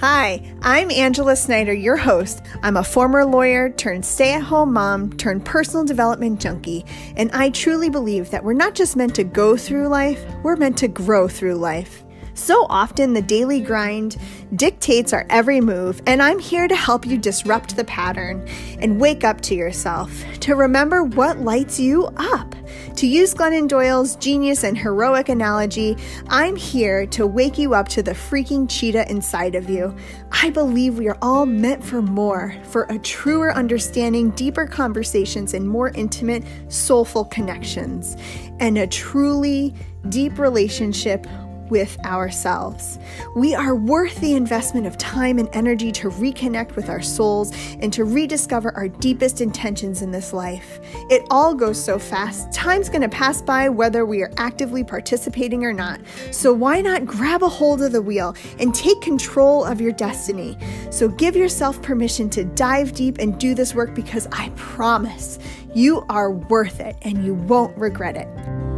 Hi, 0.00 0.42
I'm 0.60 0.90
Angela 0.90 1.34
Snyder, 1.36 1.72
your 1.72 1.96
host. 1.96 2.42
I'm 2.62 2.76
a 2.76 2.84
former 2.84 3.24
lawyer 3.24 3.70
turned 3.70 4.04
stay 4.04 4.34
at 4.34 4.42
home 4.42 4.74
mom 4.74 5.10
turned 5.16 5.46
personal 5.46 5.86
development 5.86 6.38
junkie, 6.38 6.84
and 7.16 7.32
I 7.32 7.48
truly 7.48 7.88
believe 7.88 8.30
that 8.30 8.44
we're 8.44 8.52
not 8.52 8.74
just 8.74 8.94
meant 8.94 9.14
to 9.14 9.24
go 9.24 9.56
through 9.56 9.88
life, 9.88 10.22
we're 10.42 10.56
meant 10.56 10.76
to 10.78 10.88
grow 10.88 11.28
through 11.28 11.54
life. 11.54 12.04
So 12.36 12.66
often, 12.68 13.14
the 13.14 13.22
daily 13.22 13.60
grind 13.60 14.18
dictates 14.54 15.14
our 15.14 15.26
every 15.30 15.60
move, 15.60 16.02
and 16.06 16.22
I'm 16.22 16.38
here 16.38 16.68
to 16.68 16.76
help 16.76 17.06
you 17.06 17.16
disrupt 17.16 17.74
the 17.74 17.84
pattern 17.84 18.46
and 18.78 19.00
wake 19.00 19.24
up 19.24 19.40
to 19.42 19.54
yourself, 19.54 20.12
to 20.40 20.54
remember 20.54 21.02
what 21.02 21.40
lights 21.40 21.80
you 21.80 22.04
up. 22.18 22.54
To 22.96 23.06
use 23.06 23.34
Glennon 23.34 23.68
Doyle's 23.68 24.16
genius 24.16 24.64
and 24.64 24.76
heroic 24.76 25.30
analogy, 25.30 25.96
I'm 26.28 26.56
here 26.56 27.06
to 27.06 27.26
wake 27.26 27.56
you 27.56 27.72
up 27.72 27.88
to 27.88 28.02
the 28.02 28.12
freaking 28.12 28.68
cheetah 28.68 29.10
inside 29.10 29.54
of 29.54 29.70
you. 29.70 29.96
I 30.30 30.50
believe 30.50 30.98
we 30.98 31.08
are 31.08 31.18
all 31.22 31.46
meant 31.46 31.82
for 31.82 32.02
more, 32.02 32.54
for 32.64 32.84
a 32.84 32.98
truer 32.98 33.52
understanding, 33.54 34.30
deeper 34.30 34.66
conversations, 34.66 35.54
and 35.54 35.66
more 35.66 35.88
intimate, 35.88 36.44
soulful 36.68 37.24
connections, 37.24 38.16
and 38.60 38.76
a 38.76 38.86
truly 38.86 39.74
deep 40.10 40.38
relationship 40.38 41.26
with 41.70 41.98
ourselves. 42.04 42.98
We 43.34 43.54
are 43.54 43.74
worth 43.74 44.20
the 44.20 44.34
investment 44.34 44.86
of 44.86 44.98
time 44.98 45.38
and 45.38 45.48
energy 45.52 45.92
to 45.92 46.10
reconnect 46.10 46.76
with 46.76 46.88
our 46.88 47.02
souls 47.02 47.52
and 47.80 47.92
to 47.92 48.04
rediscover 48.04 48.74
our 48.76 48.88
deepest 48.88 49.40
intentions 49.40 50.02
in 50.02 50.10
this 50.10 50.32
life. 50.32 50.80
It 51.10 51.22
all 51.30 51.54
goes 51.54 51.82
so 51.82 51.98
fast, 51.98 52.52
time's 52.52 52.88
gonna 52.88 53.08
pass 53.08 53.42
by 53.42 53.68
whether 53.68 54.04
we 54.04 54.22
are 54.22 54.32
actively 54.36 54.84
participating 54.84 55.64
or 55.64 55.72
not. 55.72 56.00
So, 56.30 56.52
why 56.52 56.80
not 56.80 57.06
grab 57.06 57.42
a 57.42 57.48
hold 57.48 57.82
of 57.82 57.92
the 57.92 58.02
wheel 58.02 58.34
and 58.58 58.74
take 58.74 59.00
control 59.00 59.64
of 59.64 59.80
your 59.80 59.92
destiny? 59.92 60.58
So, 60.90 61.08
give 61.08 61.36
yourself 61.36 61.80
permission 61.82 62.30
to 62.30 62.44
dive 62.44 62.92
deep 62.92 63.18
and 63.18 63.38
do 63.38 63.54
this 63.54 63.74
work 63.74 63.94
because 63.94 64.28
I 64.32 64.50
promise 64.56 65.38
you 65.74 66.04
are 66.08 66.30
worth 66.30 66.80
it 66.80 66.96
and 67.02 67.24
you 67.24 67.34
won't 67.34 67.76
regret 67.76 68.16
it. 68.16 68.75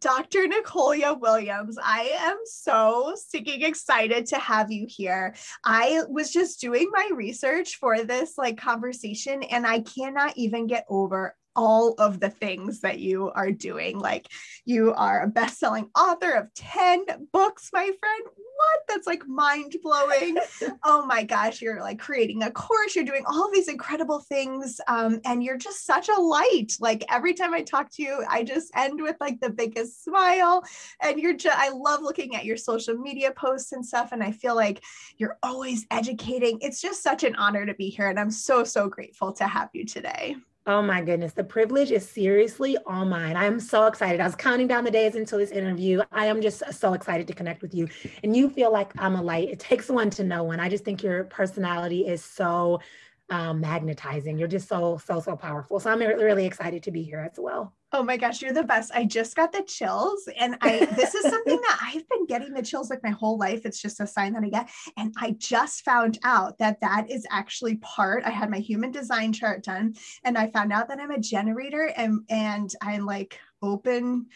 Dr. 0.00 0.46
Nicolia 0.46 1.12
Williams, 1.20 1.76
I 1.82 2.10
am 2.20 2.38
so 2.46 3.12
sticking 3.16 3.62
excited 3.62 4.24
to 4.26 4.38
have 4.38 4.70
you 4.70 4.86
here. 4.88 5.34
I 5.62 6.02
was 6.08 6.32
just 6.32 6.58
doing 6.58 6.88
my 6.90 7.10
research 7.12 7.76
for 7.76 8.02
this 8.02 8.38
like 8.38 8.56
conversation 8.56 9.42
and 9.42 9.66
I 9.66 9.80
cannot 9.80 10.38
even 10.38 10.66
get 10.66 10.86
over 10.88 11.36
all 11.56 11.94
of 11.98 12.20
the 12.20 12.30
things 12.30 12.80
that 12.80 12.98
you 13.00 13.30
are 13.30 13.50
doing. 13.50 13.98
Like 13.98 14.28
you 14.64 14.92
are 14.94 15.22
a 15.22 15.28
best-selling 15.28 15.90
author 15.96 16.32
of 16.32 16.52
10 16.54 17.04
books, 17.32 17.70
my 17.72 17.84
friend. 17.84 18.24
What? 18.26 18.80
That's 18.88 19.06
like 19.06 19.26
mind-blowing. 19.26 20.36
oh 20.84 21.06
my 21.06 21.22
gosh, 21.22 21.62
you're 21.62 21.80
like 21.80 21.98
creating 21.98 22.42
a 22.42 22.50
course, 22.50 22.94
you're 22.94 23.04
doing 23.04 23.24
all 23.26 23.50
these 23.52 23.68
incredible 23.68 24.20
things. 24.20 24.80
Um, 24.86 25.20
and 25.24 25.42
you're 25.42 25.56
just 25.56 25.86
such 25.86 26.08
a 26.08 26.20
light. 26.20 26.72
Like 26.78 27.04
every 27.08 27.34
time 27.34 27.54
I 27.54 27.62
talk 27.62 27.90
to 27.92 28.02
you, 28.02 28.24
I 28.28 28.42
just 28.42 28.70
end 28.76 29.00
with 29.00 29.16
like 29.20 29.40
the 29.40 29.50
biggest 29.50 30.04
smile. 30.04 30.62
And 31.02 31.18
you're 31.18 31.36
just 31.36 31.56
I 31.56 31.70
love 31.70 32.02
looking 32.02 32.36
at 32.36 32.44
your 32.44 32.56
social 32.56 32.96
media 32.96 33.32
posts 33.32 33.72
and 33.72 33.84
stuff. 33.84 34.12
And 34.12 34.22
I 34.22 34.32
feel 34.32 34.54
like 34.54 34.82
you're 35.16 35.38
always 35.42 35.86
educating. 35.90 36.58
It's 36.60 36.80
just 36.80 37.02
such 37.02 37.24
an 37.24 37.34
honor 37.36 37.66
to 37.66 37.74
be 37.74 37.88
here. 37.88 38.08
And 38.08 38.20
I'm 38.20 38.30
so, 38.30 38.64
so 38.64 38.88
grateful 38.88 39.32
to 39.34 39.44
have 39.44 39.70
you 39.72 39.84
today. 39.84 40.36
Oh 40.70 40.82
my 40.82 41.02
goodness, 41.02 41.32
the 41.32 41.42
privilege 41.42 41.90
is 41.90 42.08
seriously 42.08 42.78
all 42.86 43.04
mine. 43.04 43.34
I 43.34 43.46
am 43.46 43.58
so 43.58 43.86
excited. 43.86 44.20
I 44.20 44.24
was 44.24 44.36
counting 44.36 44.68
down 44.68 44.84
the 44.84 44.90
days 44.92 45.16
until 45.16 45.40
this 45.40 45.50
interview. 45.50 46.00
I 46.12 46.26
am 46.26 46.40
just 46.40 46.62
so 46.72 46.92
excited 46.92 47.26
to 47.26 47.32
connect 47.32 47.60
with 47.60 47.74
you. 47.74 47.88
And 48.22 48.36
you 48.36 48.48
feel 48.48 48.72
like 48.72 48.92
I'm 48.96 49.16
a 49.16 49.20
light. 49.20 49.48
It 49.48 49.58
takes 49.58 49.88
one 49.88 50.10
to 50.10 50.22
know 50.22 50.44
one. 50.44 50.60
I 50.60 50.68
just 50.68 50.84
think 50.84 51.02
your 51.02 51.24
personality 51.24 52.06
is 52.06 52.24
so 52.24 52.78
um, 53.30 53.60
magnetizing. 53.60 54.38
You're 54.38 54.46
just 54.46 54.68
so, 54.68 55.00
so, 55.04 55.18
so 55.18 55.34
powerful. 55.34 55.80
So 55.80 55.90
I'm 55.90 55.98
really 55.98 56.46
excited 56.46 56.84
to 56.84 56.92
be 56.92 57.02
here 57.02 57.18
as 57.18 57.36
well. 57.36 57.74
Oh 57.92 58.04
my 58.04 58.16
gosh, 58.16 58.40
you're 58.40 58.52
the 58.52 58.62
best. 58.62 58.92
I 58.94 59.04
just 59.04 59.34
got 59.34 59.50
the 59.50 59.62
chills. 59.62 60.28
And 60.38 60.56
I 60.60 60.84
this 60.84 61.14
is 61.14 61.28
something 61.28 61.56
that 61.60 61.78
I've 61.82 62.08
been 62.08 62.26
getting 62.26 62.54
the 62.54 62.62
chills 62.62 62.88
like 62.88 63.02
my 63.02 63.10
whole 63.10 63.36
life. 63.36 63.62
It's 63.64 63.82
just 63.82 64.00
a 64.00 64.06
sign 64.06 64.32
that 64.34 64.44
I 64.44 64.48
get. 64.48 64.70
And 64.96 65.12
I 65.18 65.32
just 65.38 65.84
found 65.84 66.18
out 66.22 66.58
that 66.58 66.80
that 66.82 67.10
is 67.10 67.26
actually 67.30 67.76
part. 67.76 68.22
I 68.24 68.30
had 68.30 68.50
my 68.50 68.58
human 68.58 68.92
design 68.92 69.32
chart 69.32 69.64
done 69.64 69.94
and 70.24 70.38
I 70.38 70.46
found 70.46 70.72
out 70.72 70.88
that 70.88 71.00
I'm 71.00 71.10
a 71.10 71.18
generator 71.18 71.92
and 71.96 72.20
and 72.30 72.72
I'm 72.80 73.06
like 73.06 73.40
open 73.60 74.26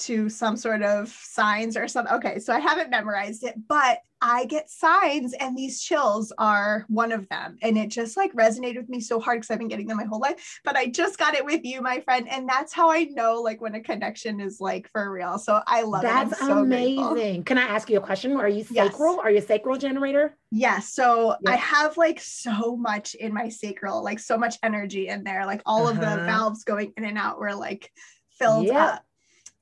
to 0.00 0.28
some 0.28 0.56
sort 0.56 0.82
of 0.82 1.08
signs 1.08 1.76
or 1.76 1.88
something. 1.88 2.14
Okay, 2.14 2.38
so 2.38 2.52
I 2.52 2.58
haven't 2.58 2.90
memorized 2.90 3.44
it, 3.44 3.54
but 3.68 4.00
I 4.22 4.44
get 4.44 4.68
signs 4.68 5.32
and 5.32 5.56
these 5.56 5.80
chills 5.80 6.30
are 6.36 6.84
one 6.88 7.10
of 7.10 7.26
them. 7.30 7.56
And 7.62 7.78
it 7.78 7.88
just 7.88 8.16
like 8.18 8.34
resonated 8.34 8.76
with 8.76 8.88
me 8.90 9.00
so 9.00 9.18
hard 9.18 9.38
because 9.38 9.50
I've 9.50 9.58
been 9.58 9.68
getting 9.68 9.86
them 9.86 9.96
my 9.96 10.04
whole 10.04 10.20
life. 10.20 10.60
But 10.62 10.76
I 10.76 10.86
just 10.88 11.18
got 11.18 11.34
it 11.34 11.44
with 11.44 11.64
you, 11.64 11.80
my 11.80 12.00
friend. 12.00 12.28
And 12.28 12.46
that's 12.46 12.72
how 12.72 12.90
I 12.90 13.04
know 13.04 13.40
like 13.40 13.62
when 13.62 13.74
a 13.74 13.80
connection 13.80 14.40
is 14.40 14.60
like 14.60 14.90
for 14.92 15.10
real. 15.10 15.38
So 15.38 15.62
I 15.66 15.82
love 15.82 16.02
that's 16.02 16.32
it. 16.32 16.36
That's 16.38 16.46
so 16.46 16.58
amazing. 16.58 17.12
Grateful. 17.12 17.42
Can 17.44 17.58
I 17.58 17.62
ask 17.62 17.88
you 17.88 17.96
a 17.96 18.02
question? 18.02 18.36
Are 18.36 18.48
you 18.48 18.64
sacral? 18.64 19.16
Yes. 19.16 19.24
Are 19.24 19.30
you 19.30 19.38
a 19.38 19.42
sacral 19.42 19.78
generator? 19.78 20.36
Yes. 20.50 20.92
So 20.92 21.36
I 21.46 21.56
have 21.56 21.96
like 21.96 22.20
so 22.20 22.76
much 22.76 23.14
in 23.14 23.32
my 23.32 23.48
sacral, 23.48 24.04
like 24.04 24.18
so 24.18 24.36
much 24.36 24.56
energy 24.62 25.08
in 25.08 25.24
there. 25.24 25.46
Like 25.46 25.62
all 25.64 25.84
uh-huh. 25.84 25.92
of 25.92 26.00
the 26.00 26.06
uh-huh. 26.06 26.26
valves 26.26 26.64
going 26.64 26.92
in 26.98 27.04
and 27.04 27.16
out 27.16 27.38
were 27.38 27.54
like 27.54 27.90
filled 28.38 28.66
yep. 28.66 28.76
up. 28.76 29.04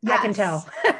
Yes. 0.03 0.19
I 0.19 0.23
can 0.23 0.35
tell. 0.35 0.69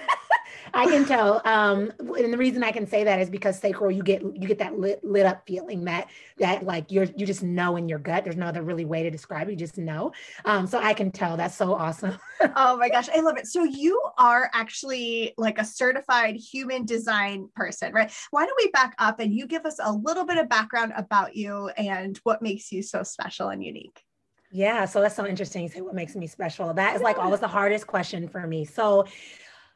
I 0.75 0.87
can 0.87 1.05
tell. 1.05 1.41
Um, 1.45 1.93
and 1.99 2.33
the 2.33 2.39
reason 2.39 2.63
I 2.63 2.73
can 2.73 2.87
say 2.87 3.05
that 3.05 3.21
is 3.21 3.31
because 3.31 3.59
sacral, 3.59 3.91
you 3.91 4.03
get 4.03 4.23
you 4.23 4.47
get 4.47 4.59
that 4.59 4.79
lit, 4.79 5.03
lit 5.03 5.27
up 5.27 5.43
feeling 5.47 5.85
that 5.85 6.09
that 6.39 6.65
like 6.65 6.91
you're 6.91 7.07
you 7.17 7.27
just 7.27 7.43
know 7.43 7.77
in 7.77 7.89
your 7.89 7.99
gut. 7.99 8.25
There's 8.25 8.37
no 8.37 8.47
other 8.47 8.63
really 8.63 8.85
way 8.85 9.03
to 9.03 9.11
describe 9.11 9.49
it. 9.49 9.53
You 9.53 9.57
just 9.57 9.79
know. 9.79 10.13
Um, 10.45 10.67
so 10.67 10.79
I 10.79 10.95
can 10.95 11.11
tell. 11.11 11.37
That's 11.37 11.55
so 11.55 11.75
awesome. 11.75 12.19
oh 12.57 12.77
my 12.77 12.89
gosh, 12.89 13.09
I 13.15 13.21
love 13.21 13.37
it. 13.39 13.47
So 13.47 13.65
you 13.65 14.01
are 14.19 14.51
actually 14.53 15.35
like 15.37 15.59
a 15.59 15.65
certified 15.65 16.37
human 16.37 16.85
design 16.85 17.49
person, 17.55 17.93
right? 17.93 18.13
Why 18.31 18.47
don't 18.47 18.59
we 18.63 18.71
back 18.71 18.95
up 18.99 19.21
and 19.21 19.33
you 19.33 19.47
give 19.47 19.65
us 19.65 19.79
a 19.83 19.93
little 19.93 20.25
bit 20.25 20.39
of 20.39 20.49
background 20.49 20.93
about 20.97 21.37
you 21.37 21.69
and 21.77 22.19
what 22.25 22.43
makes 22.43 22.73
you 22.73 22.83
so 22.83 23.03
special 23.03 23.49
and 23.49 23.65
unique? 23.65 24.05
Yeah, 24.51 24.87
so 24.87 25.01
that's 25.01 25.15
so 25.15 25.27
interesting. 25.27 25.65
You 25.65 25.69
say 25.69 25.81
what 25.83 25.95
makes 25.95 26.17
me 26.17 26.27
special. 26.27 26.73
That 26.73 26.97
is 26.97 27.03
like 27.03 27.19
always 27.19 27.41
the 27.41 27.49
hardest 27.49 27.87
question 27.87 28.29
for 28.29 28.47
me. 28.47 28.65
So 28.65 29.07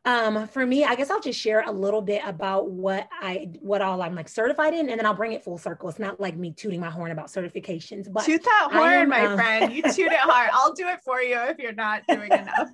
um, 0.04 0.48
for 0.48 0.66
me, 0.66 0.84
I 0.84 0.96
guess 0.96 1.10
I'll 1.10 1.20
just 1.20 1.38
share 1.38 1.62
a 1.64 1.70
little 1.70 2.02
bit 2.02 2.22
about 2.24 2.70
what 2.70 3.08
I 3.20 3.50
what 3.60 3.80
all 3.82 4.02
I'm 4.02 4.16
like 4.16 4.28
certified 4.28 4.74
in, 4.74 4.90
and 4.90 4.98
then 4.98 5.06
I'll 5.06 5.14
bring 5.14 5.32
it 5.32 5.44
full 5.44 5.58
circle. 5.58 5.88
It's 5.88 6.00
not 6.00 6.18
like 6.18 6.36
me 6.36 6.50
tooting 6.50 6.80
my 6.80 6.90
horn 6.90 7.12
about 7.12 7.28
certifications, 7.28 8.12
but 8.12 8.24
toot 8.24 8.42
that 8.42 8.70
horn, 8.72 8.92
am, 8.92 9.08
my 9.08 9.26
um, 9.26 9.36
friend. 9.36 9.72
You 9.72 9.82
toot 9.82 10.10
it 10.10 10.18
hard. 10.18 10.50
I'll 10.52 10.72
do 10.72 10.88
it 10.88 11.00
for 11.04 11.20
you 11.20 11.38
if 11.42 11.58
you're 11.58 11.72
not 11.72 12.02
doing 12.08 12.32
enough. 12.32 12.70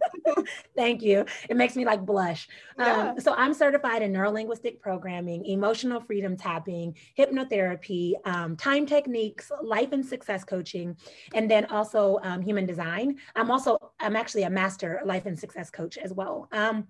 Thank 0.75 1.03
you. 1.03 1.27
It 1.51 1.57
makes 1.57 1.77
me 1.77 1.85
like 1.85 2.07
blush. 2.07 2.49
Yeah. 2.79 3.11
Um, 3.11 3.21
so 3.21 3.35
I'm 3.35 3.53
certified 3.53 4.01
in 4.01 4.11
neurolinguistic 4.11 4.81
programming, 4.81 5.45
emotional 5.45 6.01
freedom 6.01 6.35
tapping, 6.35 6.97
hypnotherapy, 7.19 8.15
um, 8.25 8.57
time 8.57 8.87
techniques, 8.87 9.53
life 9.63 9.93
and 9.93 10.05
success 10.05 10.45
coaching, 10.45 10.97
and 11.35 11.51
then 11.51 11.67
also 11.67 12.21
um, 12.23 12.41
human 12.41 12.65
design. 12.65 13.17
I'm 13.37 13.51
also 13.51 13.93
I'm 14.01 14.17
actually 14.17 14.45
a 14.45 14.51
master 14.51 15.03
life 15.05 15.27
and 15.27 15.39
success 15.39 15.69
coach 15.69 15.99
as 15.99 16.11
well. 16.15 16.49
Um, 16.53 16.87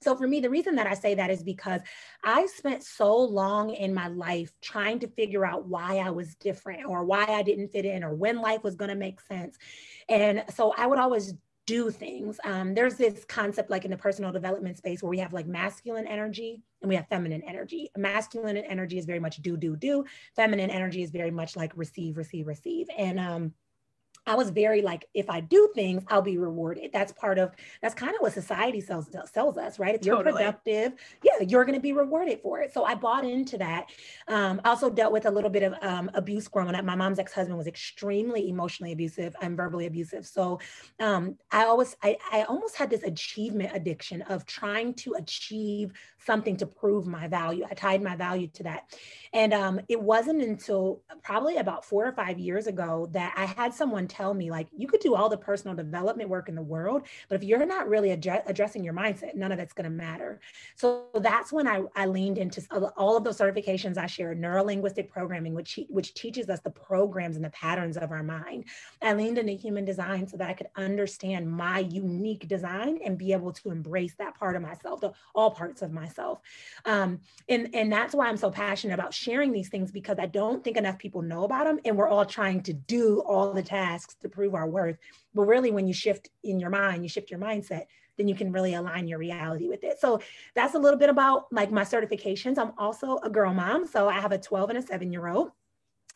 so 0.00 0.14
for 0.14 0.26
me, 0.28 0.40
the 0.40 0.50
reason 0.50 0.76
that 0.76 0.86
I 0.86 0.94
say 0.94 1.14
that 1.14 1.30
is 1.30 1.42
because 1.42 1.80
I 2.22 2.46
spent 2.46 2.84
so 2.84 3.16
long 3.16 3.70
in 3.70 3.92
my 3.92 4.08
life 4.08 4.52
trying 4.62 5.00
to 5.00 5.08
figure 5.08 5.44
out 5.44 5.66
why 5.66 5.98
I 5.98 6.10
was 6.10 6.36
different 6.36 6.86
or 6.86 7.04
why 7.04 7.24
I 7.24 7.42
didn't 7.42 7.72
fit 7.72 7.84
in 7.84 8.04
or 8.04 8.14
when 8.14 8.40
life 8.40 8.62
was 8.62 8.76
going 8.76 8.90
to 8.90 8.94
make 8.94 9.20
sense. 9.20 9.58
And 10.08 10.44
so 10.54 10.72
I 10.76 10.86
would 10.86 10.98
always 10.98 11.34
do 11.66 11.90
things. 11.90 12.38
Um, 12.44 12.74
there's 12.74 12.94
this 12.94 13.24
concept 13.26 13.70
like 13.70 13.84
in 13.84 13.90
the 13.90 13.96
personal 13.96 14.32
development 14.32 14.78
space 14.78 15.02
where 15.02 15.10
we 15.10 15.18
have 15.18 15.34
like 15.34 15.46
masculine 15.46 16.06
energy 16.06 16.62
and 16.80 16.88
we 16.88 16.94
have 16.94 17.08
feminine 17.08 17.42
energy. 17.46 17.90
Masculine 17.96 18.56
energy 18.56 18.98
is 18.98 19.04
very 19.04 19.20
much 19.20 19.36
do, 19.38 19.56
do, 19.56 19.76
do. 19.76 20.04
Feminine 20.34 20.70
energy 20.70 21.02
is 21.02 21.10
very 21.10 21.30
much 21.30 21.56
like 21.56 21.72
receive, 21.76 22.16
receive, 22.16 22.46
receive. 22.46 22.86
And 22.96 23.20
um, 23.20 23.52
I 24.26 24.34
was 24.34 24.50
very 24.50 24.82
like, 24.82 25.06
if 25.14 25.30
I 25.30 25.40
do 25.40 25.70
things, 25.74 26.04
I'll 26.08 26.22
be 26.22 26.38
rewarded. 26.38 26.90
That's 26.92 27.12
part 27.12 27.38
of 27.38 27.52
that's 27.82 27.94
kind 27.94 28.14
of 28.14 28.20
what 28.20 28.32
society 28.32 28.80
sells 28.80 29.08
sells 29.32 29.56
us, 29.56 29.78
right? 29.78 29.94
If 29.94 30.04
you're 30.04 30.16
totally. 30.16 30.44
productive, 30.44 30.92
yeah, 31.22 31.46
you're 31.46 31.64
going 31.64 31.76
to 31.76 31.82
be 31.82 31.92
rewarded 31.92 32.40
for 32.42 32.60
it. 32.60 32.72
So 32.72 32.84
I 32.84 32.94
bought 32.94 33.24
into 33.24 33.58
that. 33.58 33.86
Um, 34.28 34.60
also 34.64 34.90
dealt 34.90 35.12
with 35.12 35.26
a 35.26 35.30
little 35.30 35.50
bit 35.50 35.62
of 35.62 35.74
um, 35.82 36.10
abuse 36.14 36.48
growing 36.48 36.74
up. 36.74 36.84
My 36.84 36.94
mom's 36.94 37.18
ex 37.18 37.32
husband 37.32 37.56
was 37.56 37.66
extremely 37.66 38.48
emotionally 38.48 38.92
abusive 38.92 39.34
and 39.40 39.56
verbally 39.56 39.86
abusive. 39.86 40.26
So 40.26 40.60
um, 41.00 41.36
I 41.50 41.64
always, 41.64 41.96
I, 42.02 42.16
I 42.32 42.42
almost 42.42 42.76
had 42.76 42.90
this 42.90 43.02
achievement 43.02 43.70
addiction 43.74 44.22
of 44.22 44.46
trying 44.46 44.94
to 44.94 45.14
achieve 45.14 45.92
something 46.18 46.56
to 46.58 46.66
prove 46.66 47.06
my 47.06 47.28
value. 47.28 47.64
I 47.70 47.74
tied 47.74 48.02
my 48.02 48.16
value 48.16 48.48
to 48.48 48.62
that, 48.64 48.94
and 49.32 49.54
um, 49.54 49.80
it 49.88 50.00
wasn't 50.00 50.42
until 50.42 51.00
probably 51.22 51.56
about 51.56 51.84
four 51.84 52.06
or 52.06 52.12
five 52.12 52.38
years 52.38 52.66
ago 52.66 53.08
that 53.12 53.34
I 53.36 53.46
had 53.46 53.72
someone 53.72 54.06
tell 54.18 54.34
me 54.34 54.50
like 54.50 54.66
you 54.76 54.88
could 54.88 55.00
do 55.00 55.14
all 55.14 55.28
the 55.28 55.36
personal 55.36 55.76
development 55.76 56.28
work 56.28 56.48
in 56.48 56.54
the 56.54 56.62
world, 56.62 57.02
but 57.28 57.36
if 57.36 57.44
you're 57.44 57.64
not 57.64 57.88
really 57.88 58.10
address, 58.10 58.42
addressing 58.46 58.82
your 58.82 58.94
mindset, 58.94 59.34
none 59.34 59.52
of 59.52 59.58
that's 59.58 59.72
going 59.72 59.84
to 59.84 59.90
matter. 59.90 60.40
So 60.74 61.06
that's 61.14 61.52
when 61.52 61.66
I, 61.68 61.82
I 61.94 62.06
leaned 62.06 62.38
into 62.38 62.60
all 62.96 63.16
of 63.16 63.24
those 63.24 63.38
certifications 63.38 63.96
I 63.96 64.06
share, 64.06 64.34
neuro 64.34 64.64
linguistic 64.64 65.10
programming, 65.10 65.54
which 65.54 65.78
which 65.88 66.14
teaches 66.14 66.48
us 66.48 66.60
the 66.60 66.70
programs 66.70 67.36
and 67.36 67.44
the 67.44 67.50
patterns 67.50 67.96
of 67.96 68.10
our 68.10 68.22
mind. 68.22 68.64
I 69.00 69.14
leaned 69.14 69.38
into 69.38 69.52
human 69.52 69.84
design 69.84 70.26
so 70.26 70.36
that 70.36 70.50
I 70.50 70.54
could 70.54 70.68
understand 70.76 71.50
my 71.50 71.80
unique 71.80 72.48
design 72.48 72.98
and 73.04 73.16
be 73.16 73.32
able 73.32 73.52
to 73.52 73.70
embrace 73.70 74.14
that 74.18 74.34
part 74.38 74.56
of 74.56 74.62
myself, 74.62 75.00
the, 75.00 75.12
all 75.34 75.50
parts 75.50 75.82
of 75.82 75.92
myself. 75.92 76.40
Um, 76.84 77.20
and 77.48 77.70
and 77.74 77.92
that's 77.92 78.14
why 78.14 78.26
I'm 78.28 78.36
so 78.36 78.50
passionate 78.50 78.94
about 78.94 79.14
sharing 79.14 79.52
these 79.52 79.68
things 79.68 79.92
because 79.92 80.18
I 80.18 80.26
don't 80.26 80.64
think 80.64 80.76
enough 80.76 80.98
people 80.98 81.22
know 81.22 81.44
about 81.44 81.64
them, 81.64 81.78
and 81.84 81.96
we're 81.96 82.08
all 82.08 82.26
trying 82.26 82.62
to 82.62 82.72
do 82.72 83.20
all 83.20 83.52
the 83.52 83.62
tasks 83.62 83.97
to 84.06 84.28
prove 84.28 84.54
our 84.54 84.68
worth. 84.68 84.96
But 85.34 85.42
really, 85.42 85.70
when 85.70 85.86
you 85.86 85.92
shift 85.92 86.28
in 86.44 86.60
your 86.60 86.70
mind, 86.70 87.02
you 87.02 87.08
shift 87.08 87.30
your 87.30 87.40
mindset 87.40 87.86
then 88.18 88.28
you 88.28 88.34
can 88.34 88.52
really 88.52 88.74
align 88.74 89.08
your 89.08 89.18
reality 89.18 89.68
with 89.68 89.84
it. 89.84 89.98
So 90.00 90.20
that's 90.54 90.74
a 90.74 90.78
little 90.78 90.98
bit 90.98 91.08
about 91.08 91.46
like 91.52 91.70
my 91.70 91.82
certifications. 91.82 92.58
I'm 92.58 92.72
also 92.76 93.18
a 93.22 93.30
girl 93.30 93.54
mom. 93.54 93.86
So 93.86 94.08
I 94.08 94.14
have 94.14 94.32
a 94.32 94.38
12 94.38 94.70
and 94.70 94.78
a 94.78 94.82
seven 94.82 95.12
year 95.12 95.28
old. 95.28 95.52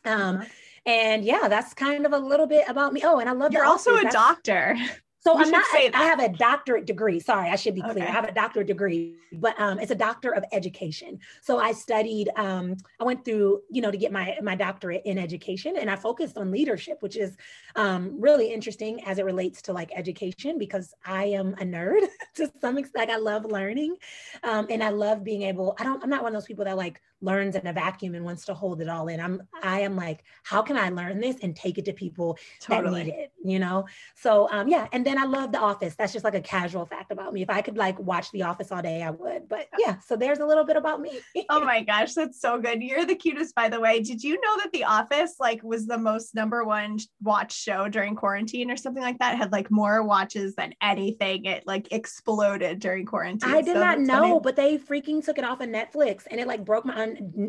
Um, 0.04 0.36
uh-huh. 0.36 0.44
and 0.84 1.24
yeah, 1.24 1.46
that's 1.48 1.72
kind 1.74 2.04
of 2.04 2.12
a 2.12 2.18
little 2.18 2.48
bit 2.48 2.68
about 2.68 2.92
me. 2.92 3.02
Oh, 3.04 3.20
and 3.20 3.28
I 3.28 3.32
love 3.32 3.52
You're 3.52 3.64
also 3.64 3.96
a 3.96 4.10
doctor. 4.10 4.76
So 5.22 5.38
I'm 5.38 5.50
not, 5.52 5.64
I, 5.72 5.88
I 5.94 6.04
have 6.04 6.18
a 6.18 6.28
doctorate 6.28 6.84
degree. 6.84 7.20
Sorry, 7.20 7.48
I 7.48 7.54
should 7.54 7.76
be 7.76 7.80
clear. 7.80 7.92
Okay. 7.92 8.02
I 8.02 8.10
have 8.10 8.24
a 8.24 8.32
doctorate 8.32 8.66
degree, 8.66 9.14
but 9.32 9.58
um, 9.60 9.78
it's 9.78 9.92
a 9.92 9.96
doctor 9.96 10.32
of 10.34 10.44
education. 10.50 11.20
So 11.42 11.60
I 11.60 11.70
studied, 11.70 12.28
um, 12.34 12.76
I 12.98 13.04
went 13.04 13.24
through, 13.24 13.62
you 13.70 13.82
know, 13.82 13.92
to 13.92 13.96
get 13.96 14.10
my, 14.10 14.36
my 14.42 14.56
doctorate 14.56 15.02
in 15.04 15.18
education 15.18 15.76
and 15.78 15.88
I 15.88 15.94
focused 15.94 16.36
on 16.36 16.50
leadership, 16.50 16.96
which 17.02 17.16
is 17.16 17.36
um, 17.76 18.20
really 18.20 18.52
interesting 18.52 19.04
as 19.04 19.20
it 19.20 19.24
relates 19.24 19.62
to 19.62 19.72
like 19.72 19.92
education 19.94 20.58
because 20.58 20.92
I 21.06 21.26
am 21.26 21.52
a 21.54 21.64
nerd 21.64 22.00
to 22.34 22.50
some 22.60 22.76
extent. 22.76 23.08
Like 23.08 23.16
I 23.16 23.20
love 23.20 23.44
learning 23.44 23.94
um, 24.42 24.66
and 24.70 24.82
I 24.82 24.88
love 24.88 25.22
being 25.22 25.42
able, 25.42 25.76
I 25.78 25.84
don't, 25.84 26.02
I'm 26.02 26.10
not 26.10 26.24
one 26.24 26.34
of 26.34 26.42
those 26.42 26.48
people 26.48 26.64
that 26.64 26.76
like 26.76 27.00
learns 27.22 27.56
in 27.56 27.66
a 27.66 27.72
vacuum 27.72 28.14
and 28.14 28.24
wants 28.24 28.44
to 28.46 28.54
hold 28.54 28.80
it 28.80 28.88
all 28.88 29.08
in. 29.08 29.20
I'm 29.20 29.42
I 29.62 29.80
am 29.80 29.96
like, 29.96 30.24
how 30.42 30.62
can 30.62 30.76
I 30.76 30.90
learn 30.90 31.20
this 31.20 31.36
and 31.42 31.54
take 31.54 31.78
it 31.78 31.84
to 31.86 31.92
people 31.92 32.38
totally. 32.60 33.00
that 33.00 33.06
need 33.06 33.14
it? 33.14 33.32
You 33.44 33.58
know? 33.58 33.86
So 34.16 34.48
um 34.50 34.68
yeah, 34.68 34.88
and 34.92 35.06
then 35.06 35.18
I 35.18 35.24
love 35.24 35.52
the 35.52 35.60
office. 35.60 35.94
That's 35.94 36.12
just 36.12 36.24
like 36.24 36.34
a 36.34 36.40
casual 36.40 36.86
fact 36.86 37.12
about 37.12 37.32
me. 37.32 37.42
If 37.42 37.50
I 37.50 37.62
could 37.62 37.76
like 37.76 37.98
watch 37.98 38.30
the 38.32 38.42
office 38.42 38.70
all 38.72 38.82
day, 38.82 39.02
I 39.02 39.10
would. 39.10 39.48
But 39.48 39.68
yeah, 39.78 39.98
so 40.00 40.16
there's 40.16 40.40
a 40.40 40.46
little 40.46 40.64
bit 40.64 40.76
about 40.76 41.00
me. 41.00 41.20
oh 41.48 41.64
my 41.64 41.82
gosh, 41.82 42.14
that's 42.14 42.40
so 42.40 42.60
good. 42.60 42.82
You're 42.82 43.04
the 43.04 43.14
cutest, 43.14 43.54
by 43.54 43.68
the 43.68 43.80
way. 43.80 44.00
Did 44.00 44.22
you 44.22 44.40
know 44.40 44.58
that 44.58 44.72
The 44.72 44.84
Office 44.84 45.36
like 45.38 45.62
was 45.62 45.86
the 45.86 45.98
most 45.98 46.34
number 46.34 46.64
one 46.64 46.98
watch 47.22 47.52
show 47.54 47.88
during 47.88 48.16
quarantine 48.16 48.70
or 48.70 48.76
something 48.76 49.02
like 49.02 49.18
that? 49.18 49.34
It 49.34 49.38
had 49.38 49.52
like 49.52 49.70
more 49.70 50.02
watches 50.02 50.54
than 50.54 50.74
anything. 50.82 51.44
It 51.44 51.66
like 51.66 51.92
exploded 51.92 52.80
during 52.80 53.06
quarantine. 53.06 53.50
I 53.50 53.62
did 53.62 53.74
so 53.74 53.80
not 53.80 54.00
know, 54.00 54.22
funny. 54.22 54.40
but 54.42 54.56
they 54.56 54.78
freaking 54.78 55.24
took 55.24 55.38
it 55.38 55.44
off 55.44 55.60
of 55.60 55.68
Netflix 55.68 56.26
and 56.30 56.40
it 56.40 56.46
like 56.46 56.64
broke 56.64 56.84
my 56.84 56.94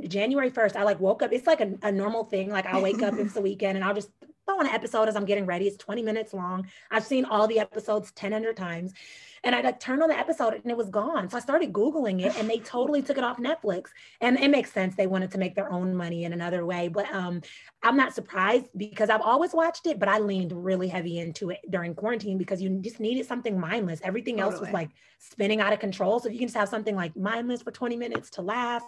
January 0.08 0.52
1st, 0.52 0.76
I 0.76 0.84
like 0.84 1.00
woke 1.00 1.22
up. 1.22 1.32
It's 1.34 1.48
like 1.48 1.62
a, 1.62 1.74
a 1.82 1.92
normal 1.92 2.26
thing. 2.26 2.50
Like 2.50 2.66
I'll 2.66 2.82
wake 2.82 3.02
up, 3.02 3.14
it's 3.16 3.34
the 3.34 3.42
weekend, 3.50 3.78
and 3.78 3.86
I'll 3.86 3.94
just 3.94 4.10
throw 4.46 4.60
on 4.60 4.68
an 4.68 4.74
episode 4.74 5.08
as 5.08 5.16
I'm 5.16 5.26
getting 5.26 5.46
ready. 5.46 5.68
It's 5.68 5.78
20 5.78 6.02
minutes 6.02 6.34
long. 6.34 6.68
I've 6.92 7.06
seen 7.06 7.26
all 7.26 7.48
the 7.48 7.60
episodes 7.60 8.12
10 8.12 8.56
times. 8.56 8.94
And 9.46 9.54
I 9.54 9.60
like 9.60 9.80
turned 9.80 10.02
on 10.02 10.08
the 10.08 10.18
episode 10.18 10.54
and 10.54 10.72
it 10.72 10.78
was 10.78 10.90
gone. 10.90 11.30
So 11.30 11.36
I 11.36 11.42
started 11.42 11.74
Googling 11.74 12.22
it 12.26 12.38
and 12.38 12.50
they 12.50 12.60
totally 12.60 13.02
took 13.02 13.18
it 13.18 13.26
off 13.26 13.38
Netflix. 13.38 13.88
And 14.22 14.40
it 14.40 14.50
makes 14.50 14.72
sense. 14.72 14.96
They 14.96 15.08
wanted 15.08 15.32
to 15.32 15.38
make 15.38 15.54
their 15.54 15.70
own 15.70 15.94
money 15.94 16.24
in 16.24 16.32
another 16.32 16.66
way. 16.66 16.88
But 16.88 17.14
um, 17.14 17.42
I'm 17.84 17.98
not 17.98 18.14
surprised 18.14 18.68
because 18.78 19.10
I've 19.10 19.22
always 19.22 19.54
watched 19.54 19.86
it, 19.86 20.00
but 20.00 20.08
I 20.08 20.20
leaned 20.20 20.54
really 20.54 20.88
heavy 20.88 21.20
into 21.20 21.50
it 21.50 21.60
during 21.70 21.94
quarantine 21.94 22.38
because 22.38 22.62
you 22.62 22.70
just 22.80 23.02
needed 23.02 23.26
something 23.26 23.60
mindless. 23.60 24.00
Everything 24.04 24.38
totally. 24.38 24.54
else 24.54 24.62
was 24.62 24.72
like 24.72 24.92
spinning 25.20 25.60
out 25.60 25.74
of 25.74 25.80
control. 25.80 26.22
So 26.22 26.28
if 26.28 26.34
you 26.34 26.40
can 26.40 26.48
just 26.48 26.58
have 26.58 26.70
something 26.70 26.96
like 26.96 27.16
mindless 27.18 27.62
for 27.62 27.72
20 27.72 27.98
minutes 27.98 28.30
to 28.32 28.42
laugh, 28.42 28.84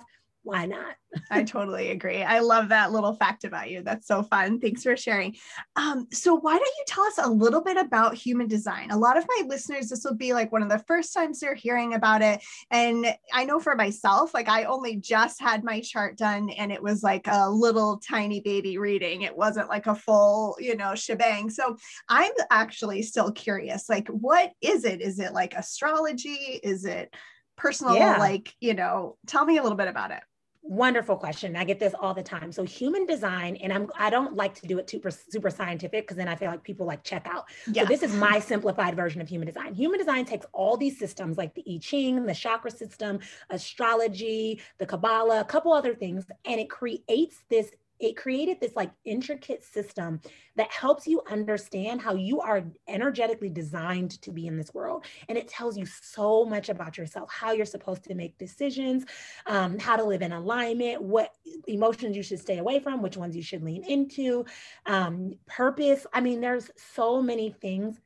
why 0.46 0.68
not? 0.68 0.96
I 1.32 1.44
totally 1.44 1.90
agree. 1.90 2.22
I 2.22 2.40
love 2.40 2.70
that 2.70 2.92
little 2.92 3.14
fact 3.14 3.46
about 3.46 3.72
you. 3.72 3.82
That's 3.82 4.08
so 4.08 4.22
fun. 4.22 4.60
Thanks 4.60 4.84
for 4.84 4.96
sharing. 4.96 5.36
Um, 5.76 6.08
so, 6.12 6.36
why 6.36 6.54
don't 6.54 6.62
you 6.62 6.84
tell 6.88 7.04
us 7.06 7.18
a 7.18 7.30
little 7.30 7.62
bit 7.62 7.78
about 7.78 8.14
human 8.14 8.48
design? 8.48 8.92
A 8.92 8.98
lot 8.98 9.18
of 9.18 9.26
my 9.28 9.48
listeners, 9.48 9.90
this 9.90 10.04
will 10.04 10.16
be 10.16 10.34
like 10.34 10.52
one 10.52 10.62
of 10.62 10.70
the 10.70 10.84
first 10.88 11.14
times 11.14 11.40
they're 11.40 11.56
hearing 11.56 11.96
about 11.96 12.22
it. 12.22 12.44
And 12.70 13.08
I 13.34 13.44
know 13.46 13.60
for 13.60 13.76
myself, 13.76 14.36
like 14.36 14.48
I 14.48 14.66
only 14.66 14.98
just 14.98 15.42
had 15.42 15.64
my 15.64 15.82
chart 15.82 16.16
done 16.16 16.52
and 16.52 16.72
it 16.72 16.82
was 16.82 17.02
like 17.02 17.26
a 17.28 17.50
little 17.50 17.98
tiny 17.98 18.40
baby 18.40 18.78
reading. 18.78 19.24
It 19.24 19.36
wasn't 19.36 19.70
like 19.70 19.88
a 19.88 19.96
full, 19.96 20.58
you 20.60 20.76
know, 20.76 20.94
shebang. 20.94 21.50
So, 21.50 21.76
I'm 22.08 22.32
actually 22.52 23.02
still 23.02 23.32
curious 23.32 23.90
like, 23.90 24.08
what 24.10 24.52
is 24.62 24.86
it? 24.86 25.02
Is 25.02 25.20
it 25.20 25.34
like 25.34 25.56
astrology? 25.56 26.60
Is 26.62 26.86
it 26.86 27.14
personal? 27.58 27.96
Yeah. 27.96 28.18
Like, 28.18 28.54
you 28.60 28.76
know, 28.76 29.18
tell 29.26 29.44
me 29.44 29.58
a 29.58 29.64
little 29.64 29.78
bit 29.78 29.88
about 29.88 30.12
it 30.12 30.22
wonderful 30.68 31.16
question 31.16 31.56
i 31.56 31.64
get 31.64 31.80
this 31.80 31.94
all 32.00 32.14
the 32.14 32.24
time. 32.24 32.52
So 32.52 32.64
human 32.64 33.06
design 33.06 33.56
and 33.58 33.72
i'm 33.72 33.88
i 33.98 34.10
don't 34.10 34.36
like 34.36 34.56
to 34.56 34.68
do 34.68 34.80
it 34.80 34.90
super 34.90 35.12
super 35.12 35.50
scientific 35.50 36.04
because 36.04 36.18
then 36.18 36.28
i 36.28 36.36
feel 36.36 36.50
like 36.50 36.64
people 36.64 36.86
like 36.86 37.04
check 37.04 37.28
out. 37.30 37.46
Yeah. 37.72 37.84
so 37.84 37.90
this 37.90 38.04
is 38.04 38.14
my 38.14 38.40
simplified 38.52 38.96
version 38.96 39.22
of 39.22 39.30
human 39.30 39.48
design. 39.48 39.74
Human 39.74 40.00
design 40.00 40.26
takes 40.26 40.46
all 40.54 40.76
these 40.76 40.98
systems 40.98 41.38
like 41.38 41.54
the 41.54 41.64
i 41.68 41.80
ching 41.80 42.26
the 42.26 42.34
chakra 42.34 42.72
system 42.72 43.20
astrology 43.50 44.60
the 44.80 44.86
kabbalah 44.86 45.42
a 45.42 45.46
couple 45.46 45.72
other 45.72 45.94
things 45.94 46.26
and 46.46 46.60
it 46.60 46.70
creates 46.70 47.44
this 47.50 47.72
it 48.06 48.16
created 48.16 48.60
this 48.60 48.76
like 48.76 48.92
intricate 49.04 49.64
system 49.64 50.22
that 50.56 50.72
helps 50.72 51.08
you 51.08 51.24
understand 51.30 52.00
how 52.00 52.14
you 52.14 52.40
are 52.40 52.64
energetically 52.88 53.50
designed 53.50 54.22
to 54.22 54.32
be 54.32 54.46
in 54.46 54.56
this 54.56 54.74
world. 54.76 55.06
And 55.28 55.38
it 55.38 55.48
tells 55.48 55.76
you 55.76 55.88
so 55.88 56.46
much 56.46 56.70
about 56.70 57.00
yourself 57.00 57.32
how 57.32 57.52
you're 57.52 57.66
supposed 57.66 58.04
to 58.04 58.14
make 58.14 58.38
decisions 58.38 59.06
um, 59.48 59.80
how 59.80 59.96
to 59.96 60.04
live 60.04 60.22
in 60.22 60.34
alignment 60.34 61.02
what 61.02 61.32
emotions 61.68 62.16
you 62.16 62.22
should 62.22 62.40
stay 62.40 62.60
away 62.60 62.80
from 62.80 63.02
which 63.02 63.18
ones 63.18 63.36
you 63.36 63.42
should 63.42 63.64
lean 63.64 63.84
into 63.84 64.46
um, 64.86 65.34
purpose. 65.48 66.06
I 66.14 66.22
mean 66.22 66.42
there's 66.42 66.70
so 66.76 67.24
many 67.24 67.50
things 67.60 68.00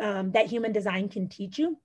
um, 0.00 0.32
that 0.32 0.46
human 0.46 0.72
design 0.72 1.08
can 1.08 1.28
teach 1.28 1.58
you 1.58 1.78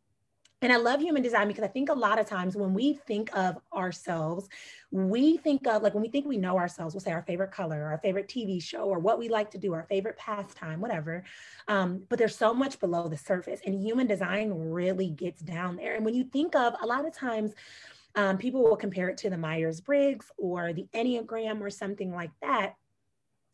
and 0.61 0.73
I 0.73 0.77
love 0.77 0.99
human 0.99 1.23
design 1.23 1.47
because 1.47 1.63
I 1.63 1.67
think 1.67 1.89
a 1.89 1.93
lot 1.93 2.19
of 2.19 2.27
times 2.27 2.57
when 2.57 2.73
we 2.73 2.93
think 2.93 3.29
of 3.33 3.57
ourselves, 3.73 4.49
we 4.91 5.37
think 5.37 5.65
of 5.67 5.81
like 5.83 5.93
when 5.93 6.03
we 6.03 6.09
think 6.09 6.25
we 6.25 6.37
know 6.37 6.57
ourselves, 6.57 6.93
we'll 6.93 7.01
say 7.01 7.11
our 7.11 7.21
favorite 7.21 7.51
color, 7.51 7.85
our 7.85 7.97
favorite 7.99 8.27
TV 8.27 8.61
show, 8.61 8.83
or 8.85 8.99
what 8.99 9.19
we 9.19 9.29
like 9.29 9.49
to 9.51 9.57
do, 9.57 9.73
our 9.73 9.83
favorite 9.83 10.17
pastime, 10.17 10.81
whatever. 10.81 11.23
Um, 11.69 12.03
but 12.09 12.19
there's 12.19 12.35
so 12.35 12.53
much 12.53 12.79
below 12.79 13.07
the 13.07 13.17
surface, 13.17 13.61
and 13.65 13.73
human 13.73 14.07
design 14.07 14.51
really 14.51 15.09
gets 15.11 15.41
down 15.41 15.77
there. 15.77 15.95
And 15.95 16.03
when 16.03 16.13
you 16.13 16.25
think 16.25 16.55
of 16.55 16.75
a 16.81 16.85
lot 16.85 17.07
of 17.07 17.13
times, 17.13 17.53
um, 18.15 18.37
people 18.37 18.63
will 18.63 18.75
compare 18.75 19.07
it 19.07 19.17
to 19.19 19.29
the 19.29 19.37
Myers 19.37 19.79
Briggs 19.79 20.29
or 20.37 20.73
the 20.73 20.87
Enneagram 20.93 21.61
or 21.61 21.69
something 21.69 22.11
like 22.11 22.31
that 22.41 22.75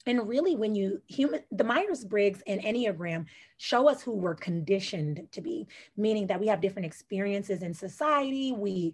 and 0.05 0.27
really 0.27 0.55
when 0.55 0.75
you 0.75 1.01
human 1.07 1.41
the 1.51 1.63
myers-briggs 1.63 2.41
and 2.47 2.62
enneagram 2.62 3.25
show 3.57 3.89
us 3.89 4.01
who 4.01 4.12
we're 4.12 4.35
conditioned 4.35 5.27
to 5.31 5.41
be 5.41 5.67
meaning 5.97 6.27
that 6.27 6.39
we 6.39 6.47
have 6.47 6.62
different 6.62 6.85
experiences 6.85 7.63
in 7.63 7.74
society. 7.74 8.51
We 8.51 8.93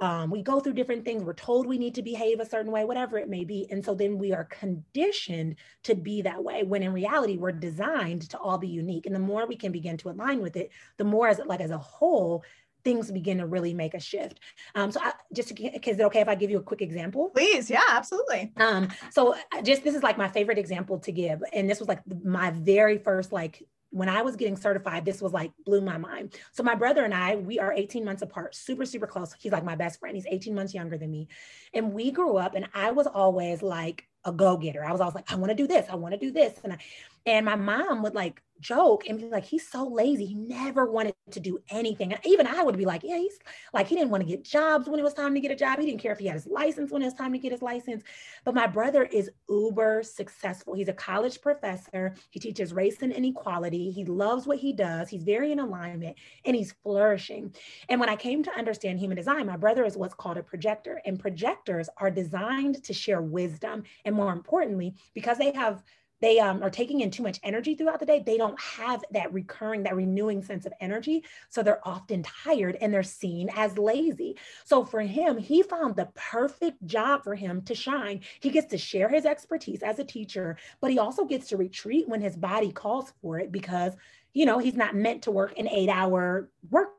um, 0.00 0.30
we 0.30 0.42
go 0.42 0.58
through 0.58 0.72
different 0.72 1.04
things. 1.04 1.22
We're 1.22 1.32
told 1.32 1.64
we 1.64 1.78
need 1.78 1.94
to 1.94 2.02
behave 2.02 2.40
a 2.40 2.44
certain 2.44 2.72
way 2.72 2.84
whatever 2.84 3.18
it 3.18 3.28
may 3.28 3.44
be. 3.44 3.68
And 3.70 3.84
so 3.84 3.94
then 3.94 4.18
we 4.18 4.32
are 4.32 4.44
conditioned 4.44 5.54
to 5.84 5.94
be 5.94 6.22
that 6.22 6.42
way 6.42 6.64
when 6.64 6.82
in 6.82 6.92
reality 6.92 7.36
we're 7.36 7.52
designed 7.52 8.28
to 8.30 8.38
all 8.38 8.58
be 8.58 8.66
unique. 8.66 9.06
And 9.06 9.14
the 9.14 9.20
more 9.20 9.46
we 9.46 9.54
can 9.54 9.70
begin 9.70 9.96
to 9.98 10.10
align 10.10 10.42
with 10.42 10.56
it 10.56 10.70
the 10.96 11.04
more 11.04 11.28
as 11.28 11.40
like 11.46 11.60
as 11.60 11.70
a 11.70 11.78
whole 11.78 12.42
things 12.84 13.10
begin 13.10 13.38
to 13.38 13.46
really 13.46 13.74
make 13.74 13.94
a 13.94 14.00
shift. 14.00 14.40
Um, 14.74 14.90
so 14.90 15.00
I, 15.00 15.12
just 15.34 15.54
to, 15.54 15.64
is 15.64 15.98
it 15.98 16.02
okay 16.04 16.20
if 16.20 16.28
I 16.28 16.34
give 16.34 16.50
you 16.50 16.58
a 16.58 16.62
quick 16.62 16.82
example? 16.82 17.30
Please. 17.30 17.70
Yeah, 17.70 17.82
absolutely. 17.88 18.52
Um, 18.56 18.88
so 19.10 19.34
just, 19.62 19.84
this 19.84 19.94
is 19.94 20.02
like 20.02 20.18
my 20.18 20.28
favorite 20.28 20.58
example 20.58 20.98
to 21.00 21.12
give. 21.12 21.42
And 21.52 21.68
this 21.68 21.78
was 21.78 21.88
like 21.88 22.00
my 22.24 22.50
very 22.50 22.98
first, 22.98 23.32
like 23.32 23.66
when 23.90 24.08
I 24.08 24.22
was 24.22 24.36
getting 24.36 24.56
certified, 24.56 25.04
this 25.04 25.20
was 25.20 25.32
like 25.32 25.52
blew 25.64 25.82
my 25.82 25.98
mind. 25.98 26.34
So 26.52 26.62
my 26.62 26.74
brother 26.74 27.04
and 27.04 27.14
I, 27.14 27.36
we 27.36 27.58
are 27.58 27.72
18 27.72 28.04
months 28.04 28.22
apart, 28.22 28.54
super, 28.54 28.86
super 28.86 29.06
close. 29.06 29.34
He's 29.38 29.52
like 29.52 29.64
my 29.64 29.76
best 29.76 30.00
friend. 30.00 30.16
He's 30.16 30.26
18 30.26 30.54
months 30.54 30.72
younger 30.72 30.96
than 30.96 31.10
me. 31.10 31.28
And 31.74 31.92
we 31.92 32.10
grew 32.10 32.38
up 32.38 32.54
and 32.54 32.68
I 32.74 32.90
was 32.90 33.06
always 33.06 33.62
like 33.62 34.08
a 34.24 34.32
go-getter. 34.32 34.82
I 34.82 34.92
was 34.92 35.00
always 35.00 35.14
like, 35.14 35.30
I 35.30 35.34
want 35.36 35.50
to 35.50 35.54
do 35.54 35.66
this, 35.66 35.86
I 35.90 35.96
want 35.96 36.12
to 36.14 36.18
do 36.18 36.30
this. 36.30 36.58
And 36.64 36.72
I, 36.72 36.78
and 37.26 37.44
my 37.44 37.56
mom 37.56 38.02
would 38.02 38.14
like 38.14 38.42
joke 38.62 39.04
and 39.08 39.18
be 39.18 39.26
like, 39.26 39.44
he's 39.44 39.68
so 39.68 39.86
lazy. 39.86 40.24
He 40.26 40.34
never 40.34 40.90
wanted 40.90 41.14
to 41.32 41.40
do 41.40 41.58
anything. 41.68 42.12
And 42.12 42.24
even 42.24 42.46
I 42.46 42.62
would 42.62 42.78
be 42.78 42.86
like, 42.86 43.02
yeah, 43.04 43.18
he's 43.18 43.38
like, 43.74 43.88
he 43.88 43.96
didn't 43.96 44.10
want 44.10 44.22
to 44.22 44.28
get 44.28 44.44
jobs 44.44 44.88
when 44.88 44.98
it 44.98 45.02
was 45.02 45.12
time 45.12 45.34
to 45.34 45.40
get 45.40 45.50
a 45.50 45.56
job. 45.56 45.78
He 45.78 45.86
didn't 45.86 46.00
care 46.00 46.12
if 46.12 46.18
he 46.18 46.26
had 46.26 46.34
his 46.34 46.46
license 46.46 46.90
when 46.90 47.02
it 47.02 47.06
was 47.06 47.14
time 47.14 47.32
to 47.32 47.38
get 47.38 47.52
his 47.52 47.60
license. 47.60 48.02
But 48.44 48.54
my 48.54 48.66
brother 48.66 49.04
is 49.04 49.30
uber 49.48 50.02
successful. 50.02 50.74
He's 50.74 50.88
a 50.88 50.94
college 50.94 51.40
professor. 51.40 52.14
He 52.30 52.40
teaches 52.40 52.72
race 52.72 53.02
and 53.02 53.12
inequality. 53.12 53.90
He 53.90 54.04
loves 54.04 54.46
what 54.46 54.58
he 54.58 54.72
does. 54.72 55.08
He's 55.08 55.24
very 55.24 55.52
in 55.52 55.58
alignment 55.58 56.16
and 56.44 56.56
he's 56.56 56.72
flourishing. 56.82 57.54
And 57.88 58.00
when 58.00 58.08
I 58.08 58.16
came 58.16 58.42
to 58.44 58.56
understand 58.56 59.00
human 59.00 59.16
design, 59.16 59.46
my 59.46 59.56
brother 59.56 59.84
is 59.84 59.96
what's 59.96 60.14
called 60.14 60.38
a 60.38 60.42
projector. 60.42 61.02
And 61.04 61.18
projectors 61.18 61.88
are 61.98 62.10
designed 62.10 62.82
to 62.84 62.92
share 62.92 63.20
wisdom. 63.20 63.82
And 64.04 64.14
more 64.14 64.32
importantly, 64.32 64.94
because 65.14 65.38
they 65.38 65.52
have 65.52 65.82
they 66.22 66.38
um, 66.38 66.62
are 66.62 66.70
taking 66.70 67.00
in 67.00 67.10
too 67.10 67.22
much 67.22 67.40
energy 67.42 67.74
throughout 67.74 68.00
the 68.00 68.06
day, 68.06 68.22
they 68.24 68.38
don't 68.38 68.58
have 68.58 69.04
that 69.10 69.32
recurring, 69.32 69.82
that 69.82 69.96
renewing 69.96 70.40
sense 70.40 70.64
of 70.64 70.72
energy. 70.80 71.24
So 71.48 71.62
they're 71.62 71.86
often 71.86 72.22
tired 72.22 72.78
and 72.80 72.94
they're 72.94 73.02
seen 73.02 73.50
as 73.56 73.76
lazy. 73.76 74.36
So 74.64 74.84
for 74.84 75.00
him, 75.00 75.36
he 75.36 75.62
found 75.62 75.96
the 75.96 76.08
perfect 76.14 76.86
job 76.86 77.24
for 77.24 77.34
him 77.34 77.60
to 77.62 77.74
shine. 77.74 78.20
He 78.40 78.50
gets 78.50 78.68
to 78.68 78.78
share 78.78 79.08
his 79.08 79.26
expertise 79.26 79.82
as 79.82 79.98
a 79.98 80.04
teacher, 80.04 80.56
but 80.80 80.92
he 80.92 80.98
also 81.00 81.24
gets 81.24 81.48
to 81.48 81.56
retreat 81.56 82.08
when 82.08 82.20
his 82.20 82.36
body 82.36 82.70
calls 82.70 83.12
for 83.20 83.40
it 83.40 83.50
because, 83.50 83.94
you 84.32 84.46
know, 84.46 84.58
he's 84.58 84.76
not 84.76 84.94
meant 84.94 85.22
to 85.22 85.32
work 85.32 85.58
an 85.58 85.68
eight 85.68 85.88
hour 85.88 86.48
work 86.70 86.90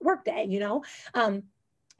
work 0.00 0.24
day, 0.24 0.46
you 0.48 0.60
know? 0.60 0.82
Um, 1.14 1.44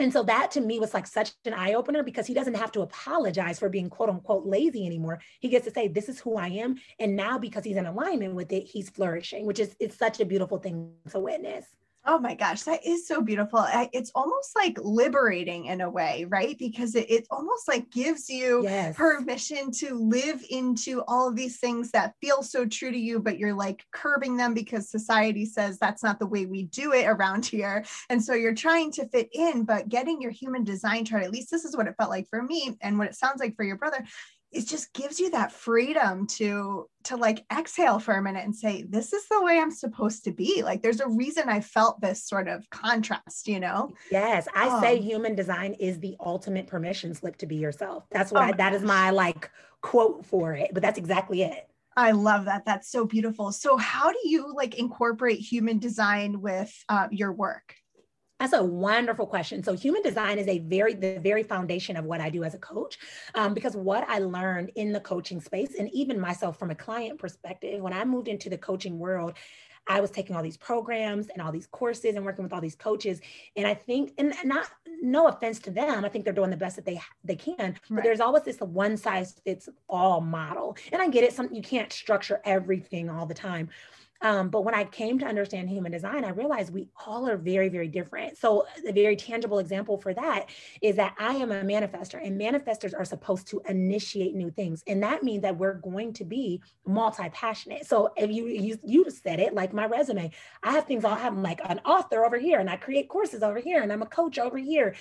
and 0.03 0.13
so 0.13 0.25
that 0.25 0.51
to 0.53 0.61
me 0.61 0.81
was 0.81 0.95
like 0.95 1.07
such 1.07 1.33
an 1.45 1.55
eye 1.55 1.75
opener 1.75 2.03
because 2.03 2.27
he 2.27 2.35
doesn't 2.35 2.55
have 2.55 2.73
to 2.73 2.81
apologize 2.81 3.61
for 3.61 3.69
being 3.69 3.89
quote 3.89 4.09
unquote 4.09 4.45
lazy 4.45 4.85
anymore. 4.85 5.21
He 5.39 5.49
gets 5.49 5.65
to 5.67 5.71
say, 5.71 5.87
This 5.87 6.09
is 6.09 6.19
who 6.19 6.37
I 6.37 6.49
am. 6.49 6.77
And 6.99 7.15
now 7.15 7.39
because 7.39 7.65
he's 7.65 7.77
in 7.77 7.87
alignment 7.87 8.35
with 8.35 8.53
it, 8.53 8.65
he's 8.65 8.91
flourishing, 8.91 9.47
which 9.47 9.61
is 9.61 9.77
it's 9.79 9.97
such 9.97 10.19
a 10.19 10.25
beautiful 10.25 10.59
thing 10.59 10.93
to 11.11 11.21
witness. 11.21 11.67
Oh 12.05 12.19
my 12.19 12.35
gosh, 12.35 12.63
that 12.63 12.85
is 12.85 13.07
so 13.07 13.21
beautiful. 13.21 13.65
It's 13.93 14.11
almost 14.17 14.57
like 14.57 14.77
liberating 14.83 15.67
in 15.67 15.83
a 15.83 15.89
way, 15.89 16.27
right? 16.29 16.59
Because 16.59 16.97
it, 16.97 17.09
it 17.09 17.29
almost 17.31 17.69
like 17.69 17.91
gives 17.91 18.29
you 18.29 18.65
yes. 18.65 18.97
permission 18.97 19.71
to 19.73 19.95
live 19.95 20.45
into 20.51 21.05
all 21.07 21.29
of 21.29 21.37
these 21.37 21.59
things 21.59 21.93
that 21.93 22.15
feel 22.21 22.43
so 22.43 22.67
true 22.67 22.91
to 22.91 22.99
you, 22.99 23.21
but 23.21 23.39
you're 23.39 23.55
like 23.55 23.87
curbing 23.93 24.37
them 24.37 24.53
because 24.53 24.91
society 24.91 25.47
says 25.47 25.79
that's 25.79 26.03
not 26.03 26.19
the 26.19 26.27
way 26.27 26.45
we 26.45 26.65
do 26.65 26.93
it 26.93 27.07
around 27.07 27.47
here. 27.47 27.85
And 28.11 28.21
so 28.21 28.35
you're 28.35 28.53
trying 28.53 28.91
to 28.93 29.07
fit 29.07 29.29
in, 29.33 29.63
but 29.63 29.89
getting 29.89 30.21
your 30.21 30.33
human 30.33 30.65
design 30.65 31.05
chart, 31.05 31.23
at 31.23 31.31
least 31.31 31.53
this 31.53 31.65
is 31.65 31.77
what 31.77 31.87
it 31.87 31.95
felt 31.97 32.11
like 32.11 32.29
for 32.29 32.43
me 32.43 32.77
and 32.81 32.99
what 32.99 33.07
it 33.07 33.15
sounds 33.15 33.39
like 33.39 33.55
for 33.55 33.63
your 33.65 33.77
brother, 33.77 34.05
it 34.53 34.67
just 34.67 34.93
gives 34.93 35.19
you 35.19 35.31
that 35.31 35.53
freedom 35.53 36.27
to 36.27 36.89
to 37.05 37.17
like 37.17 37.45
exhale 37.53 37.99
for 37.99 38.15
a 38.15 38.23
minute 38.23 38.45
and 38.45 38.55
say 38.55 38.85
this 38.89 39.13
is 39.13 39.27
the 39.29 39.43
way 39.43 39.59
i'm 39.59 39.71
supposed 39.71 40.25
to 40.25 40.33
be 40.33 40.63
like 40.63 40.83
there's 40.83 41.01
a 41.01 41.09
reason 41.09 41.49
i 41.49 41.61
felt 41.61 42.01
this 42.01 42.25
sort 42.25 42.49
of 42.49 42.69
contrast 42.71 43.49
you 43.49 43.59
know 43.59 43.91
yes 44.11 44.47
i 44.55 44.69
um, 44.69 44.81
say 44.81 45.01
human 45.01 45.35
design 45.35 45.75
is 45.75 45.99
the 46.01 46.17
ultimate 46.21 46.67
permission 46.67 47.15
slip 47.15 47.37
to 47.37 47.47
be 47.47 47.57
yourself 47.57 48.05
that's 48.11 48.31
what 48.31 48.51
oh 48.51 48.57
that 48.57 48.75
is 48.75 48.83
my 48.83 49.11
like 49.11 49.51
quote 49.81 50.25
for 50.25 50.53
it 50.53 50.71
but 50.73 50.83
that's 50.83 50.99
exactly 50.99 51.43
it 51.43 51.69
I 51.95 52.13
love 52.13 52.47
that. 52.47 52.65
That's 52.65 52.91
so 52.91 53.05
beautiful. 53.05 53.53
So, 53.53 53.77
how 53.77 54.11
do 54.11 54.19
you 54.25 54.55
like 54.55 54.77
incorporate 54.77 55.41
human 55.41 55.79
design 55.79 56.41
with 56.41 56.73
uh, 56.89 57.09
your 57.11 57.33
work? 57.33 57.75
That's 58.43 58.55
a 58.55 58.65
wonderful 58.65 59.25
question. 59.25 59.63
So 59.63 59.73
human 59.75 60.03
design 60.03 60.37
is 60.37 60.49
a 60.49 60.59
very, 60.59 60.95
the 60.95 61.21
very 61.21 61.45
foundation 61.45 61.97
of 61.97 62.07
what 62.07 62.21
I 62.21 62.29
do 62.29 62.43
as 62.43 62.55
a 62.55 62.59
coach. 62.59 62.99
Um, 63.37 63.55
because 63.55 63.77
what 63.77 64.05
I 64.09 64.19
learned 64.19 64.73
in 64.75 64.91
the 64.91 64.99
coaching 64.99 65.41
space 65.41 65.77
and 65.79 65.89
even 65.93 66.19
myself 66.19 66.59
from 66.59 66.73
a 66.73 66.75
client 66.75 67.21
perspective, 67.21 67.81
when 67.81 67.93
I 67.93 68.05
moved 68.05 68.27
into 68.27 68.51
the 68.51 68.59
coaching 68.59 68.99
world, 68.99 69.35
I 69.87 70.01
was 70.01 70.11
taking 70.11 70.35
all 70.35 70.43
these 70.43 70.57
programs 70.57 71.29
and 71.29 71.41
all 71.41 71.53
these 71.53 71.69
courses 71.69 72.17
and 72.17 72.25
working 72.25 72.43
with 72.43 72.53
all 72.53 72.61
these 72.61 72.75
coaches. 72.75 73.21
And 73.55 73.65
I 73.65 73.75
think, 73.75 74.13
and 74.19 74.35
not 74.45 74.67
no 75.01 75.29
offense 75.29 75.61
to 75.61 75.71
them, 75.71 76.05
I 76.05 76.09
think 76.09 76.25
they're 76.25 76.35
doing 76.35 76.51
the 76.51 76.57
best 76.57 76.75
that 76.75 76.85
they 76.85 77.01
they 77.23 77.37
can. 77.37 77.57
Right. 77.59 77.79
But 77.91 78.03
there's 78.03 78.21
always 78.21 78.43
this 78.43 78.59
one 78.59 78.97
size 78.97 79.37
fits 79.45 79.69
all 79.89 80.21
model. 80.21 80.77
And 80.93 81.01
I 81.01 81.07
get 81.07 81.23
it, 81.23 81.33
something 81.33 81.55
you 81.55 81.63
can't 81.63 81.93
structure 81.93 82.41
everything 82.45 83.09
all 83.09 83.27
the 83.27 83.35
time. 83.35 83.69
Um, 84.23 84.49
but 84.49 84.63
when 84.63 84.75
I 84.75 84.85
came 84.85 85.19
to 85.19 85.27
understand 85.27 85.69
human 85.69 85.93
design, 85.93 86.25
I 86.25 86.31
realized 86.31 86.73
we 86.73 86.89
all 87.07 87.29
are 87.29 87.37
very, 87.37 87.69
very 87.69 87.89
different. 87.89 88.39
So, 88.39 88.67
a 88.87 88.93
very 88.93 89.17
tangible 89.17 89.59
example 89.59 89.99
for 89.99 90.15
that 90.15 90.51
is 90.81 90.97
that 90.97 91.15
I 91.19 91.35
am 91.35 91.51
a 91.51 91.63
manifester, 91.63 92.25
and 92.25 92.41
manifestors 92.41 92.99
are 92.99 93.05
supposed 93.05 93.49
to 93.49 93.61
initiate 93.69 94.35
new 94.35 94.51
things. 94.51 94.83
And 94.87 95.03
that 95.03 95.23
means 95.23 95.43
that 95.43 95.59
we're 95.59 95.75
going 95.75 96.13
to 96.15 96.25
be 96.25 96.63
multi 96.87 97.29
passionate. 97.31 97.87
So, 97.87 98.13
if 98.17 98.31
you, 98.31 98.47
you, 98.47 98.79
you 98.85 99.11
said 99.11 99.41
it, 99.41 99.55
like 99.55 99.73
my 99.73 99.87
resume, 99.87 100.31
I 100.63 100.73
have 100.73 100.87
things 100.87 101.05
I'll 101.05 101.17
have 101.17 101.37
like 101.37 101.61
an 101.65 101.81
author 101.85 102.25
over 102.25 102.39
here, 102.39 102.61
and 102.61 102.71
I 102.71 102.77
create 102.77 103.09
courses 103.09 103.43
over 103.43 103.59
here, 103.59 103.83
and 103.83 103.93
I'm 103.93 104.03
a 104.03 104.07
coach 104.07 104.39
over 104.39 104.59
here 104.59 104.95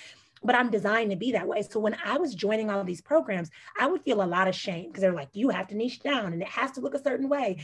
but 0.44 0.56
I'm 0.56 0.72
designed 0.72 1.12
to 1.12 1.18
be 1.18 1.32
that 1.34 1.48
way. 1.48 1.62
So 1.62 1.80
when 1.80 1.96
I 2.04 2.18
was 2.18 2.34
joining 2.34 2.70
all 2.70 2.84
these 2.84 3.02
programs, 3.02 3.50
I 3.80 3.88
would 3.88 4.02
feel 4.02 4.24
a 4.24 4.26
lot 4.26 4.48
of 4.48 4.56
shame 4.56 4.88
because 4.88 5.02
they're 5.02 5.14
like, 5.14 5.30
you 5.34 5.50
have 5.50 5.68
to 5.68 5.76
niche 5.76 6.02
down 6.02 6.34
and 6.34 6.42
it 6.42 6.48
has 6.48 6.72
to 6.72 6.82
look 6.82 6.96
a 6.96 7.02
certain 7.02 7.30
way. 7.30 7.58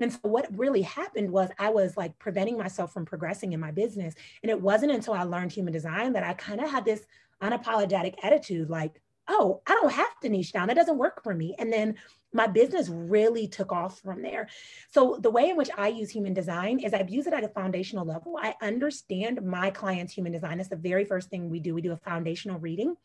And 0.00 0.12
so 0.12 0.18
what 0.22 0.56
really 0.56 0.82
happened 0.82 1.30
was 1.30 1.50
I 1.58 1.70
was 1.70 1.96
like 1.96 2.18
preventing 2.18 2.58
myself 2.58 2.92
from 2.92 3.04
progressing 3.04 3.52
in 3.52 3.60
my 3.60 3.70
business. 3.70 4.14
And 4.42 4.50
it 4.50 4.60
wasn't 4.60 4.92
until 4.92 5.14
I 5.14 5.22
learned 5.22 5.52
human 5.52 5.72
design 5.72 6.12
that 6.14 6.24
I 6.24 6.34
kind 6.34 6.60
of 6.60 6.70
had 6.70 6.84
this 6.84 7.06
unapologetic 7.42 8.14
attitude 8.22 8.70
like, 8.70 9.00
oh, 9.28 9.60
I 9.66 9.74
don't 9.74 9.92
have 9.92 10.20
to 10.22 10.28
niche 10.28 10.52
down. 10.52 10.68
That 10.68 10.76
doesn't 10.76 10.98
work 10.98 11.22
for 11.22 11.34
me. 11.34 11.54
And 11.58 11.72
then 11.72 11.96
my 12.32 12.46
business 12.46 12.88
really 12.88 13.48
took 13.48 13.72
off 13.72 13.98
from 14.00 14.22
there. 14.22 14.48
So 14.92 15.18
the 15.20 15.30
way 15.30 15.48
in 15.50 15.56
which 15.56 15.70
I 15.76 15.88
use 15.88 16.10
human 16.10 16.34
design 16.34 16.78
is 16.80 16.92
I've 16.92 17.10
used 17.10 17.26
it 17.26 17.34
at 17.34 17.44
a 17.44 17.48
foundational 17.48 18.04
level. 18.04 18.38
I 18.40 18.54
understand 18.62 19.42
my 19.42 19.70
client's 19.70 20.12
human 20.12 20.32
design. 20.32 20.58
That's 20.58 20.68
the 20.68 20.76
very 20.76 21.04
first 21.04 21.30
thing 21.30 21.50
we 21.50 21.60
do. 21.60 21.74
We 21.74 21.82
do 21.82 21.92
a 21.92 21.96
foundational 21.96 22.58
reading. 22.58 22.96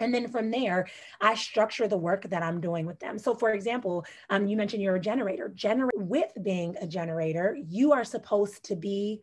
And 0.00 0.12
then 0.12 0.28
from 0.28 0.50
there, 0.50 0.88
I 1.20 1.34
structure 1.34 1.86
the 1.86 1.96
work 1.96 2.28
that 2.30 2.42
I'm 2.42 2.60
doing 2.60 2.86
with 2.86 2.98
them. 2.98 3.18
So, 3.18 3.34
for 3.34 3.50
example, 3.52 4.04
um, 4.30 4.46
you 4.46 4.56
mentioned 4.56 4.82
you're 4.82 4.96
a 4.96 5.00
generator. 5.00 5.52
Gener- 5.54 5.88
with 5.94 6.32
being 6.42 6.76
a 6.80 6.86
generator, 6.86 7.56
you 7.68 7.92
are 7.92 8.04
supposed 8.04 8.64
to 8.64 8.76
be 8.76 9.22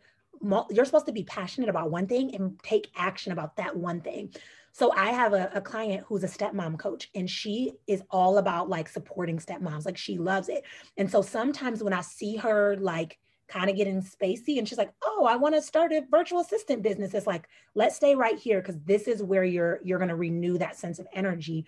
you're 0.71 0.85
supposed 0.85 1.05
to 1.05 1.11
be 1.11 1.23
passionate 1.23 1.69
about 1.69 1.91
one 1.91 2.07
thing 2.07 2.33
and 2.33 2.59
take 2.63 2.89
action 2.95 3.31
about 3.31 3.55
that 3.57 3.75
one 3.75 4.01
thing. 4.01 4.33
So 4.71 4.91
I 4.95 5.11
have 5.11 5.33
a, 5.33 5.51
a, 5.53 5.61
client 5.61 6.03
who's 6.07 6.23
a 6.23 6.27
stepmom 6.27 6.79
coach, 6.79 7.09
and 7.13 7.29
she 7.29 7.73
is 7.87 8.01
all 8.09 8.37
about 8.37 8.69
like 8.69 8.87
supporting 8.87 9.37
stepmoms. 9.37 9.85
Like 9.85 9.97
she 9.97 10.17
loves 10.17 10.49
it. 10.49 10.63
And 10.97 11.11
so 11.11 11.21
sometimes 11.21 11.83
when 11.83 11.93
I 11.93 12.01
see 12.01 12.37
her 12.37 12.77
like 12.77 13.19
kind 13.51 13.69
of 13.69 13.75
getting 13.75 14.01
spacey, 14.01 14.57
and 14.57 14.67
she's 14.67 14.77
like, 14.77 14.93
"Oh, 15.03 15.25
I 15.29 15.35
want 15.35 15.55
to 15.55 15.61
start 15.61 15.91
a 15.91 16.05
virtual 16.09 16.39
assistant 16.39 16.81
business," 16.83 17.13
it's 17.13 17.27
like, 17.27 17.47
let's 17.75 17.95
stay 17.95 18.15
right 18.15 18.37
here 18.39 18.61
because 18.61 18.79
this 18.85 19.07
is 19.07 19.21
where 19.23 19.43
you're 19.43 19.79
you're 19.83 19.99
going 19.99 20.09
to 20.09 20.15
renew 20.15 20.57
that 20.57 20.77
sense 20.77 20.99
of 20.99 21.07
energy 21.13 21.65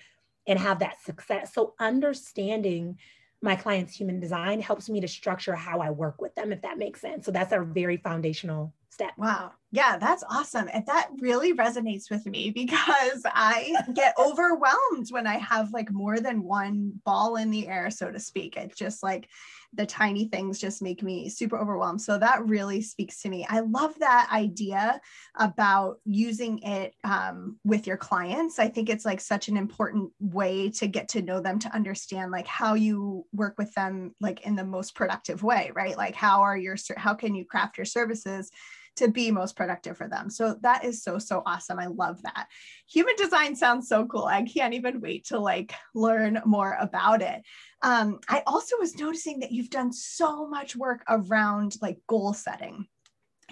and 0.47 0.59
have 0.59 0.79
that 0.79 1.01
success. 1.01 1.53
So 1.53 1.73
understanding 1.79 2.97
my 3.41 3.55
client's 3.55 3.93
human 3.95 4.19
design 4.19 4.61
helps 4.61 4.89
me 4.89 5.01
to 5.01 5.07
structure 5.07 5.55
how 5.55 5.79
I 5.81 5.89
work 5.91 6.21
with 6.21 6.33
them, 6.35 6.53
if 6.53 6.61
that 6.61 6.77
makes 6.77 7.01
sense. 7.01 7.25
So 7.25 7.31
that's 7.31 7.53
our 7.53 7.63
very 7.65 7.97
foundational 7.97 8.73
step. 8.89 9.11
Wow. 9.17 9.51
Yeah, 9.73 9.97
that's 9.97 10.23
awesome. 10.29 10.69
And 10.71 10.85
that 10.85 11.09
really 11.19 11.51
resonates 11.55 12.11
with 12.11 12.27
me 12.27 12.51
because 12.51 13.23
I 13.25 13.75
get 13.95 14.13
overwhelmed 14.19 15.07
when 15.09 15.25
I 15.25 15.39
have 15.39 15.73
like 15.73 15.91
more 15.91 16.19
than 16.19 16.43
one 16.43 16.93
ball 17.03 17.37
in 17.37 17.49
the 17.49 17.67
air, 17.67 17.89
so 17.89 18.11
to 18.11 18.19
speak. 18.19 18.55
It's 18.55 18.77
just 18.77 19.01
like 19.01 19.27
the 19.75 19.87
tiny 19.87 20.27
things 20.27 20.59
just 20.59 20.83
make 20.83 21.01
me 21.01 21.27
super 21.27 21.57
overwhelmed. 21.57 21.99
So 22.03 22.19
that 22.19 22.45
really 22.45 22.83
speaks 22.83 23.23
to 23.23 23.29
me. 23.29 23.47
I 23.49 23.61
love 23.61 23.97
that 23.97 24.29
idea 24.31 25.01
about 25.39 25.97
using 26.05 26.59
it 26.59 26.93
um, 27.03 27.57
with 27.63 27.87
your 27.87 27.97
clients. 27.97 28.59
I 28.59 28.67
think 28.67 28.89
it's 28.89 29.05
like 29.05 29.19
such 29.21 29.47
an 29.47 29.57
important 29.57 30.11
way 30.19 30.69
to 30.69 30.85
get 30.85 31.09
to 31.09 31.23
know 31.23 31.41
them, 31.41 31.57
to 31.57 31.73
understand 31.73 32.31
like 32.31 32.45
how 32.45 32.75
you 32.75 33.25
work 33.33 33.55
with 33.57 33.73
them, 33.73 34.13
like 34.21 34.45
in 34.45 34.55
the 34.55 34.63
most 34.63 34.93
productive 34.93 35.41
way, 35.41 35.71
right? 35.73 35.97
Like 35.97 36.13
how 36.13 36.43
are 36.43 36.55
your, 36.55 36.75
how 36.95 37.15
can 37.15 37.33
you 37.33 37.43
craft 37.43 37.79
your 37.79 37.85
services 37.85 38.51
to 38.97 39.07
be 39.07 39.31
most 39.31 39.55
productive 39.55 39.97
for 39.97 40.07
them. 40.07 40.29
So 40.29 40.55
that 40.61 40.85
is 40.85 41.03
so, 41.03 41.17
so 41.17 41.41
awesome. 41.45 41.79
I 41.79 41.87
love 41.87 42.21
that. 42.23 42.47
Human 42.91 43.15
design 43.17 43.55
sounds 43.55 43.87
so 43.87 44.05
cool. 44.05 44.25
I 44.25 44.43
can't 44.43 44.73
even 44.73 45.01
wait 45.01 45.25
to 45.27 45.39
like 45.39 45.73
learn 45.95 46.41
more 46.45 46.77
about 46.79 47.21
it. 47.21 47.41
Um, 47.81 48.19
I 48.29 48.43
also 48.45 48.77
was 48.79 48.95
noticing 48.95 49.39
that 49.39 49.51
you've 49.51 49.69
done 49.69 49.91
so 49.91 50.47
much 50.47 50.75
work 50.75 51.03
around 51.09 51.75
like 51.81 51.97
goal 52.07 52.33
setting 52.33 52.87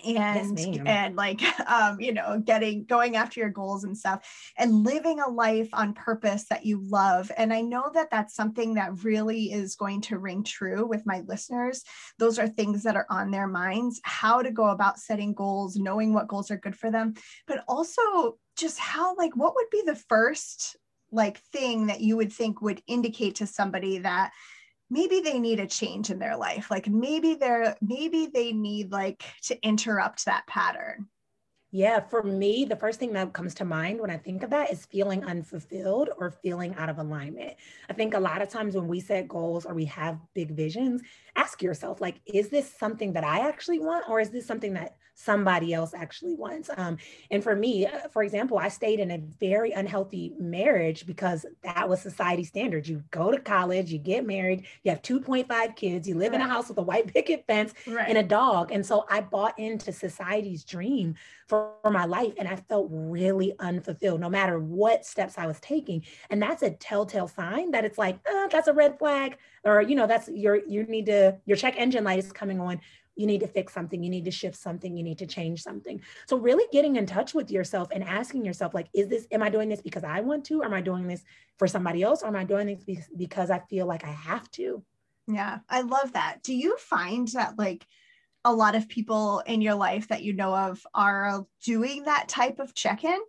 and 0.06 0.60
yes, 0.60 0.80
and 0.86 1.16
like 1.16 1.42
um 1.70 2.00
you 2.00 2.14
know 2.14 2.42
getting 2.44 2.84
going 2.86 3.16
after 3.16 3.40
your 3.40 3.50
goals 3.50 3.84
and 3.84 3.98
stuff 3.98 4.28
and 4.58 4.84
living 4.84 5.20
a 5.20 5.30
life 5.30 5.70
on 5.74 5.94
purpose 5.94 6.46
that 6.50 6.66
you 6.66 6.82
love 6.90 7.32
and 7.38 7.54
i 7.54 7.62
know 7.62 7.90
that 7.94 8.10
that's 8.12 8.36
something 8.36 8.74
that 8.76 9.04
really 9.04 9.52
is 9.52 9.76
going 9.76 10.02
to 10.02 10.18
ring 10.18 10.44
true 10.44 10.86
with 10.86 11.06
my 11.06 11.22
listeners. 11.28 11.84
Those 12.18 12.40
are 12.40 12.48
things 12.48 12.84
that 12.84 12.96
are 12.96 13.06
on 13.10 13.32
their 13.32 13.48
minds 13.48 14.00
how 14.04 14.42
to 14.42 14.52
go 14.52 14.68
about 14.68 15.00
setting 15.00 15.34
goals 15.34 15.76
knowing 15.76 16.14
what 16.14 16.28
goals 16.28 16.52
are 16.52 16.58
good 16.58 16.76
for 16.76 16.92
them 16.92 17.14
but 17.48 17.64
also 17.68 18.38
just 18.58 18.80
how 18.80 19.16
like 19.16 19.36
what 19.36 19.56
would 19.56 19.70
be 19.72 19.84
the 19.86 19.96
first 19.96 20.76
like 21.12 21.40
thing 21.52 21.88
that 21.88 22.02
you 22.02 22.16
would 22.18 22.32
think 22.32 22.62
would 22.62 22.82
indicate 22.88 23.36
to 23.36 23.48
somebody 23.48 24.00
that 24.00 24.32
maybe 24.92 25.22
they 25.22 25.40
need 25.40 25.60
a 25.60 25.66
change 25.66 26.10
in 26.10 26.20
their 26.20 26.38
life 26.38 26.70
like 26.70 26.88
maybe 26.88 27.34
they're 27.34 27.76
maybe 27.82 28.28
they 28.28 28.52
need 28.52 28.92
like 28.92 29.24
to 29.42 29.58
interrupt 29.66 30.26
that 30.26 30.46
pattern 30.46 31.08
yeah, 31.74 32.02
for 32.02 32.22
me, 32.22 32.66
the 32.66 32.76
first 32.76 33.00
thing 33.00 33.14
that 33.14 33.32
comes 33.32 33.54
to 33.56 33.66
mind 33.66 34.02
when 34.02 34.10
I 34.10 34.18
think 34.18 34.44
of 34.44 34.50
that 34.50 34.74
is 34.74 34.86
feeling 34.88 35.24
unfulfilled 35.24 36.10
or 36.18 36.30
feeling 36.30 36.76
out 36.76 36.90
of 36.90 37.00
alignment. 37.00 37.54
I 37.90 37.94
think 37.94 38.14
a 38.14 38.20
lot 38.20 38.42
of 38.42 38.50
times 38.50 38.76
when 38.76 38.90
we 38.90 39.00
set 39.00 39.30
goals 39.30 39.66
or 39.66 39.74
we 39.74 39.86
have 39.86 40.20
big 40.34 40.52
visions, 40.52 41.02
ask 41.38 41.62
yourself 41.62 42.02
like 42.02 42.20
is 42.26 42.50
this 42.50 42.72
something 42.78 43.14
that 43.14 43.24
i 43.24 43.48
actually 43.48 43.80
want 43.80 44.08
or 44.10 44.20
is 44.20 44.30
this 44.30 44.46
something 44.46 44.74
that 44.74 44.96
somebody 45.14 45.74
else 45.74 45.94
actually 45.94 46.36
wants. 46.36 46.70
Um, 46.76 46.98
and 47.30 47.44
for 47.44 47.56
me, 47.56 47.86
uh, 47.86 48.08
for 48.12 48.24
example, 48.24 48.58
I 48.58 48.70
stayed 48.70 49.00
in 49.00 49.12
a 49.12 49.18
very 49.18 49.72
unhealthy 49.72 50.34
marriage 50.40 51.06
because 51.06 51.46
that 51.64 51.88
was 51.88 52.02
society 52.02 52.44
standard. 52.44 52.88
You 52.88 53.04
go 53.12 53.32
to 53.32 53.40
college, 53.40 53.92
you 53.92 54.00
get 54.00 54.26
married, 54.26 54.66
you 54.84 54.92
have 54.92 55.02
2.5 55.02 55.76
kids, 55.76 56.08
you 56.08 56.16
live 56.16 56.32
right. 56.32 56.42
in 56.42 56.48
a 56.48 56.50
house 56.50 56.70
with 56.70 56.78
a 56.78 56.84
white 56.84 57.08
picket 57.08 57.46
fence 57.48 57.74
right. 57.88 58.10
and 58.10 58.18
a 58.18 58.24
dog. 58.24 58.72
And 58.72 58.86
so 58.86 59.06
I 59.10 59.22
bought 59.22 59.58
into 59.60 59.92
society's 59.92 60.64
dream 60.64 61.16
for, 61.48 61.74
for 61.82 61.92
my 61.92 62.06
life 62.06 62.34
and 62.38 62.48
I 62.48 62.56
felt 62.56 62.88
really 62.92 63.54
unfulfilled 63.60 64.22
no 64.22 64.30
matter 64.30 64.60
what 64.60 65.06
steps 65.06 65.38
I 65.38 65.48
was 65.48 65.60
taking. 65.60 66.04
And 66.30 66.42
that's 66.42 66.64
a 66.64 66.72
telltale 66.72 67.28
sign 67.28 67.72
that 67.72 67.86
it's 67.86 67.98
like, 67.98 68.20
oh, 68.28 68.48
that's 68.52 68.68
a 68.68 68.74
red 68.74 68.98
flag 68.98 69.38
or, 69.64 69.82
you 69.82 69.96
know, 69.96 70.08
that's 70.08 70.28
your, 70.30 70.56
you 70.68 70.84
need 70.84 71.06
to, 71.08 71.38
your 71.46 71.58
check 71.58 71.76
engine 71.78 72.04
light 72.04 72.20
is 72.20 72.32
coming 72.32 72.60
on. 72.60 72.82
You 73.16 73.28
need 73.28 73.42
to 73.42 73.48
fix 73.48 73.74
something. 73.74 74.02
You 74.02 74.10
need 74.10 74.26
to 74.26 74.32
shift 74.32 74.56
something. 74.56 74.96
You 74.96 75.04
need 75.04 75.20
to 75.20 75.28
change 75.28 75.62
something. 75.62 76.02
So 76.28 76.38
really 76.38 76.66
getting 76.72 76.96
in 76.96 77.06
touch 77.06 77.34
with 77.34 77.52
yourself 77.52 77.90
and 77.92 78.04
asking 78.04 78.46
yourself 78.46 78.74
like 78.74 78.88
is 78.94 79.10
this 79.10 79.28
am 79.32 79.44
i 79.44 79.50
doing 79.50 79.70
this 79.70 79.82
because 79.82 80.04
i 80.04 80.22
want 80.22 80.46
to? 80.46 80.62
Or 80.62 80.66
am 80.66 80.74
i 80.74 80.82
doing 80.82 81.08
this 81.08 81.24
for 81.60 81.68
somebody 81.68 82.04
else? 82.04 82.24
Or 82.24 82.28
am 82.28 82.36
i 82.36 82.44
doing 82.44 82.80
this 82.88 83.10
because 83.16 83.52
i 83.52 83.60
feel 83.70 83.86
like 83.86 84.06
i 84.06 84.12
have 84.12 84.50
to? 84.52 84.84
Yeah 85.28 85.60
i 85.70 85.82
love 85.82 86.14
that. 86.14 86.40
Do 86.42 86.56
you 86.56 86.78
find 86.78 87.28
that 87.30 87.60
like 87.60 87.86
a 88.44 88.54
lot 88.54 88.76
of 88.76 88.88
people 88.88 89.44
in 89.46 89.62
your 89.62 89.76
life 89.76 90.08
that 90.08 90.24
you 90.24 90.34
know 90.34 90.56
of 90.56 90.84
are 90.94 91.46
doing 91.64 92.04
that 92.04 92.30
type 92.30 92.60
of 92.60 92.74
check-in? 92.74 93.20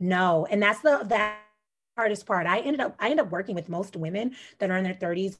No 0.00 0.46
and 0.50 0.62
that's 0.62 0.80
the 0.80 1.04
that 1.04 1.42
hardest 1.98 2.26
part 2.26 2.46
i 2.46 2.60
ended 2.60 2.80
up 2.80 2.94
i 3.00 3.06
ended 3.10 3.18
up 3.18 3.32
working 3.32 3.56
with 3.56 3.68
most 3.68 3.96
women 3.96 4.34
that 4.60 4.70
are 4.70 4.76
in 4.76 4.84
their 4.84 4.94
30s 4.94 5.36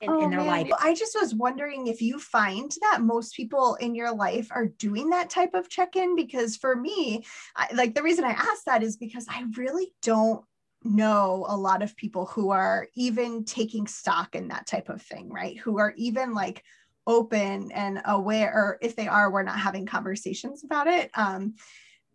in, 0.00 0.10
oh, 0.10 0.24
in 0.24 0.30
their 0.30 0.40
man. 0.40 0.48
life. 0.48 0.70
I 0.80 0.94
just 0.94 1.16
was 1.18 1.32
wondering 1.32 1.86
if 1.86 2.02
you 2.02 2.18
find 2.18 2.72
that 2.82 3.02
most 3.02 3.36
people 3.36 3.76
in 3.76 3.94
your 3.94 4.12
life 4.12 4.48
are 4.50 4.66
doing 4.66 5.10
that 5.10 5.30
type 5.30 5.54
of 5.54 5.68
check 5.68 5.94
in 5.94 6.16
because 6.16 6.56
for 6.56 6.74
me, 6.74 7.24
I, 7.56 7.68
like 7.72 7.94
the 7.94 8.02
reason 8.02 8.24
I 8.24 8.32
asked 8.32 8.66
that 8.66 8.82
is 8.82 8.96
because 8.96 9.26
I 9.30 9.44
really 9.56 9.94
don't 10.02 10.44
know 10.82 11.46
a 11.48 11.56
lot 11.56 11.82
of 11.82 11.96
people 11.96 12.26
who 12.26 12.50
are 12.50 12.88
even 12.96 13.44
taking 13.44 13.86
stock 13.86 14.34
in 14.34 14.48
that 14.48 14.66
type 14.66 14.88
of 14.88 15.00
thing, 15.00 15.30
right? 15.30 15.56
Who 15.58 15.78
are 15.78 15.94
even 15.96 16.34
like 16.34 16.64
open 17.06 17.70
and 17.72 18.02
aware, 18.04 18.52
or 18.52 18.78
if 18.82 18.96
they 18.96 19.06
are, 19.06 19.30
we're 19.30 19.44
not 19.44 19.58
having 19.58 19.86
conversations 19.86 20.64
about 20.64 20.88
it. 20.88 21.12
Um, 21.14 21.54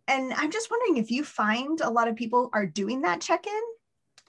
and 0.08 0.32
I'm 0.34 0.50
just 0.50 0.70
wondering 0.70 0.96
if 0.96 1.10
you 1.10 1.22
find 1.22 1.80
a 1.80 1.90
lot 1.90 2.08
of 2.08 2.16
people 2.16 2.50
are 2.52 2.66
doing 2.66 3.02
that 3.02 3.20
check 3.20 3.46
in 3.46 3.62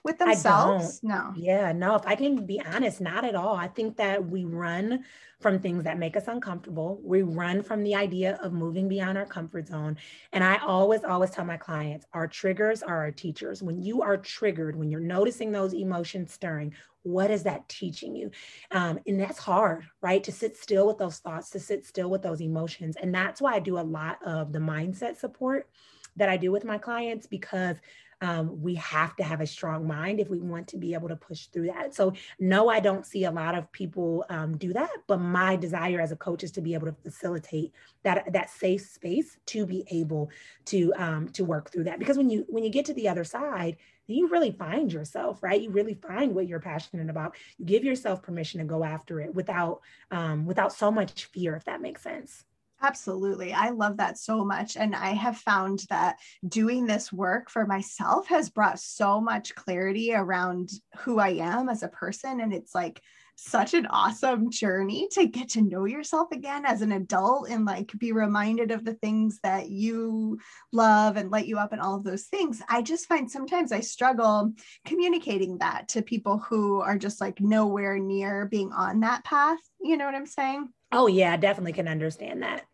with 0.04 0.18
themselves? 0.18 1.00
No. 1.02 1.32
Yeah, 1.36 1.72
no, 1.72 1.94
if 1.94 2.06
I 2.06 2.14
can 2.14 2.46
be 2.46 2.60
honest, 2.60 3.00
not 3.00 3.24
at 3.24 3.34
all. 3.34 3.54
I 3.54 3.68
think 3.68 3.96
that 3.96 4.24
we 4.24 4.44
run 4.44 5.04
from 5.40 5.58
things 5.58 5.84
that 5.84 5.98
make 5.98 6.16
us 6.16 6.28
uncomfortable. 6.28 7.00
We 7.02 7.22
run 7.22 7.62
from 7.62 7.82
the 7.82 7.94
idea 7.94 8.38
of 8.42 8.52
moving 8.52 8.88
beyond 8.88 9.16
our 9.16 9.26
comfort 9.26 9.68
zone. 9.68 9.96
And 10.32 10.44
I 10.44 10.58
always, 10.58 11.02
always 11.02 11.30
tell 11.30 11.44
my 11.44 11.56
clients 11.56 12.06
our 12.12 12.26
triggers 12.26 12.82
are 12.82 12.98
our 12.98 13.10
teachers. 13.10 13.62
When 13.62 13.82
you 13.82 14.02
are 14.02 14.16
triggered, 14.16 14.76
when 14.76 14.90
you're 14.90 15.00
noticing 15.00 15.50
those 15.50 15.72
emotions 15.72 16.32
stirring, 16.32 16.74
what 17.02 17.30
is 17.30 17.44
that 17.44 17.68
teaching 17.68 18.14
you? 18.14 18.30
Um, 18.70 18.98
and 19.06 19.20
that's 19.20 19.38
hard, 19.38 19.84
right? 20.02 20.22
To 20.24 20.32
sit 20.32 20.56
still 20.56 20.86
with 20.86 20.98
those 20.98 21.18
thoughts, 21.18 21.50
to 21.50 21.60
sit 21.60 21.86
still 21.86 22.10
with 22.10 22.22
those 22.22 22.40
emotions. 22.40 22.96
And 23.00 23.14
that's 23.14 23.40
why 23.40 23.54
I 23.54 23.60
do 23.60 23.78
a 23.78 23.80
lot 23.80 24.18
of 24.24 24.52
the 24.52 24.58
mindset 24.58 25.16
support 25.16 25.68
that 26.16 26.28
I 26.28 26.36
do 26.36 26.52
with 26.52 26.64
my 26.64 26.78
clients 26.78 27.26
because 27.26 27.76
um, 28.22 28.60
we 28.60 28.74
have 28.74 29.16
to 29.16 29.22
have 29.22 29.40
a 29.40 29.46
strong 29.46 29.86
mind 29.86 30.20
if 30.20 30.28
we 30.28 30.40
want 30.40 30.68
to 30.68 30.76
be 30.76 30.92
able 30.92 31.08
to 31.08 31.16
push 31.16 31.46
through 31.46 31.68
that. 31.68 31.94
So, 31.94 32.12
no, 32.38 32.68
I 32.68 32.80
don't 32.80 33.06
see 33.06 33.24
a 33.24 33.30
lot 33.30 33.56
of 33.56 33.70
people 33.72 34.24
um, 34.28 34.58
do 34.58 34.72
that, 34.74 34.90
but 35.06 35.18
my 35.18 35.56
desire 35.56 36.00
as 36.00 36.12
a 36.12 36.16
coach 36.16 36.44
is 36.44 36.52
to 36.52 36.60
be 36.60 36.74
able 36.74 36.86
to 36.86 36.96
facilitate 37.02 37.72
that 38.02 38.30
that 38.32 38.50
safe 38.50 38.82
space 38.82 39.38
to 39.46 39.64
be 39.64 39.84
able 39.90 40.30
to 40.66 40.92
um, 40.96 41.28
to 41.30 41.44
work 41.44 41.72
through 41.72 41.84
that. 41.84 41.98
Because 41.98 42.18
when 42.18 42.28
you 42.28 42.44
when 42.48 42.62
you 42.62 42.70
get 42.70 42.84
to 42.86 42.94
the 42.94 43.08
other 43.08 43.24
side, 43.24 43.78
you 44.14 44.28
really 44.28 44.52
find 44.52 44.92
yourself, 44.92 45.42
right? 45.42 45.60
You 45.60 45.70
really 45.70 45.94
find 45.94 46.34
what 46.34 46.46
you're 46.46 46.60
passionate 46.60 47.10
about. 47.10 47.36
You 47.58 47.66
give 47.66 47.84
yourself 47.84 48.22
permission 48.22 48.60
to 48.60 48.66
go 48.66 48.84
after 48.84 49.20
it 49.20 49.34
without 49.34 49.80
um, 50.10 50.46
without 50.46 50.72
so 50.72 50.90
much 50.90 51.26
fear, 51.26 51.56
if 51.56 51.64
that 51.64 51.82
makes 51.82 52.02
sense. 52.02 52.44
Absolutely. 52.82 53.52
I 53.52 53.70
love 53.70 53.98
that 53.98 54.16
so 54.16 54.42
much. 54.42 54.76
And 54.76 54.96
I 54.96 55.10
have 55.10 55.36
found 55.36 55.80
that 55.90 56.16
doing 56.48 56.86
this 56.86 57.12
work 57.12 57.50
for 57.50 57.66
myself 57.66 58.26
has 58.28 58.48
brought 58.48 58.80
so 58.80 59.20
much 59.20 59.54
clarity 59.54 60.14
around 60.14 60.70
who 61.00 61.18
I 61.18 61.30
am 61.30 61.68
as 61.68 61.82
a 61.82 61.88
person. 61.88 62.40
And 62.40 62.54
it's 62.54 62.74
like 62.74 63.02
such 63.42 63.72
an 63.72 63.86
awesome 63.86 64.50
journey 64.50 65.08
to 65.12 65.26
get 65.26 65.48
to 65.50 65.62
know 65.62 65.86
yourself 65.86 66.30
again 66.30 66.66
as 66.66 66.82
an 66.82 66.92
adult 66.92 67.48
and 67.48 67.64
like 67.64 67.90
be 67.98 68.12
reminded 68.12 68.70
of 68.70 68.84
the 68.84 68.94
things 68.94 69.38
that 69.42 69.70
you 69.70 70.38
love 70.72 71.16
and 71.16 71.30
light 71.30 71.46
you 71.46 71.58
up 71.58 71.72
and 71.72 71.80
all 71.80 71.94
of 71.94 72.04
those 72.04 72.24
things. 72.24 72.60
I 72.68 72.82
just 72.82 73.06
find 73.06 73.30
sometimes 73.30 73.72
I 73.72 73.80
struggle 73.80 74.52
communicating 74.84 75.58
that 75.58 75.88
to 75.88 76.02
people 76.02 76.38
who 76.38 76.80
are 76.80 76.98
just 76.98 77.20
like 77.20 77.40
nowhere 77.40 77.98
near 77.98 78.44
being 78.44 78.72
on 78.72 79.00
that 79.00 79.24
path. 79.24 79.58
You 79.80 79.96
know 79.96 80.04
what 80.04 80.14
I'm 80.14 80.26
saying? 80.26 80.68
Oh, 80.92 81.06
yeah, 81.06 81.36
definitely 81.36 81.72
can 81.72 81.88
understand 81.88 82.42
that. 82.42 82.66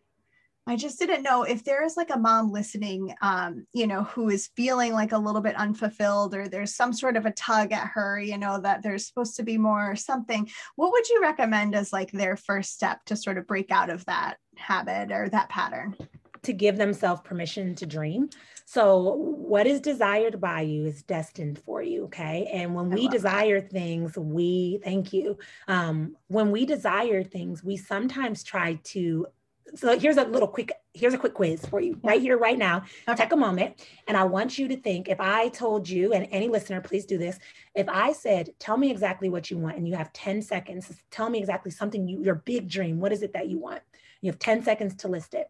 I 0.67 0.75
just 0.75 0.99
didn't 0.99 1.23
know 1.23 1.43
if 1.43 1.63
there 1.63 1.83
is 1.85 1.95
like 1.95 2.09
a 2.13 2.19
mom 2.19 2.51
listening, 2.51 3.15
um, 3.21 3.65
you 3.73 3.87
know, 3.87 4.03
who 4.03 4.29
is 4.29 4.49
feeling 4.55 4.91
like 4.91 5.13
a 5.13 5.17
little 5.17 5.39
bit 5.39 5.55
unfulfilled 5.55 6.35
or 6.35 6.49
there's 6.49 6.75
some 6.75 6.91
sort 6.91 7.15
of 7.15 7.25
a 7.25 7.31
tug 7.31 7.71
at 7.71 7.87
her, 7.93 8.19
you 8.19 8.37
know, 8.37 8.59
that 8.59 8.83
there's 8.83 9.07
supposed 9.07 9.37
to 9.37 9.43
be 9.43 9.57
more 9.57 9.89
or 9.89 9.95
something. 9.95 10.49
What 10.75 10.91
would 10.91 11.07
you 11.07 11.21
recommend 11.21 11.73
as 11.73 11.93
like 11.93 12.11
their 12.11 12.35
first 12.35 12.73
step 12.73 13.05
to 13.05 13.15
sort 13.15 13.37
of 13.37 13.47
break 13.47 13.71
out 13.71 13.89
of 13.89 14.03
that 14.05 14.35
habit 14.57 15.13
or 15.13 15.29
that 15.29 15.47
pattern? 15.47 15.95
To 16.43 16.51
give 16.51 16.77
themselves 16.77 17.21
permission 17.21 17.73
to 17.75 17.85
dream. 17.85 18.29
So, 18.65 19.13
what 19.15 19.65
is 19.65 19.79
desired 19.79 20.41
by 20.41 20.61
you 20.61 20.85
is 20.85 21.01
destined 21.01 21.59
for 21.59 21.81
you. 21.81 22.03
Okay. 22.05 22.49
And 22.53 22.75
when 22.75 22.89
we 22.89 23.07
desire 23.07 23.61
that. 23.61 23.71
things, 23.71 24.17
we 24.17 24.81
thank 24.83 25.13
you. 25.13 25.37
Um, 25.69 26.17
when 26.27 26.51
we 26.51 26.65
desire 26.65 27.23
things, 27.23 27.63
we 27.63 27.77
sometimes 27.77 28.43
try 28.43 28.79
to 28.85 29.27
so 29.75 29.97
here's 29.97 30.17
a 30.17 30.23
little 30.23 30.47
quick 30.47 30.71
here's 30.93 31.13
a 31.13 31.17
quick 31.17 31.33
quiz 31.33 31.65
for 31.65 31.79
you 31.79 31.99
right 32.03 32.21
here 32.21 32.37
right 32.37 32.57
now. 32.57 32.83
Okay. 33.07 33.23
take 33.23 33.31
a 33.31 33.35
moment 33.35 33.85
and 34.07 34.15
i 34.15 34.23
want 34.23 34.57
you 34.57 34.67
to 34.67 34.77
think 34.77 35.09
if 35.09 35.19
i 35.19 35.49
told 35.49 35.87
you 35.87 36.13
and 36.13 36.27
any 36.31 36.47
listener 36.47 36.81
please 36.81 37.05
do 37.05 37.17
this. 37.17 37.39
If 37.75 37.89
i 37.89 38.13
said 38.13 38.49
tell 38.59 38.77
me 38.77 38.91
exactly 38.91 39.29
what 39.29 39.51
you 39.51 39.57
want 39.57 39.77
and 39.77 39.87
you 39.87 39.95
have 39.95 40.13
10 40.13 40.41
seconds 40.41 40.91
tell 41.11 41.29
me 41.29 41.39
exactly 41.39 41.71
something 41.71 42.07
you 42.07 42.23
your 42.23 42.35
big 42.35 42.69
dream 42.69 42.99
what 42.99 43.11
is 43.11 43.23
it 43.23 43.33
that 43.33 43.49
you 43.49 43.59
want? 43.59 43.81
You 44.21 44.31
have 44.31 44.39
10 44.39 44.63
seconds 44.63 44.95
to 44.97 45.07
list 45.07 45.33
it. 45.33 45.49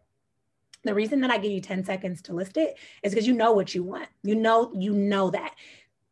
The 0.84 0.94
reason 0.94 1.20
that 1.20 1.30
i 1.30 1.38
give 1.38 1.52
you 1.52 1.60
10 1.60 1.84
seconds 1.84 2.22
to 2.22 2.32
list 2.32 2.56
it 2.56 2.76
is 3.02 3.12
because 3.12 3.26
you 3.26 3.34
know 3.34 3.52
what 3.52 3.74
you 3.74 3.82
want. 3.82 4.08
You 4.22 4.34
know 4.34 4.72
you 4.74 4.92
know 4.92 5.30
that. 5.30 5.54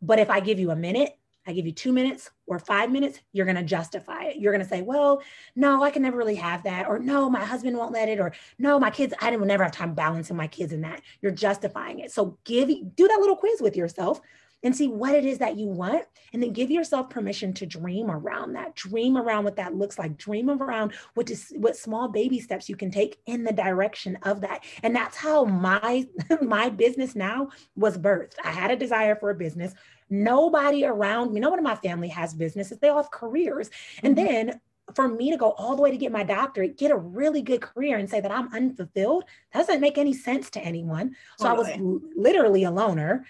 But 0.01 0.19
if 0.19 0.31
i 0.31 0.41
give 0.41 0.59
you 0.59 0.71
a 0.71 0.77
minute 0.77 1.19
I 1.47 1.53
give 1.53 1.67
you 1.67 1.73
two 1.73 1.93
minutes 1.93 2.31
or 2.47 2.59
five 2.59 2.91
minutes, 2.91 3.21
you're 3.33 3.47
going 3.47 3.57
to 3.57 3.63
justify 3.63 4.25
it. 4.25 4.37
You're 4.37 4.53
going 4.53 4.65
to 4.65 4.69
say, 4.69 4.83
well, 4.83 5.23
no, 5.55 5.83
I 5.83 5.91
can 5.91 6.03
never 6.03 6.17
really 6.17 6.37
have 6.37 6.63
that. 6.65 6.87
Or 6.87 6.99
no, 6.99 7.29
my 7.29 7.45
husband 7.45 7.77
won't 7.77 7.93
let 7.93 8.09
it. 8.09 8.21
Or 8.21 8.33
no, 8.59 8.79
my 8.79 8.91
kids, 8.91 9.15
I 9.21 9.35
will 9.37 9.47
never 9.47 9.65
have 9.65 9.73
time 9.73 9.95
balancing 9.95 10.37
my 10.37 10.47
kids 10.47 10.73
in 10.73 10.83
that. 10.83 11.03
You're 11.21 11.33
justifying 11.33 12.01
it. 12.01 12.13
So 12.13 12.39
give, 12.45 12.69
do 12.69 13.09
that 13.09 13.21
little 13.21 13.37
quiz 13.37 13.61
with 13.61 13.77
yourself 13.77 14.21
and 14.63 14.75
see 14.75 14.89
what 14.89 15.15
it 15.15 15.25
is 15.25 15.39
that 15.39 15.57
you 15.57 15.67
want. 15.67 16.05
And 16.33 16.43
then 16.43 16.53
give 16.53 16.71
yourself 16.71 17.09
permission 17.09 17.53
to 17.55 17.67
dream 17.67 18.11
around 18.11 18.55
that. 18.55 18.75
Dream 18.75 19.17
around 19.17 19.45
what 19.45 19.57
that 19.57 19.75
looks 19.75 19.99
like. 19.99 20.17
Dream 20.17 20.51
around 20.51 20.93
what, 21.15 21.31
is, 21.31 21.53
what 21.57 21.77
small 21.77 22.09
baby 22.09 22.41
steps 22.41 22.69
you 22.69 22.77
can 22.77 22.91
take 22.91 23.19
in 23.27 23.45
the 23.45 23.53
direction 23.53 24.19
of 24.23 24.41
that. 24.41 24.65
And 24.83 24.95
that's 24.95 25.17
how 25.17 25.45
my, 25.45 26.07
my 26.43 26.69
business 26.69 27.15
now 27.15 27.51
was 27.77 27.97
birthed. 27.97 28.35
I 28.43 28.51
had 28.51 28.71
a 28.71 28.77
desire 28.77 29.15
for 29.15 29.31
a 29.31 29.35
business 29.35 29.73
Nobody 30.09 30.85
around 30.85 31.33
me, 31.33 31.41
nobody 31.41 31.61
in 31.61 31.65
my 31.65 31.77
family 31.77 32.09
has 32.09 32.35
businesses. 32.35 32.79
They 32.79 32.89
all 32.89 33.03
have 33.03 33.11
careers. 33.11 33.71
And 34.03 34.17
mm-hmm. 34.17 34.27
then 34.27 34.61
for 34.95 35.09
me 35.09 35.31
to 35.31 35.37
go 35.37 35.51
all 35.53 35.75
the 35.75 35.83
way 35.83 35.91
to 35.91 35.97
get 35.97 36.13
my 36.13 36.23
doctorate, 36.23 36.79
get 36.79 36.93
a 36.93 36.97
really 36.97 37.43
good 37.43 37.61
career 37.61 37.99
and 37.99 38.09
say 38.09 38.21
that 38.21 38.31
I'm 38.31 38.53
unfulfilled, 38.55 39.25
doesn't 39.53 39.81
make 39.81 39.99
any 39.99 40.13
sense 40.13 40.49
to 40.51 40.61
anyone. 40.61 41.17
So 41.39 41.49
totally. 41.49 41.73
I 41.73 41.77
was 41.79 42.03
literally 42.17 42.65
a 42.65 42.71
loner. 42.71 43.25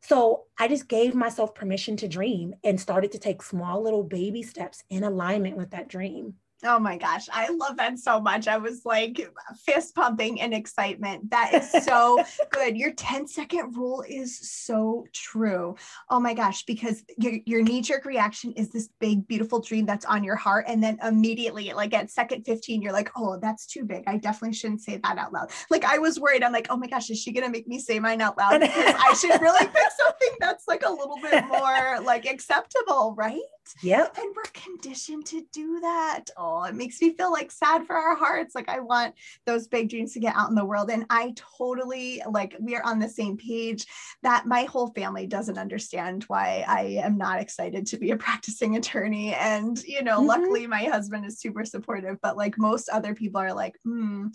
So 0.00 0.44
I 0.58 0.68
just 0.68 0.88
gave 0.88 1.14
myself 1.14 1.54
permission 1.54 1.96
to 1.98 2.08
dream 2.08 2.54
and 2.64 2.80
started 2.80 3.12
to 3.12 3.18
take 3.18 3.42
small 3.42 3.82
little 3.82 4.02
baby 4.02 4.42
steps 4.42 4.82
in 4.90 5.04
alignment 5.04 5.56
with 5.56 5.70
that 5.70 5.88
dream. 5.88 6.34
Oh 6.64 6.78
my 6.78 6.96
gosh, 6.96 7.28
I 7.32 7.48
love 7.50 7.76
that 7.78 7.98
so 7.98 8.20
much. 8.20 8.46
I 8.46 8.58
was 8.58 8.84
like 8.84 9.28
fist 9.64 9.96
pumping 9.96 10.38
in 10.38 10.52
excitement. 10.52 11.30
That 11.30 11.52
is 11.54 11.84
so 11.84 12.22
good. 12.50 12.76
Your 12.76 12.92
10 12.92 13.26
second 13.26 13.76
rule 13.76 14.04
is 14.08 14.38
so 14.38 15.06
true. 15.12 15.74
Oh 16.08 16.20
my 16.20 16.34
gosh, 16.34 16.64
because 16.64 17.02
your, 17.18 17.34
your 17.46 17.62
knee 17.62 17.82
jerk 17.82 18.04
reaction 18.04 18.52
is 18.52 18.70
this 18.70 18.88
big, 19.00 19.26
beautiful 19.26 19.60
dream 19.60 19.86
that's 19.86 20.04
on 20.04 20.22
your 20.22 20.36
heart. 20.36 20.66
And 20.68 20.82
then 20.82 20.98
immediately, 21.02 21.72
like 21.72 21.94
at 21.94 22.10
second 22.10 22.44
15, 22.44 22.80
you're 22.80 22.92
like, 22.92 23.10
oh, 23.16 23.38
that's 23.40 23.66
too 23.66 23.84
big. 23.84 24.04
I 24.06 24.18
definitely 24.18 24.54
shouldn't 24.54 24.82
say 24.82 24.98
that 25.02 25.18
out 25.18 25.32
loud. 25.32 25.50
Like 25.68 25.84
I 25.84 25.98
was 25.98 26.20
worried. 26.20 26.44
I'm 26.44 26.52
like, 26.52 26.68
oh 26.70 26.76
my 26.76 26.86
gosh, 26.86 27.10
is 27.10 27.20
she 27.20 27.32
going 27.32 27.44
to 27.44 27.50
make 27.50 27.66
me 27.66 27.80
say 27.80 27.98
mine 27.98 28.20
out 28.20 28.38
loud? 28.38 28.62
Because 28.72 28.94
I 28.96 29.14
should 29.14 29.40
really 29.40 29.66
pick 29.66 29.90
something 29.98 30.36
that's 30.40 30.68
like 30.68 30.82
a 30.84 30.90
little 30.90 31.18
bit 31.20 31.44
more 31.46 32.00
like 32.00 32.26
acceptable, 32.26 33.14
right? 33.16 33.40
Yep. 33.82 34.18
And 34.18 34.34
we're 34.34 34.42
conditioned 34.52 35.26
to 35.26 35.44
do 35.52 35.80
that. 35.80 36.24
Oh, 36.36 36.51
it 36.64 36.74
makes 36.74 37.00
me 37.00 37.14
feel 37.14 37.32
like 37.32 37.50
sad 37.50 37.86
for 37.86 37.96
our 37.96 38.16
hearts. 38.16 38.54
Like 38.54 38.68
I 38.68 38.80
want 38.80 39.14
those 39.46 39.68
big 39.68 39.88
dreams 39.88 40.12
to 40.14 40.20
get 40.20 40.36
out 40.36 40.48
in 40.48 40.54
the 40.54 40.64
world. 40.64 40.90
And 40.90 41.06
I 41.10 41.34
totally 41.58 42.22
like 42.30 42.54
we 42.60 42.76
are 42.76 42.84
on 42.84 42.98
the 42.98 43.08
same 43.08 43.36
page 43.36 43.86
that 44.22 44.46
my 44.46 44.64
whole 44.64 44.88
family 44.88 45.26
doesn't 45.26 45.58
understand 45.58 46.24
why 46.24 46.64
I 46.66 47.00
am 47.02 47.16
not 47.16 47.40
excited 47.40 47.86
to 47.86 47.96
be 47.96 48.10
a 48.10 48.16
practicing 48.16 48.76
attorney. 48.76 49.34
And, 49.34 49.82
you 49.84 50.02
know, 50.02 50.18
mm-hmm. 50.18 50.28
luckily 50.28 50.66
my 50.66 50.84
husband 50.84 51.24
is 51.26 51.40
super 51.40 51.64
supportive, 51.64 52.18
but 52.22 52.36
like 52.36 52.58
most 52.58 52.88
other 52.88 53.14
people 53.14 53.40
are 53.40 53.54
like, 53.54 53.76
hmm, 53.84 54.28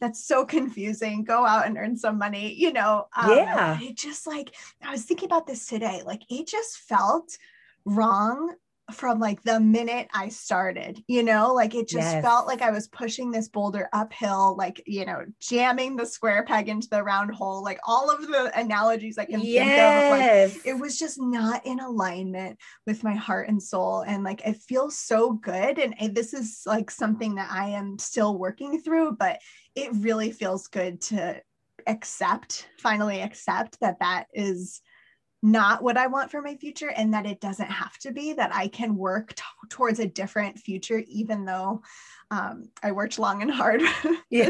that's 0.00 0.26
so 0.26 0.44
confusing. 0.44 1.24
Go 1.24 1.44
out 1.44 1.66
and 1.66 1.76
earn 1.76 1.96
some 1.96 2.18
money, 2.18 2.54
you 2.54 2.72
know. 2.72 3.06
Um, 3.16 3.30
yeah. 3.30 3.78
It 3.80 3.96
just 3.96 4.26
like, 4.26 4.54
I 4.82 4.90
was 4.90 5.04
thinking 5.04 5.26
about 5.26 5.46
this 5.46 5.66
today. 5.66 6.02
Like 6.04 6.22
it 6.30 6.46
just 6.46 6.78
felt 6.78 7.36
wrong 7.84 8.54
from 8.92 9.18
like 9.18 9.42
the 9.42 9.58
minute 9.58 10.08
I 10.12 10.28
started, 10.28 11.02
you 11.08 11.22
know, 11.22 11.54
like 11.54 11.74
it 11.74 11.88
just 11.88 12.12
yes. 12.12 12.22
felt 12.22 12.46
like 12.46 12.60
I 12.60 12.70
was 12.70 12.88
pushing 12.88 13.30
this 13.30 13.48
boulder 13.48 13.88
uphill, 13.94 14.56
like, 14.56 14.82
you 14.86 15.06
know, 15.06 15.24
jamming 15.40 15.96
the 15.96 16.04
square 16.04 16.44
peg 16.44 16.68
into 16.68 16.88
the 16.90 17.02
round 17.02 17.34
hole, 17.34 17.62
like 17.62 17.80
all 17.86 18.10
of 18.10 18.26
the 18.26 18.52
analogies 18.58 19.16
I 19.16 19.24
can 19.24 19.40
yes. 19.40 20.52
think 20.52 20.56
of. 20.56 20.64
Like 20.64 20.66
it 20.66 20.78
was 20.78 20.98
just 20.98 21.18
not 21.18 21.64
in 21.64 21.80
alignment 21.80 22.58
with 22.86 23.02
my 23.02 23.14
heart 23.14 23.48
and 23.48 23.62
soul. 23.62 24.02
And 24.02 24.22
like 24.22 24.46
it 24.46 24.58
feels 24.58 24.98
so 24.98 25.32
good. 25.32 25.78
And, 25.78 25.94
and 25.98 26.14
this 26.14 26.34
is 26.34 26.60
like 26.66 26.90
something 26.90 27.36
that 27.36 27.50
I 27.50 27.70
am 27.70 27.98
still 27.98 28.36
working 28.38 28.82
through, 28.82 29.16
but 29.18 29.38
it 29.74 29.90
really 29.94 30.30
feels 30.30 30.66
good 30.68 31.00
to 31.02 31.40
accept, 31.86 32.68
finally 32.78 33.22
accept 33.22 33.80
that 33.80 34.00
that 34.00 34.26
is 34.34 34.82
not 35.44 35.82
what 35.82 35.98
I 35.98 36.06
want 36.06 36.30
for 36.30 36.40
my 36.40 36.56
future 36.56 36.88
and 36.88 37.12
that 37.12 37.26
it 37.26 37.38
doesn't 37.38 37.70
have 37.70 37.98
to 37.98 38.12
be, 38.12 38.32
that 38.32 38.54
I 38.54 38.66
can 38.66 38.96
work 38.96 39.34
t- 39.34 39.42
towards 39.68 39.98
a 39.98 40.06
different 40.06 40.58
future, 40.58 41.04
even 41.06 41.44
though 41.44 41.82
um, 42.30 42.70
I 42.82 42.92
worked 42.92 43.18
long 43.18 43.42
and 43.42 43.50
hard. 43.50 43.82
Yeah. 44.30 44.48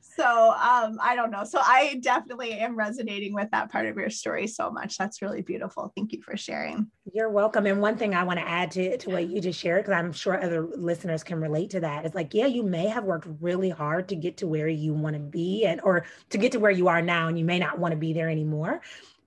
so 0.00 0.24
um, 0.24 0.98
I 1.00 1.14
don't 1.14 1.30
know. 1.30 1.44
So 1.44 1.60
I 1.62 2.00
definitely 2.02 2.54
am 2.54 2.74
resonating 2.74 3.34
with 3.34 3.48
that 3.52 3.70
part 3.70 3.86
of 3.86 3.96
your 3.96 4.10
story 4.10 4.48
so 4.48 4.68
much. 4.68 4.98
That's 4.98 5.22
really 5.22 5.42
beautiful. 5.42 5.92
Thank 5.94 6.12
you 6.12 6.22
for 6.22 6.36
sharing. 6.36 6.90
You're 7.12 7.30
welcome. 7.30 7.66
And 7.66 7.80
one 7.80 7.96
thing 7.96 8.14
I 8.14 8.24
want 8.24 8.40
to 8.40 8.48
add 8.48 8.72
to, 8.72 8.96
to 8.96 9.10
what 9.10 9.28
you 9.28 9.40
just 9.40 9.60
shared, 9.60 9.84
because 9.84 9.96
I'm 9.96 10.12
sure 10.12 10.42
other 10.42 10.66
listeners 10.66 11.22
can 11.22 11.40
relate 11.40 11.70
to 11.70 11.80
that, 11.80 12.04
is 12.04 12.16
like, 12.16 12.34
yeah, 12.34 12.46
you 12.46 12.64
may 12.64 12.88
have 12.88 13.04
worked 13.04 13.28
really 13.40 13.70
hard 13.70 14.08
to 14.08 14.16
get 14.16 14.38
to 14.38 14.48
where 14.48 14.66
you 14.66 14.92
want 14.92 15.14
to 15.14 15.20
be 15.20 15.66
and 15.66 15.80
or 15.82 16.04
to 16.30 16.38
get 16.38 16.50
to 16.52 16.58
where 16.58 16.72
you 16.72 16.88
are 16.88 17.02
now, 17.02 17.28
and 17.28 17.38
you 17.38 17.44
may 17.44 17.60
not 17.60 17.78
want 17.78 17.92
to 17.92 17.98
be 17.98 18.12
there 18.12 18.30
anymore 18.30 18.80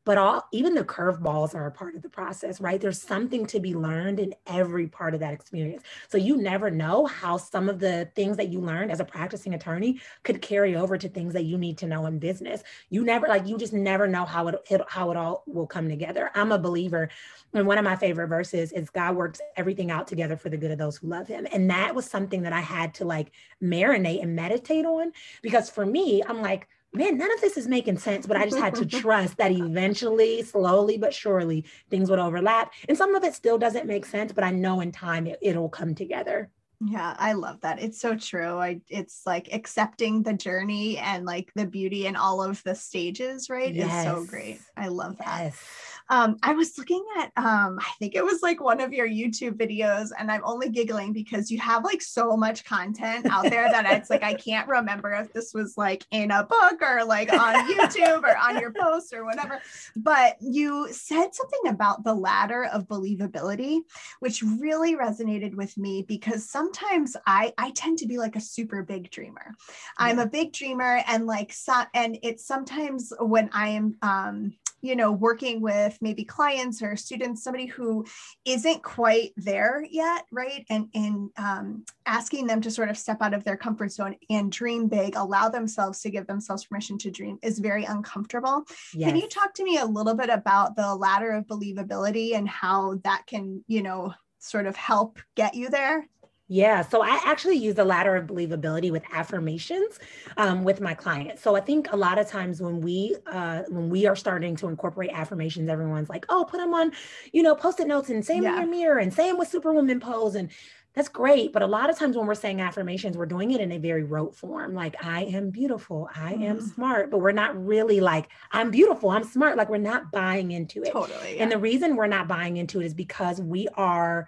but 0.10 0.18
all 0.18 0.48
even 0.52 0.74
the 0.74 0.84
curveballs 0.84 1.54
are 1.54 1.68
a 1.68 1.72
part 1.72 1.94
of 1.94 2.02
the 2.02 2.10
process 2.10 2.60
right? 2.60 2.82
There's 2.82 3.00
something 3.00 3.46
to 3.46 3.60
be 3.60 3.76
learned 3.76 4.20
in 4.20 4.34
every 4.48 4.88
part 4.88 5.14
of 5.14 5.20
that 5.20 5.36
experience. 5.36 5.84
So 6.08 6.18
you 6.18 6.38
never 6.38 6.72
know 6.72 7.06
how 7.06 7.38
some 7.38 7.70
of 7.70 7.78
the 7.78 8.10
things 8.16 8.36
that 8.38 8.50
you 8.50 8.60
learned 8.60 8.92
as 8.92 9.02
a 9.02 9.06
practicing 9.06 9.54
attorney 9.54 10.02
could 10.24 10.42
carry 10.42 10.76
over 10.76 10.98
to 10.98 11.08
things 11.08 11.32
that 11.34 11.44
you 11.44 11.60
need 11.60 11.78
to 11.78 11.86
know 11.86 12.08
in 12.08 12.18
business. 12.18 12.64
You 12.90 13.04
never 13.04 13.28
like 13.28 13.46
you 13.46 13.56
just 13.56 13.72
never 13.72 14.08
know 14.08 14.26
how 14.26 14.48
it, 14.48 14.56
it 14.72 14.82
how 14.88 15.12
it 15.12 15.18
all 15.18 15.44
will 15.46 15.68
come 15.68 15.88
together. 15.88 16.32
I'm 16.34 16.52
a 16.52 16.58
believer 16.58 17.10
and 17.54 17.68
one 17.68 17.78
of 17.78 17.84
my 17.84 17.96
favorite 17.96 18.30
verses 18.30 18.72
is 18.72 18.90
god 18.90 19.16
works 19.16 19.42
everything 19.58 19.92
out 19.92 20.08
together 20.08 20.38
for 20.38 20.50
the 20.50 20.58
good 20.58 20.72
of 20.72 20.80
those 20.80 20.98
who 20.98 21.08
love 21.08 21.28
him. 21.28 21.46
And 21.54 21.70
that 21.70 21.94
was 21.94 22.10
something 22.10 22.42
that 22.42 22.54
i 22.54 22.62
had 22.62 22.96
to 22.96 23.06
like 23.06 23.32
marinate 23.62 24.24
and 24.24 24.36
meditate 24.36 24.86
on 24.86 25.12
because 25.44 25.70
for 25.70 25.86
me 25.86 26.24
i'm 26.28 26.42
like 26.42 26.68
man, 26.94 27.18
none 27.18 27.32
of 27.32 27.42
this 27.42 27.58
is 27.58 27.68
making 27.68 27.98
sense, 27.98 28.26
but 28.26 28.38
I 28.38 28.46
just 28.46 28.58
had 28.58 28.76
to 28.76 28.86
trust 29.02 29.38
that 29.38 29.52
eventually, 29.52 30.42
slowly 30.44 30.98
but 30.98 31.14
surely, 31.14 31.66
things 31.90 32.10
would 32.10 32.20
overlap. 32.20 32.74
And 32.88 32.98
some 32.98 33.16
of 33.16 33.24
it 33.24 33.34
still 33.34 33.58
doesn't 33.58 33.86
make 33.86 34.06
sense, 34.06 34.32
but 34.32 34.44
I 34.44 34.52
know 34.52 34.82
in 34.82 34.92
time 34.92 35.28
it, 35.28 35.40
it'll 35.42 35.70
come 35.70 35.96
together. 35.96 36.50
Yeah, 36.82 37.14
I 37.20 37.34
love 37.34 37.60
that. 37.62 37.82
It's 37.82 38.00
so 38.00 38.16
true. 38.16 38.58
I 38.58 38.80
it's 38.88 39.24
like 39.26 39.50
accepting 39.52 40.24
the 40.24 40.34
journey 40.34 40.98
and 40.98 41.26
like 41.26 41.52
the 41.54 41.66
beauty 41.66 42.06
in 42.06 42.16
all 42.16 42.42
of 42.42 42.64
the 42.64 42.74
stages, 42.74 43.50
right? 43.50 43.74
Yes. 43.74 44.06
Is 44.06 44.12
so 44.12 44.26
great. 44.26 44.62
I 44.78 44.88
love 44.88 45.18
that. 45.18 45.42
Yes. 45.44 45.62
Um, 46.10 46.38
I 46.42 46.54
was 46.54 46.78
looking 46.78 47.04
at, 47.20 47.32
um, 47.38 47.80
I 47.80 47.92
think 48.00 48.16
it 48.16 48.24
was 48.24 48.42
like 48.42 48.62
one 48.62 48.82
of 48.82 48.94
your 48.94 49.08
YouTube 49.08 49.54
videos, 49.54 50.10
and 50.18 50.32
I'm 50.32 50.42
only 50.44 50.70
giggling 50.70 51.14
because 51.14 51.52
you 51.52 51.60
have 51.60 51.84
like 51.84 52.02
so 52.02 52.36
much 52.36 52.66
content 52.66 53.28
out 53.28 53.44
there 53.50 53.70
that 53.72 53.86
it's 53.86 54.10
like 54.10 54.24
I 54.24 54.34
can't 54.34 54.68
remember 54.68 55.12
if 55.14 55.32
this 55.34 55.54
was 55.54 55.78
like 55.78 56.06
in 56.12 56.32
a 56.32 56.44
book 56.44 56.82
or 56.82 57.04
like 57.06 57.32
on 57.32 57.56
YouTube 57.74 58.24
or 58.24 58.38
on 58.38 58.60
your 58.60 58.72
post 58.72 59.14
or 59.14 59.26
whatever. 59.26 59.62
But 59.96 60.38
you 60.42 60.88
said 60.92 61.34
something 61.34 61.68
about 61.68 62.04
the 62.04 62.14
ladder 62.14 62.66
of 62.66 62.88
believability, 62.88 63.82
which 64.20 64.42
really 64.42 64.96
resonated 64.96 65.56
with 65.56 65.78
me 65.78 66.04
because 66.08 66.50
sometimes 66.50 67.16
I 67.28 67.54
I 67.58 67.72
tend 67.72 68.00
to 68.00 68.08
be 68.08 68.18
like 68.18 68.36
a 68.36 68.42
super 68.42 68.84
big 68.84 69.12
dreamer. 69.12 69.54
Yeah. 69.58 70.06
I'm 70.06 70.20
a 70.20 70.26
big 70.26 70.54
dreamer, 70.54 71.04
and 71.08 71.26
like 71.26 71.54
so, 71.54 71.84
and 71.94 72.18
it's 72.24 72.46
sometimes 72.46 73.14
when 73.20 73.50
I 73.54 73.70
am 73.70 73.96
um 74.02 74.54
you 74.82 74.96
know 74.96 75.12
working 75.12 75.62
with 75.62 75.99
maybe 76.02 76.24
clients 76.24 76.82
or 76.82 76.96
students 76.96 77.44
somebody 77.44 77.66
who 77.66 78.06
isn't 78.46 78.84
quite 78.84 79.32
there 79.38 79.86
yet 79.90 80.26
right? 80.32 80.66
And 80.70 80.90
and 80.94 81.30
um, 81.38 81.86
asking 82.06 82.48
them 82.48 82.62
to 82.62 82.72
sort 82.72 82.90
of 82.90 82.98
step 82.98 83.22
out 83.22 83.34
of 83.34 83.44
their 83.44 83.58
comfort 83.58 83.92
zone 83.92 84.16
and 84.30 84.52
dream 84.52 84.88
big 84.88 85.16
allow 85.16 85.50
themselves 85.50 86.02
to 86.02 86.10
give 86.10 86.28
themselves 86.28 86.66
permission 86.66 86.98
to 87.00 87.12
dream 87.12 87.40
is 87.42 87.60
very 87.60 87.86
uncomfortable. 87.86 88.66
Yes. 88.94 89.10
can 89.10 89.18
you 89.18 89.28
talk 89.28 89.54
to 89.56 89.64
me 89.64 89.78
a 89.78 89.86
little 89.86 90.16
bit 90.16 90.30
about 90.30 90.76
the 90.76 90.96
ladder 90.96 91.32
of 91.32 91.48
believability 91.48 92.36
and 92.36 92.48
how 92.48 92.96
that 93.04 93.24
can 93.28 93.64
you 93.68 93.82
know 93.82 94.14
sort 94.40 94.66
of 94.66 94.76
help 94.76 95.20
get 95.36 95.56
you 95.56 95.70
there 95.70 96.08
yeah, 96.52 96.82
so 96.82 97.04
I 97.04 97.22
actually 97.26 97.58
use 97.58 97.76
the 97.76 97.86
ladder 97.86 98.16
of 98.16 98.26
believability 98.26 98.92
with 98.92 99.04
affirmations 99.14 100.00
um, 100.36 100.64
with 100.64 100.82
my 100.82 100.96
clients. 100.96 101.44
So 101.44 101.56
I 101.56 101.60
think 101.60 101.92
a 101.92 101.96
lot 101.96 102.18
of 102.18 102.28
times 102.28 102.60
when 102.60 102.82
we 102.82 103.16
uh, 103.32 103.62
when 103.70 103.92
we 103.92 104.08
are 104.08 104.16
starting 104.16 104.56
to 104.56 104.68
incorporate 104.68 105.12
affirmations, 105.14 105.70
everyone's 105.70 106.10
like, 106.10 106.26
"Oh, 106.28 106.48
put 106.50 106.58
them 106.58 106.74
on, 106.74 106.92
you 107.32 107.44
know, 107.44 107.54
post-it 107.54 107.88
notes 107.88 108.10
and 108.10 108.26
say 108.26 108.36
them 108.40 108.44
yeah. 108.46 108.54
in 108.56 108.62
your 108.62 108.72
mirror 108.72 108.98
and 108.98 109.14
say 109.14 109.28
them 109.28 109.38
with 109.38 109.48
Superwoman 109.48 110.00
pose." 110.00 110.34
And 110.34 110.50
that's 110.96 111.08
great, 111.08 111.54
but 111.54 111.62
a 111.62 111.68
lot 111.68 111.92
of 111.92 112.00
times 112.00 112.18
when 112.18 112.26
we're 112.26 112.34
saying 112.34 112.62
affirmations, 112.62 113.16
we're 113.16 113.28
doing 113.28 113.52
it 113.52 113.62
in 113.62 113.72
a 113.72 113.78
very 113.78 114.04
rote 114.04 114.36
form, 114.36 114.74
like 114.74 114.96
"I 115.06 115.26
am 115.26 115.52
beautiful," 115.52 116.10
"I 116.16 116.34
am 116.34 116.58
mm-hmm. 116.58 116.66
smart," 116.66 117.12
but 117.12 117.20
we're 117.20 117.32
not 117.32 117.64
really 117.64 118.00
like 118.00 118.28
"I'm 118.52 118.72
beautiful," 118.72 119.12
"I'm 119.12 119.24
smart." 119.24 119.56
Like 119.56 119.70
we're 119.70 119.78
not 119.78 120.12
buying 120.12 120.50
into 120.50 120.82
it. 120.82 120.92
Totally. 120.92 121.36
Yeah. 121.36 121.44
And 121.44 121.52
the 121.52 121.60
reason 121.60 121.96
we're 121.96 122.08
not 122.08 122.28
buying 122.28 122.58
into 122.58 122.82
it 122.82 122.86
is 122.86 122.96
because 122.96 123.40
we 123.40 123.68
are 123.76 124.28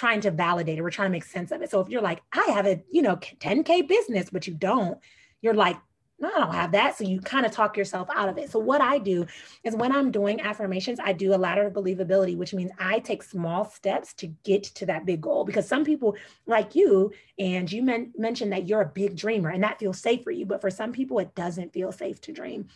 trying 0.00 0.22
to 0.22 0.30
validate 0.30 0.78
it. 0.78 0.82
We're 0.82 0.88
trying 0.88 1.10
to 1.10 1.12
make 1.12 1.24
sense 1.24 1.52
of 1.52 1.60
it. 1.60 1.70
So 1.70 1.78
if 1.80 1.90
you're 1.90 2.00
like, 2.00 2.22
I 2.32 2.52
have 2.54 2.66
a, 2.66 2.82
you 2.90 3.02
know, 3.02 3.16
10K 3.16 3.86
business, 3.86 4.30
but 4.30 4.46
you 4.46 4.54
don't, 4.54 4.98
you're 5.42 5.52
like, 5.52 5.76
no, 6.18 6.30
I 6.34 6.38
don't 6.38 6.54
have 6.54 6.72
that. 6.72 6.96
So 6.96 7.04
you 7.04 7.20
kind 7.20 7.44
of 7.44 7.52
talk 7.52 7.76
yourself 7.76 8.08
out 8.14 8.30
of 8.30 8.38
it. 8.38 8.50
So 8.50 8.58
what 8.58 8.80
I 8.80 8.96
do 8.96 9.26
is 9.62 9.76
when 9.76 9.92
I'm 9.92 10.10
doing 10.10 10.40
affirmations, 10.40 11.00
I 11.02 11.12
do 11.12 11.34
a 11.34 11.36
ladder 11.36 11.66
of 11.66 11.74
believability, 11.74 12.34
which 12.34 12.54
means 12.54 12.70
I 12.78 13.00
take 13.00 13.22
small 13.22 13.66
steps 13.66 14.14
to 14.14 14.28
get 14.42 14.62
to 14.62 14.86
that 14.86 15.04
big 15.04 15.20
goal. 15.20 15.44
Because 15.44 15.68
some 15.68 15.84
people 15.84 16.16
like 16.46 16.74
you, 16.74 17.12
and 17.38 17.70
you 17.70 17.82
men- 17.82 18.14
mentioned 18.16 18.52
that 18.52 18.68
you're 18.68 18.80
a 18.80 18.86
big 18.86 19.16
dreamer 19.16 19.50
and 19.50 19.62
that 19.64 19.78
feels 19.78 20.00
safe 20.00 20.24
for 20.24 20.30
you. 20.30 20.46
But 20.46 20.62
for 20.62 20.70
some 20.70 20.92
people, 20.92 21.18
it 21.18 21.34
doesn't 21.34 21.74
feel 21.74 21.92
safe 21.92 22.22
to 22.22 22.32
dream. 22.32 22.68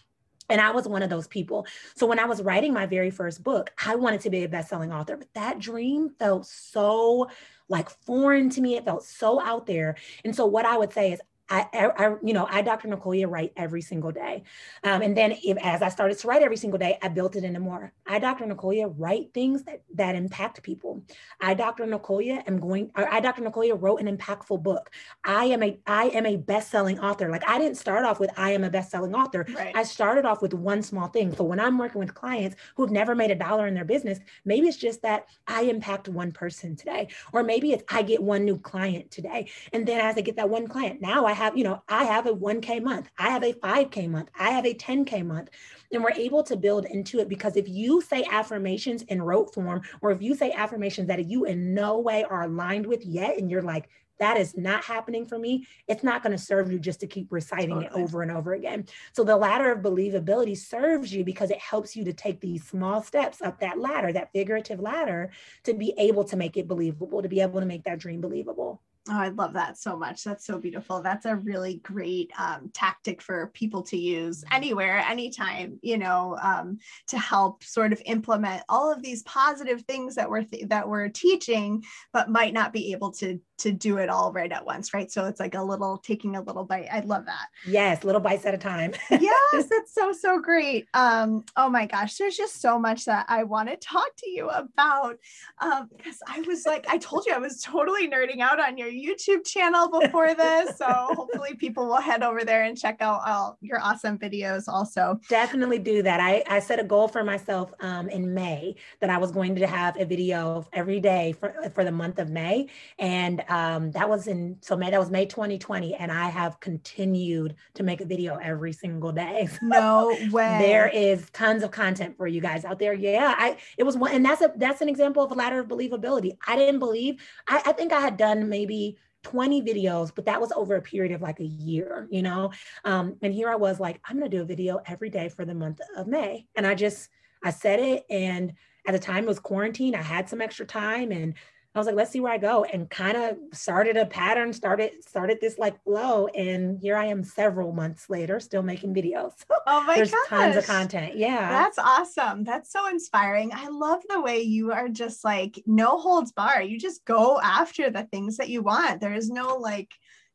And 0.51 0.61
I 0.61 0.71
was 0.71 0.87
one 0.87 1.03
of 1.03 1.11
those 1.11 1.27
people. 1.27 1.67
So 1.95 2.07
when 2.07 2.19
I 2.19 2.27
was 2.27 2.43
writing 2.43 2.73
my 2.73 2.87
very 2.87 3.11
first 3.11 3.43
book, 3.43 3.73
I 3.85 3.95
wanted 3.95 4.21
to 4.23 4.31
be 4.31 4.45
a 4.45 4.49
best-selling 4.49 4.93
author, 4.93 5.17
but 5.17 5.33
that 5.35 5.59
dream 5.59 6.11
felt 6.19 6.47
so 6.47 7.31
like 7.69 7.89
foreign 7.89 8.51
to 8.51 8.61
me. 8.61 8.77
It 8.77 8.85
felt 8.85 9.05
so 9.05 9.41
out 9.41 9.67
there. 9.67 9.97
And 10.25 10.37
so 10.37 10.45
what 10.47 10.67
I 10.67 10.77
would 10.77 10.93
say 10.93 11.13
is 11.13 11.21
I, 11.51 11.67
I, 11.73 12.15
you 12.23 12.33
know, 12.33 12.47
I, 12.49 12.63
Dr. 12.63 12.89
Nicolia, 12.89 13.29
write 13.29 13.53
every 13.57 13.83
single 13.83 14.13
day. 14.13 14.45
Um, 14.83 15.03
and 15.03 15.17
then 15.17 15.37
if, 15.45 15.59
as 15.59 15.83
I 15.83 15.91
started 15.91 16.19
to 16.19 16.27
write 16.27 16.43
every 16.43 16.57
single 16.57 16.79
day, 16.79 16.99
I 17.03 17.09
built 17.09 17.37
it 17.37 17.45
into 17.45 17.61
more. 17.61 17.93
I, 18.07 18.19
Dr. 18.19 18.47
Nicolia, 18.47 18.93
write 18.97 19.35
things 19.35 19.63
that, 19.65 19.83
that 19.95 20.15
impact 20.15 20.63
people. 20.63 21.03
I, 21.41 21.53
Dr. 21.53 21.85
Nicolia, 21.85 22.43
am 22.47 22.59
going, 22.59 22.91
I, 22.95 23.21
Dr. 23.21 23.43
Nicolia, 23.43 23.81
wrote 23.81 24.01
an 24.01 24.17
impactful 24.17 24.63
book. 24.63 24.91
I 25.25 25.47
am 25.47 25.63
a, 25.63 25.79
I 25.87 26.05
am 26.07 26.25
a 26.25 26.37
best-selling 26.37 26.99
author. 26.99 27.29
Like 27.29 27.47
I 27.47 27.59
didn't 27.59 27.77
start 27.77 28.05
off 28.07 28.21
with, 28.21 28.31
I 28.39 28.53
am 28.53 28.65
a 28.65 28.71
best-selling 28.71 29.15
author. 29.15 29.47
Right. 29.55 29.77
I 29.77 29.83
started 29.83 30.25
off 30.25 30.41
with 30.41 30.55
one 30.55 30.83
small 30.83 31.09
thing. 31.09 31.35
So 31.37 31.45
when 31.45 31.61
I'm 31.61 31.77
working 31.77 31.99
with 31.99 32.15
clients 32.15 32.57
who 32.77 32.85
have 32.85 32.93
never 32.93 33.15
made 33.15 33.31
a 33.31 33.35
dollar 33.35 33.67
in 33.67 33.75
their 33.75 33.85
business, 33.85 34.19
maybe 34.47 34.67
it's 34.67 34.79
just 34.79 35.03
that 35.03 35.27
I 35.47 35.63
impact 35.63 36.09
one 36.09 36.33
person 36.33 36.75
today, 36.75 37.09
or 37.33 37.43
maybe 37.43 37.73
it's 37.73 37.85
I 37.89 38.03
get 38.03 38.23
one 38.23 38.45
new 38.47 38.59
client 38.59 39.11
today. 39.11 39.51
And 39.75 39.87
then 39.87 40.01
as 40.01 40.17
I 40.17 40.23
get 40.23 40.37
that 40.37 40.49
one 40.49 40.67
client, 40.67 41.03
now 41.03 41.27
I 41.27 41.34
have, 41.35 41.57
you 41.57 41.64
know, 41.64 41.83
I 41.88 42.05
have 42.05 42.27
a 42.27 42.33
1K 42.33 42.83
month, 42.83 43.09
I 43.18 43.31
have 43.31 43.42
a 43.42 43.53
5K 43.53 44.09
month, 44.09 44.31
I 44.38 44.51
have 44.51 44.66
a 44.66 44.75
10K 44.75 45.25
month. 45.25 45.51
And 45.92 46.03
we're 46.03 46.12
able 46.12 46.42
to 46.44 46.57
build 46.57 46.87
into 46.87 47.20
it 47.20 47.29
because 47.29 47.57
if 47.57 47.68
you 47.68 48.01
say 48.01 48.25
affirmations 48.31 49.03
in 49.03 49.23
rote 49.23 49.55
form, 49.55 49.83
or 50.01 50.11
if 50.11 50.23
you 50.23 50.35
say 50.35 50.53
affirmations 50.53 51.09
that 51.09 51.25
you 51.27 51.44
in 51.44 51.75
no 51.75 51.99
way 51.99 52.25
are 52.25 52.42
aligned 52.42 52.87
with 52.87 53.05
yet, 53.05 53.38
and 53.38 53.51
you're 53.51 53.62
like, 53.62 53.88
that 54.18 54.37
is 54.37 54.57
not 54.57 54.85
happening 54.85 55.27
for 55.27 55.38
me, 55.38 55.66
it's 55.88 56.03
not 56.03 56.23
going 56.23 56.37
to 56.37 56.42
serve 56.42 56.70
you 56.70 56.79
just 56.79 57.01
to 57.01 57.07
keep 57.07 57.27
reciting 57.31 57.81
totally. 57.81 58.03
it 58.03 58.05
over 58.05 58.23
and 58.23 58.31
over 58.31 58.53
again. 58.53 58.87
So 59.12 59.25
the 59.25 59.37
ladder 59.37 59.73
of 59.73 59.81
believability 59.81 60.57
serves 60.57 61.12
you 61.12 61.25
because 61.25 61.51
it 61.51 61.59
helps 61.59 61.97
you 61.97 62.05
to 62.05 62.12
take 62.12 62.40
these 62.40 62.64
small 62.64 63.03
steps 63.03 63.42
up 63.42 63.61
that 63.61 63.79
ladder, 63.79 64.12
that 64.12 64.33
figurative 64.33 64.81
ladder, 64.81 65.31
to 65.64 65.75
be 65.75 65.94
able 65.99 66.25
to 66.25 66.37
make 66.37 66.57
it 66.57 66.68
believable, 66.68 67.23
to 67.23 67.29
be 67.29 67.40
able 67.40 67.61
to 67.61 67.66
make 67.66 67.85
that 67.85 67.99
dream 67.99 68.20
believable. 68.20 68.81
Oh, 69.11 69.21
I 69.21 69.29
love 69.29 69.53
that 69.53 69.77
so 69.77 69.97
much. 69.97 70.25
That's 70.25 70.47
so 70.47 70.59
beautiful. 70.59 71.03
That's 71.03 71.27
a 71.27 71.37
really 71.37 71.77
great 71.83 72.33
um, 72.38 72.71
tactic 72.73 73.21
for 73.21 73.51
people 73.53 73.83
to 73.85 73.99
use 73.99 74.40
mm-hmm. 74.40 74.55
anywhere, 74.57 74.99
anytime, 74.99 75.79
you 75.83 75.99
know, 75.99 76.38
um, 76.43 76.79
to 77.09 77.19
help 77.19 77.62
sort 77.62 77.93
of 77.93 78.01
implement 78.07 78.62
all 78.69 78.90
of 78.90 79.03
these 79.03 79.23
positive 79.25 79.83
things 79.83 80.14
that 80.14 80.31
we're 80.31 80.45
th- 80.45 80.69
that 80.69 80.88
we're 80.88 81.11
teaching, 81.11 81.85
but 82.14 82.31
might 82.31 82.55
not 82.55 82.73
be 82.73 82.93
able 82.93 83.12
to 83.12 83.38
to 83.57 83.73
do 83.73 83.99
it 83.99 84.09
all 84.09 84.33
right 84.33 84.51
at 84.51 84.64
once, 84.64 84.93
right? 84.93 85.11
So 85.11 85.27
it's 85.27 85.38
like 85.38 85.55
a 85.55 85.62
little 85.62 85.99
taking 85.99 86.35
a 86.35 86.43
little 86.43 86.64
bite. 86.64 86.88
I 86.90 87.01
love 87.01 87.27
that. 87.27 87.47
Yes, 87.67 88.05
little 88.05 88.21
bites 88.21 88.47
at 88.47 88.55
a 88.55 88.59
time. 88.59 88.93
yes, 89.11 89.69
that's 89.69 89.95
so 89.95 90.12
so 90.12 90.40
great. 90.40 90.87
Um, 90.95 91.45
oh 91.57 91.69
my 91.69 91.87
gosh, 91.87 92.17
there's 92.17 92.37
just 92.37 92.61
so 92.61 92.79
much 92.79 93.05
that 93.05 93.27
I 93.29 93.45
want 93.45 93.69
to 93.69 93.77
talk 93.77 94.09
to 94.19 94.31
you 94.31 94.49
about. 94.49 95.19
Um, 95.61 95.90
because 95.95 96.19
I 96.27 96.40
was 96.47 96.64
like, 96.64 96.87
I 96.88 96.99
told 96.99 97.27
you 97.27 97.35
I 97.35 97.38
was 97.38 97.61
totally 97.62 98.09
nerding 98.09 98.40
out 98.40 98.61
on 98.61 98.79
your 98.79 98.88
YouTube 98.95 99.47
channel 99.47 99.89
before 100.01 100.35
this. 100.37 100.77
So 100.79 100.87
hopefully 100.89 101.55
people 101.55 101.87
will 101.87 102.01
head 102.01 102.23
over 102.23 102.45
there 102.45 102.65
and 102.65 102.79
check 102.79 102.99
out 103.01 103.23
all 103.27 103.59
your 103.61 103.81
awesome 103.81 104.19
videos 104.19 104.65
also. 104.69 105.21
Definitely 105.29 105.79
do 105.79 106.03
that. 106.03 106.21
I, 106.21 106.43
I 106.49 106.61
set 106.61 106.79
a 106.79 106.85
goal 106.85 107.09
for 107.09 107.25
myself 107.25 107.73
um 107.81 108.09
in 108.09 108.35
May 108.35 108.77
that 109.01 109.11
I 109.11 109.19
was 109.19 109.31
going 109.31 109.55
to 109.57 109.67
have 109.67 110.01
a 110.01 110.05
video 110.05 110.67
every 110.73 111.01
day 111.01 111.35
for, 111.39 111.55
for 111.75 111.85
the 111.85 111.93
month 111.93 112.19
of 112.19 112.31
May. 112.31 112.69
And 112.99 113.43
um, 113.49 113.91
that 113.93 114.09
was 114.09 114.27
in 114.27 114.57
so 114.61 114.77
May 114.77 114.91
that 114.91 115.01
was 115.01 115.11
May 115.11 115.27
2020, 115.27 115.95
and 115.95 116.11
I 116.13 116.29
have 116.29 116.61
continued 116.61 117.57
to 117.75 117.83
make 117.83 118.01
a 118.01 118.05
video 118.05 118.37
every 118.37 118.73
single 118.73 119.13
day. 119.13 119.49
So 119.65 119.69
no 119.71 120.17
way. 120.31 120.59
There 120.61 120.89
is 120.89 121.31
tons 121.31 121.63
of 121.63 121.71
content 121.71 122.17
for 122.17 122.27
you 122.27 122.41
guys 122.41 122.65
out 122.65 122.79
there. 122.79 122.93
Yeah, 122.93 123.35
I 123.37 123.57
it 123.79 123.85
was 123.85 123.97
one, 123.97 124.13
and 124.13 124.25
that's 124.25 124.43
a 124.43 124.53
that's 124.57 124.83
an 124.83 124.89
example 124.89 125.23
of 125.23 125.31
a 125.31 125.35
ladder 125.35 125.61
of 125.61 125.69
believability. 125.69 126.37
I 126.47 126.57
didn't 126.57 126.81
believe. 126.81 127.23
I, 127.49 127.63
I 127.67 127.73
think 127.73 127.93
I 127.93 128.01
had 128.01 128.17
done 128.17 128.49
maybe 128.49 128.84
20 129.25 129.63
videos, 129.63 130.13
but 130.15 130.27
that 130.27 130.41
was 130.41 130.53
over 130.53 130.77
a 130.77 130.83
period 130.83 131.13
of 131.13 131.23
like 131.23 131.41
a 131.41 131.45
year, 131.45 132.07
you 132.11 132.23
know? 132.23 132.53
Um, 132.85 133.17
and 133.23 133.35
here 133.35 133.49
I 133.49 133.57
was 133.57 133.81
like, 133.81 134.01
I'm 134.05 134.17
gonna 134.17 134.29
do 134.29 134.43
a 134.43 134.47
video 134.47 134.81
every 134.87 135.11
day 135.11 135.29
for 135.29 135.45
the 135.45 135.55
month 135.55 135.81
of 135.97 136.07
May. 136.07 136.47
And 136.55 136.67
I 136.67 136.75
just, 136.75 137.09
I 137.43 137.51
said 137.51 137.81
it. 137.81 138.05
And 138.09 138.53
at 138.87 138.93
the 138.93 138.99
time 138.99 139.25
it 139.25 139.29
was 139.29 139.41
quarantine, 139.41 139.95
I 139.95 140.03
had 140.03 140.29
some 140.29 140.41
extra 140.41 140.67
time 140.67 141.11
and 141.11 141.35
I 141.75 141.79
was 141.81 141.87
like, 141.87 141.97
let's 141.97 142.13
see 142.13 142.21
where 142.21 142.33
I 142.33 142.39
go, 142.39 142.65
and 142.65 142.89
kind 142.89 143.17
of 143.17 143.37
started 143.53 143.97
a 143.97 144.07
pattern, 144.07 144.53
started 144.53 144.93
started 145.05 145.39
this 145.41 145.59
like 145.59 145.83
flow, 145.83 146.29
and 146.29 146.79
here 146.79 146.97
I 146.97 147.07
am 147.07 147.25
several 147.25 147.73
months 147.73 148.09
later, 148.09 148.39
still 148.39 148.63
making 148.63 148.95
videos. 148.95 149.33
oh 149.67 149.83
my 149.83 149.87
God. 149.87 149.97
There's 149.97 150.11
gosh. 150.13 150.29
tons 150.29 150.57
of 150.57 150.67
content. 150.67 151.17
Yeah, 151.17 151.51
that's 151.51 151.79
awesome. 151.79 152.45
That's 152.45 152.71
so 152.71 152.89
inspiring. 152.89 153.51
I 153.53 153.69
love 153.69 154.03
the 154.09 154.21
way 154.21 154.41
you 154.43 154.73
are 154.73 154.89
just 154.89 155.25
like 155.25 155.61
no 155.67 155.99
holds 155.99 156.31
bar. 156.31 156.63
You 156.63 156.79
just 156.79 157.05
go 157.05 157.41
after 157.41 157.91
the 157.91 158.05
things 158.05 158.37
that 158.37 158.49
you 158.49 158.63
want. 158.63 159.01
There 159.01 159.15
is 159.15 159.29
no 159.29 159.57
like 159.57 159.95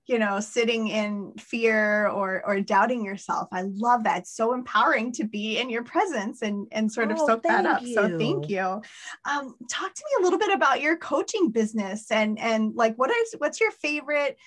you 0.10 0.17
know 0.17 0.39
sitting 0.39 0.88
in 0.88 1.32
fear 1.38 2.08
or 2.08 2.41
or 2.45 2.60
doubting 2.62 3.06
yourself. 3.06 3.48
I 3.52 3.62
love 3.62 4.04
that. 4.06 4.19
It's 4.19 4.36
so 4.36 4.54
empowering 4.54 5.12
to 5.13 5.24
be 5.24 5.60
in 5.60 5.69
your 5.69 5.84
presence 5.84 6.41
and 6.41 6.67
and 6.72 6.91
sort 6.91 7.12
of 7.12 7.19
oh, 7.22 7.28
soak 7.28 7.43
that 7.43 7.67
up. 7.67 7.84
You. 7.84 7.93
so 7.93 8.17
thank 8.17 8.50
you. 8.50 8.82
Um, 9.30 9.56
talk 9.69 9.93
to 9.93 10.04
me 10.06 10.19
a 10.19 10.24
little 10.24 10.39
bit 10.39 10.52
about 10.52 10.82
your 10.82 10.98
coaching 10.98 11.52
business 11.52 12.10
and 12.10 12.39
and 12.39 12.76
like 12.76 12.95
what 12.95 13.12
is 13.12 13.36
what's 13.38 13.62
your 13.62 13.72
favorite 13.72 14.38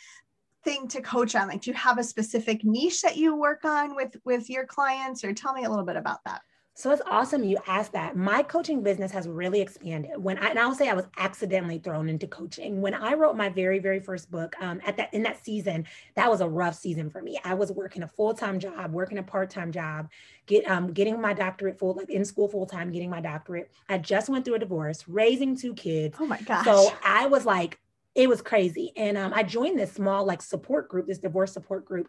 thing 0.64 0.88
to 0.88 1.00
coach 1.00 1.36
on? 1.36 1.46
Like 1.46 1.62
do 1.62 1.70
you 1.70 1.76
have 1.76 1.98
a 1.98 2.04
specific 2.04 2.64
niche 2.64 3.02
that 3.02 3.16
you 3.16 3.36
work 3.36 3.64
on 3.64 3.94
with 3.94 4.16
with 4.24 4.50
your 4.50 4.66
clients? 4.66 5.22
Or 5.22 5.32
tell 5.32 5.54
me 5.54 5.62
a 5.62 5.70
little 5.70 5.86
bit 5.86 5.96
about 5.96 6.18
that 6.24 6.42
so 6.74 6.90
it's 6.90 7.02
awesome 7.06 7.44
you 7.44 7.58
asked 7.66 7.92
that. 7.92 8.16
My 8.16 8.42
coaching 8.42 8.82
business 8.82 9.12
has 9.12 9.28
really 9.28 9.60
expanded. 9.60 10.12
When 10.16 10.38
I 10.38 10.48
and 10.48 10.58
I'll 10.58 10.74
say 10.74 10.88
I 10.88 10.94
was 10.94 11.04
accidentally 11.18 11.78
thrown 11.78 12.08
into 12.08 12.26
coaching. 12.26 12.80
When 12.80 12.94
I 12.94 13.12
wrote 13.12 13.36
my 13.36 13.50
very 13.50 13.78
very 13.78 14.00
first 14.00 14.30
book, 14.30 14.54
um, 14.60 14.80
at 14.86 14.96
that 14.96 15.12
in 15.12 15.22
that 15.24 15.44
season, 15.44 15.86
that 16.14 16.30
was 16.30 16.40
a 16.40 16.48
rough 16.48 16.74
season 16.74 17.10
for 17.10 17.20
me. 17.20 17.38
I 17.44 17.54
was 17.54 17.70
working 17.70 18.02
a 18.02 18.08
full 18.08 18.32
time 18.32 18.58
job, 18.58 18.92
working 18.92 19.18
a 19.18 19.22
part 19.22 19.50
time 19.50 19.70
job, 19.70 20.08
get 20.46 20.68
um, 20.70 20.92
getting 20.92 21.20
my 21.20 21.34
doctorate 21.34 21.78
full 21.78 21.94
like 21.94 22.08
in 22.08 22.24
school 22.24 22.48
full 22.48 22.66
time, 22.66 22.90
getting 22.90 23.10
my 23.10 23.20
doctorate. 23.20 23.70
I 23.88 23.98
just 23.98 24.30
went 24.30 24.44
through 24.44 24.54
a 24.54 24.58
divorce, 24.58 25.06
raising 25.06 25.56
two 25.56 25.74
kids. 25.74 26.16
Oh 26.18 26.26
my 26.26 26.40
gosh! 26.40 26.64
So 26.64 26.92
I 27.04 27.26
was 27.26 27.44
like 27.44 27.78
it 28.14 28.28
was 28.28 28.42
crazy. 28.42 28.92
And 28.96 29.16
um, 29.16 29.32
I 29.34 29.42
joined 29.42 29.78
this 29.78 29.92
small 29.92 30.26
like 30.26 30.42
support 30.42 30.88
group, 30.88 31.06
this 31.06 31.18
divorce 31.18 31.52
support 31.52 31.84
group. 31.84 32.08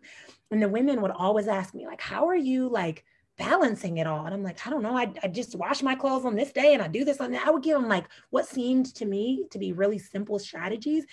And 0.52 0.62
the 0.62 0.68
women 0.68 1.02
would 1.02 1.12
always 1.12 1.48
ask 1.48 1.74
me, 1.74 1.86
like, 1.86 2.02
how 2.02 2.28
are 2.28 2.36
you 2.36 2.68
like 2.68 3.06
balancing 3.38 3.98
it 3.98 4.08
all. 4.08 4.26
And 4.26 4.34
I'm 4.34 4.44
like, 4.44 4.66
I 4.66 4.70
don't 4.70 4.84
know. 4.84 4.98
I, 4.98 5.12
I 5.24 5.28
just 5.28 5.56
wash 5.56 5.82
my 5.82 5.96
clothes 5.96 6.26
on 6.26 6.36
this 6.36 6.52
day 6.52 6.74
and 6.74 6.82
I 6.82 6.88
do 6.88 7.04
this 7.04 7.20
on 7.20 7.32
that. 7.32 7.48
I 7.48 7.52
would 7.52 7.64
give 7.64 7.80
them 7.80 7.90
like 7.90 8.06
what 8.30 8.48
seemed 8.48 8.94
to 8.96 9.06
me 9.06 9.46
to 9.52 9.58
be 9.58 9.74
really 9.74 9.98
simple 9.98 10.40
strategies. 10.40 11.06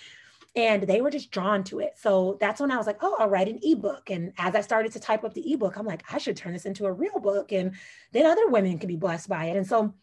And 0.55 0.83
they 0.83 0.99
were 0.99 1.09
just 1.09 1.31
drawn 1.31 1.63
to 1.65 1.79
it. 1.79 1.93
So 1.97 2.37
that's 2.41 2.59
when 2.59 2.71
I 2.71 2.77
was 2.77 2.85
like, 2.85 2.97
oh, 3.01 3.15
I'll 3.19 3.29
write 3.29 3.47
an 3.47 3.59
ebook. 3.63 4.09
And 4.09 4.33
as 4.37 4.53
I 4.53 4.61
started 4.61 4.91
to 4.91 4.99
type 4.99 5.23
up 5.23 5.33
the 5.33 5.53
ebook, 5.53 5.77
I'm 5.77 5.85
like, 5.85 6.03
I 6.11 6.17
should 6.17 6.35
turn 6.35 6.51
this 6.51 6.65
into 6.65 6.85
a 6.85 6.91
real 6.91 7.19
book. 7.19 7.53
And 7.53 7.73
then 8.11 8.25
other 8.25 8.49
women 8.49 8.77
can 8.77 8.89
be 8.89 8.97
blessed 8.97 9.29
by 9.29 9.45
it. 9.45 9.55
And 9.55 9.65
so 9.65 9.93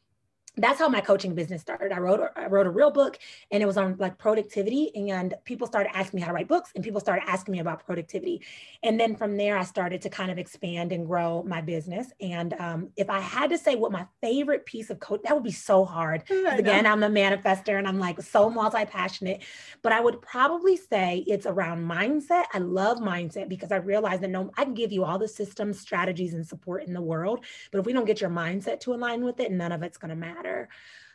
that's 0.59 0.79
how 0.79 0.89
my 0.89 1.01
coaching 1.01 1.35
business 1.35 1.61
started. 1.61 1.93
I 1.93 1.99
wrote 1.99 2.21
I 2.37 2.47
wrote 2.47 2.67
a 2.67 2.71
real 2.71 2.91
book 2.91 3.19
and 3.51 3.63
it 3.63 3.67
was 3.67 3.77
on 3.77 3.97
like 3.99 4.19
productivity 4.19 4.95
and 5.11 5.35
people 5.45 5.67
started 5.67 5.97
asking 5.97 6.19
me 6.19 6.23
how 6.23 6.29
to 6.29 6.35
write 6.35 6.49
books 6.49 6.73
and 6.75 6.83
people 6.83 7.01
started 7.01 7.29
asking 7.29 7.53
me 7.53 7.61
about 7.61 7.85
productivity. 7.87 8.43
And 8.83 8.99
then 8.99 9.17
from 9.17 9.37
there 9.37 9.57
I 9.57 9.65
started 9.65 10.03
to 10.03 10.11
kind 10.11 10.31
of 10.31 10.39
expand 10.39 10.93
and 10.93 11.07
grow 11.07 11.43
my 11.45 11.61
business. 11.61 12.09
And 12.21 12.55
um, 12.55 12.91
if 12.97 13.09
I 13.09 13.21
had 13.21 13.51
to 13.51 13.59
say 13.59 13.77
what 13.77 13.93
my 13.93 14.07
favorite 14.21 14.67
piece 14.67 14.91
of 14.91 14.99
coach 14.99 15.21
that 15.25 15.35
would 15.35 15.45
be 15.45 15.53
so 15.53 15.85
hard. 15.85 16.25
Again, 16.31 16.87
I'm 16.87 17.03
a 17.03 17.09
manifester 17.09 17.79
and 17.79 17.87
I'm 17.87 17.99
like 17.99 18.21
so 18.21 18.51
multi-passionate, 18.51 19.43
but 19.83 19.93
I 19.93 20.01
would 20.01 20.21
probably 20.21 20.77
say 20.77 21.25
it's 21.27 21.47
around 21.47 21.89
mindset. 21.89 22.45
I 22.53 22.59
love 22.59 22.99
mindset 22.99 23.49
because 23.49 23.73
I 23.73 23.77
realize 23.77 24.21
that 24.21 24.31
no 24.31 24.51
I 24.57 24.65
can 24.65 24.75
give 24.75 24.93
you 24.93 25.05
all 25.05 25.19
the 25.19 25.29
systems, 25.29 25.79
strategies 25.79 26.35
and 26.35 26.47
support 26.47 26.85
in 26.85 26.95
the 26.95 27.01
world, 27.01 27.45
but 27.71 27.79
if 27.79 27.87
we 27.87 27.93
don't 27.93 28.05
get 28.05 28.21
your 28.21 28.31
mindset 28.31 28.81
to 28.81 28.95
align 28.95 29.25
with 29.25 29.41
it, 29.41 29.53
none 29.53 29.73
of 29.73 29.83
it's 29.83 29.99
going 29.99 30.11
to 30.11 30.17
matter 30.17 30.48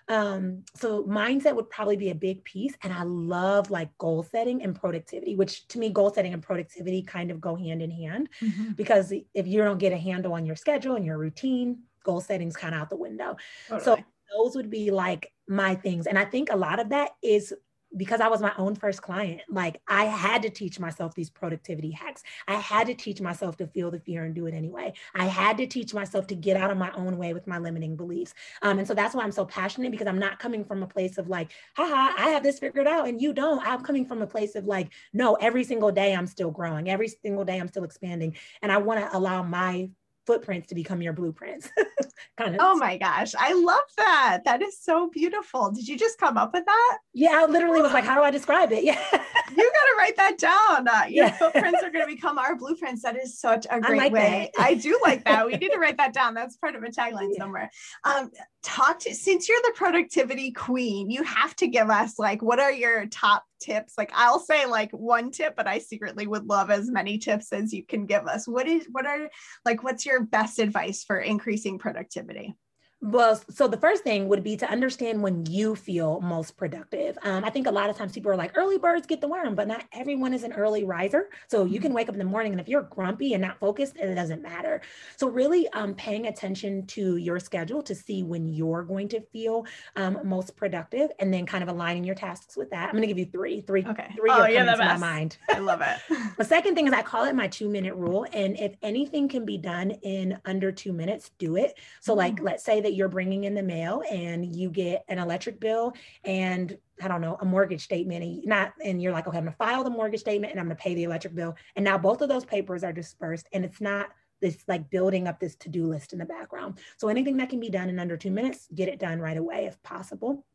Um, 0.09 0.63
so 0.75 1.03
mindset 1.03 1.55
would 1.55 1.69
probably 1.69 1.95
be 1.95 2.09
a 2.09 2.15
big 2.15 2.43
piece. 2.43 2.73
And 2.83 2.91
I 2.91 3.03
love 3.03 3.71
like 3.71 3.97
goal 3.97 4.23
setting 4.23 4.61
and 4.63 4.75
productivity, 4.75 5.35
which 5.35 5.67
to 5.69 5.79
me, 5.79 5.89
goal 5.89 6.13
setting 6.13 6.33
and 6.33 6.43
productivity 6.43 7.01
kind 7.03 7.31
of 7.31 7.39
go 7.39 7.55
hand 7.55 7.81
in 7.81 7.91
hand 7.91 8.29
mm-hmm. 8.41 8.73
because 8.73 9.13
if 9.33 9.47
you 9.47 9.63
don't 9.63 9.77
get 9.77 9.93
a 9.93 9.97
handle 9.97 10.33
on 10.33 10.45
your 10.45 10.55
schedule 10.55 10.95
and 10.95 11.05
your 11.05 11.17
routine, 11.17 11.83
goal 12.03 12.19
setting's 12.19 12.57
kind 12.57 12.75
of 12.75 12.81
out 12.81 12.89
the 12.89 12.97
window. 12.97 13.37
Totally. 13.69 13.83
So 13.85 14.03
those 14.37 14.55
would 14.55 14.69
be 14.69 14.91
like 14.91 15.31
my 15.47 15.75
things. 15.75 16.07
And 16.07 16.19
I 16.19 16.25
think 16.25 16.49
a 16.51 16.57
lot 16.57 16.79
of 16.79 16.89
that 16.89 17.11
is 17.21 17.53
because 17.95 18.21
I 18.21 18.27
was 18.27 18.41
my 18.41 18.53
own 18.57 18.75
first 18.75 19.01
client, 19.01 19.41
like 19.49 19.81
I 19.87 20.05
had 20.05 20.41
to 20.43 20.49
teach 20.49 20.79
myself 20.79 21.13
these 21.13 21.29
productivity 21.29 21.91
hacks. 21.91 22.23
I 22.47 22.55
had 22.55 22.87
to 22.87 22.93
teach 22.93 23.21
myself 23.21 23.57
to 23.57 23.67
feel 23.67 23.91
the 23.91 23.99
fear 23.99 24.23
and 24.23 24.33
do 24.33 24.45
it 24.47 24.53
anyway. 24.53 24.93
I 25.15 25.25
had 25.25 25.57
to 25.57 25.67
teach 25.67 25.93
myself 25.93 26.27
to 26.27 26.35
get 26.35 26.57
out 26.57 26.71
of 26.71 26.77
my 26.77 26.91
own 26.93 27.17
way 27.17 27.33
with 27.33 27.47
my 27.47 27.57
limiting 27.57 27.95
beliefs. 27.95 28.33
Um, 28.61 28.79
and 28.79 28.87
so 28.87 28.93
that's 28.93 29.15
why 29.15 29.23
I'm 29.23 29.31
so 29.31 29.45
passionate 29.45 29.91
because 29.91 30.07
I'm 30.07 30.19
not 30.19 30.39
coming 30.39 30.63
from 30.63 30.83
a 30.83 30.87
place 30.87 31.17
of 31.17 31.29
like, 31.29 31.51
haha, 31.75 32.13
I 32.17 32.29
have 32.29 32.43
this 32.43 32.59
figured 32.59 32.87
out 32.87 33.07
and 33.07 33.21
you 33.21 33.33
don't. 33.33 33.65
I'm 33.65 33.83
coming 33.83 34.05
from 34.05 34.21
a 34.21 34.27
place 34.27 34.55
of 34.55 34.65
like, 34.65 34.91
no, 35.13 35.35
every 35.35 35.63
single 35.63 35.91
day 35.91 36.13
I'm 36.13 36.27
still 36.27 36.51
growing. 36.51 36.89
Every 36.89 37.07
single 37.07 37.45
day 37.45 37.59
I'm 37.59 37.67
still 37.67 37.83
expanding. 37.83 38.35
And 38.61 38.71
I 38.71 38.77
want 38.77 38.99
to 38.99 39.15
allow 39.17 39.43
my 39.43 39.89
footprints 40.25 40.67
to 40.67 40.75
become 40.75 41.01
your 41.01 41.13
blueprints. 41.13 41.69
kind 42.37 42.55
of. 42.55 42.61
Oh 42.61 42.75
my 42.75 42.97
gosh. 42.97 43.33
I 43.37 43.53
love 43.53 43.83
that. 43.97 44.41
That 44.45 44.61
is 44.61 44.79
so 44.79 45.09
beautiful. 45.09 45.71
Did 45.71 45.87
you 45.87 45.97
just 45.97 46.17
come 46.17 46.37
up 46.37 46.53
with 46.53 46.65
that? 46.65 46.97
Yeah, 47.13 47.31
I 47.35 47.45
literally 47.45 47.81
was 47.81 47.93
like, 47.93 48.03
how 48.05 48.15
do 48.15 48.21
I 48.21 48.31
describe 48.31 48.71
it? 48.71 48.83
Yeah. 48.83 48.99
you 49.11 49.19
got 49.19 49.55
to 49.57 49.95
write 49.97 50.15
that 50.17 50.37
down. 50.37 50.87
Uh, 50.87 51.05
your 51.07 51.25
yeah. 51.25 51.31
footprints 51.31 51.83
are 51.83 51.89
going 51.89 52.05
to 52.07 52.13
become 52.13 52.37
our 52.37 52.55
blueprints. 52.55 53.01
That 53.03 53.17
is 53.17 53.39
such 53.39 53.65
a 53.69 53.79
great 53.79 53.99
I 53.99 54.03
like 54.03 54.13
way. 54.13 54.51
I 54.57 54.73
do 54.75 54.99
like 55.03 55.23
that. 55.25 55.45
We 55.45 55.53
need 55.53 55.71
to 55.71 55.79
write 55.79 55.97
that 55.97 56.13
down. 56.13 56.33
That's 56.33 56.57
part 56.57 56.75
of 56.75 56.83
a 56.83 56.87
tagline 56.87 57.29
yeah. 57.33 57.39
somewhere. 57.39 57.71
Um, 58.03 58.31
talk 58.63 58.99
to, 58.99 59.13
since 59.13 59.47
you're 59.47 59.61
the 59.63 59.73
productivity 59.75 60.51
queen, 60.51 61.09
you 61.09 61.23
have 61.23 61.55
to 61.57 61.67
give 61.67 61.89
us 61.89 62.17
like, 62.17 62.41
what 62.41 62.59
are 62.59 62.71
your 62.71 63.05
top 63.07 63.43
tips 63.63 63.93
like 63.97 64.11
i'll 64.13 64.39
say 64.39 64.65
like 64.65 64.91
one 64.91 65.31
tip 65.31 65.55
but 65.55 65.67
i 65.67 65.79
secretly 65.79 66.27
would 66.27 66.45
love 66.45 66.69
as 66.69 66.91
many 66.91 67.17
tips 67.17 67.53
as 67.53 67.73
you 67.73 67.83
can 67.83 68.05
give 68.05 68.27
us. 68.27 68.47
What 68.47 68.67
is 68.67 68.87
what 68.91 69.05
are 69.05 69.29
like 69.65 69.83
what's 69.83 70.05
your 70.05 70.21
best 70.21 70.59
advice 70.59 71.03
for 71.03 71.17
increasing 71.19 71.79
productivity 71.79 72.55
Well, 73.03 73.37
so 73.49 73.67
the 73.67 73.75
first 73.75 74.05
thing 74.05 74.29
would 74.29 74.45
be 74.45 74.55
to 74.55 74.69
understand 74.69 75.21
when 75.21 75.45
you 75.47 75.75
feel 75.75 76.21
most 76.21 76.55
productive. 76.55 77.17
Um, 77.23 77.43
I 77.43 77.49
think 77.49 77.67
a 77.67 77.71
lot 77.71 77.89
of 77.89 77.97
times 77.97 78.13
people 78.13 78.31
are 78.31 78.37
like, 78.37 78.57
early 78.57 78.77
birds 78.77 79.05
get 79.05 79.19
the 79.19 79.27
worm, 79.27 79.55
but 79.55 79.67
not 79.67 79.83
everyone 79.91 80.33
is 80.33 80.43
an 80.43 80.53
early 80.53 80.85
riser. 80.85 81.29
So 81.49 81.65
you 81.65 81.81
can 81.81 81.89
mm-hmm. 81.89 81.95
wake 81.95 82.07
up 82.07 82.15
in 82.15 82.19
the 82.19 82.25
morning 82.25 82.53
and 82.53 82.61
if 82.61 82.69
you're 82.69 82.83
grumpy 82.83 83.33
and 83.33 83.41
not 83.41 83.59
focused, 83.59 83.97
it 83.97 84.15
doesn't 84.15 84.41
matter. 84.41 84.79
So 85.17 85.27
really 85.27 85.67
um, 85.73 85.95
paying 85.95 86.27
attention 86.27 86.85
to 86.87 87.17
your 87.17 87.41
schedule 87.41 87.81
to 87.81 87.93
see 87.93 88.23
when 88.23 88.47
you're 88.47 88.83
going 88.83 89.09
to 89.09 89.19
feel 89.19 89.65
um, 89.97 90.19
most 90.23 90.55
productive 90.55 91.11
and 91.19 91.33
then 91.33 91.45
kind 91.45 91.61
of 91.61 91.67
aligning 91.67 92.05
your 92.05 92.15
tasks 92.15 92.55
with 92.55 92.69
that. 92.69 92.85
I'm 92.85 92.91
going 92.91 93.01
to 93.01 93.07
give 93.07 93.19
you 93.19 93.25
three, 93.25 93.59
three, 93.59 93.83
okay. 93.85 94.13
three 94.15 94.31
oh, 94.31 94.45
yeah, 94.45 94.63
coming 94.63 94.79
to 94.79 94.85
my 94.85 94.97
mind. 94.97 95.37
I 95.49 95.59
love 95.59 95.81
it. 95.81 95.97
the 96.37 96.45
second 96.45 96.75
thing 96.75 96.87
is 96.87 96.93
I 96.93 97.01
call 97.01 97.25
it 97.25 97.35
my 97.35 97.49
two 97.49 97.67
minute 97.67 97.95
rule. 97.95 98.25
And 98.31 98.57
if 98.57 98.75
anything 98.81 99.27
can 99.27 99.43
be 99.43 99.57
done 99.57 99.91
in 99.91 100.39
under 100.45 100.71
two 100.71 100.93
minutes, 100.93 101.31
do 101.37 101.57
it. 101.57 101.77
So 101.99 102.13
like, 102.13 102.35
mm-hmm. 102.35 102.45
let's 102.45 102.63
say 102.63 102.79
that 102.79 102.92
you're 102.93 103.09
bringing 103.09 103.43
in 103.43 103.53
the 103.53 103.63
mail 103.63 104.03
and 104.09 104.55
you 104.55 104.69
get 104.69 105.03
an 105.07 105.19
electric 105.19 105.59
bill 105.59 105.93
and 106.23 106.77
I 107.01 107.07
don't 107.07 107.21
know, 107.21 107.37
a 107.41 107.45
mortgage 107.45 107.83
statement 107.83 108.23
and 108.23 108.45
not, 108.45 108.73
and 108.83 109.01
you're 109.01 109.11
like, 109.11 109.27
okay, 109.27 109.37
I'm 109.37 109.45
gonna 109.45 109.55
file 109.57 109.83
the 109.83 109.89
mortgage 109.89 110.21
statement 110.21 110.51
and 110.51 110.59
I'm 110.59 110.67
gonna 110.67 110.75
pay 110.75 110.93
the 110.93 111.03
electric 111.03 111.35
bill. 111.35 111.55
And 111.75 111.83
now 111.83 111.97
both 111.97 112.21
of 112.21 112.29
those 112.29 112.45
papers 112.45 112.83
are 112.83 112.93
dispersed 112.93 113.47
and 113.51 113.65
it's 113.65 113.81
not 113.81 114.09
this 114.41 114.63
like 114.67 114.89
building 114.89 115.27
up 115.27 115.39
this 115.39 115.55
to-do 115.55 115.87
list 115.87 116.13
in 116.13 116.19
the 116.19 116.25
background. 116.25 116.79
So 116.97 117.07
anything 117.07 117.37
that 117.37 117.49
can 117.49 117.59
be 117.59 117.69
done 117.69 117.89
in 117.89 117.99
under 117.99 118.17
two 118.17 118.31
minutes, 118.31 118.67
get 118.75 118.89
it 118.89 118.99
done 118.99 119.19
right 119.19 119.37
away 119.37 119.65
if 119.65 119.81
possible. 119.83 120.45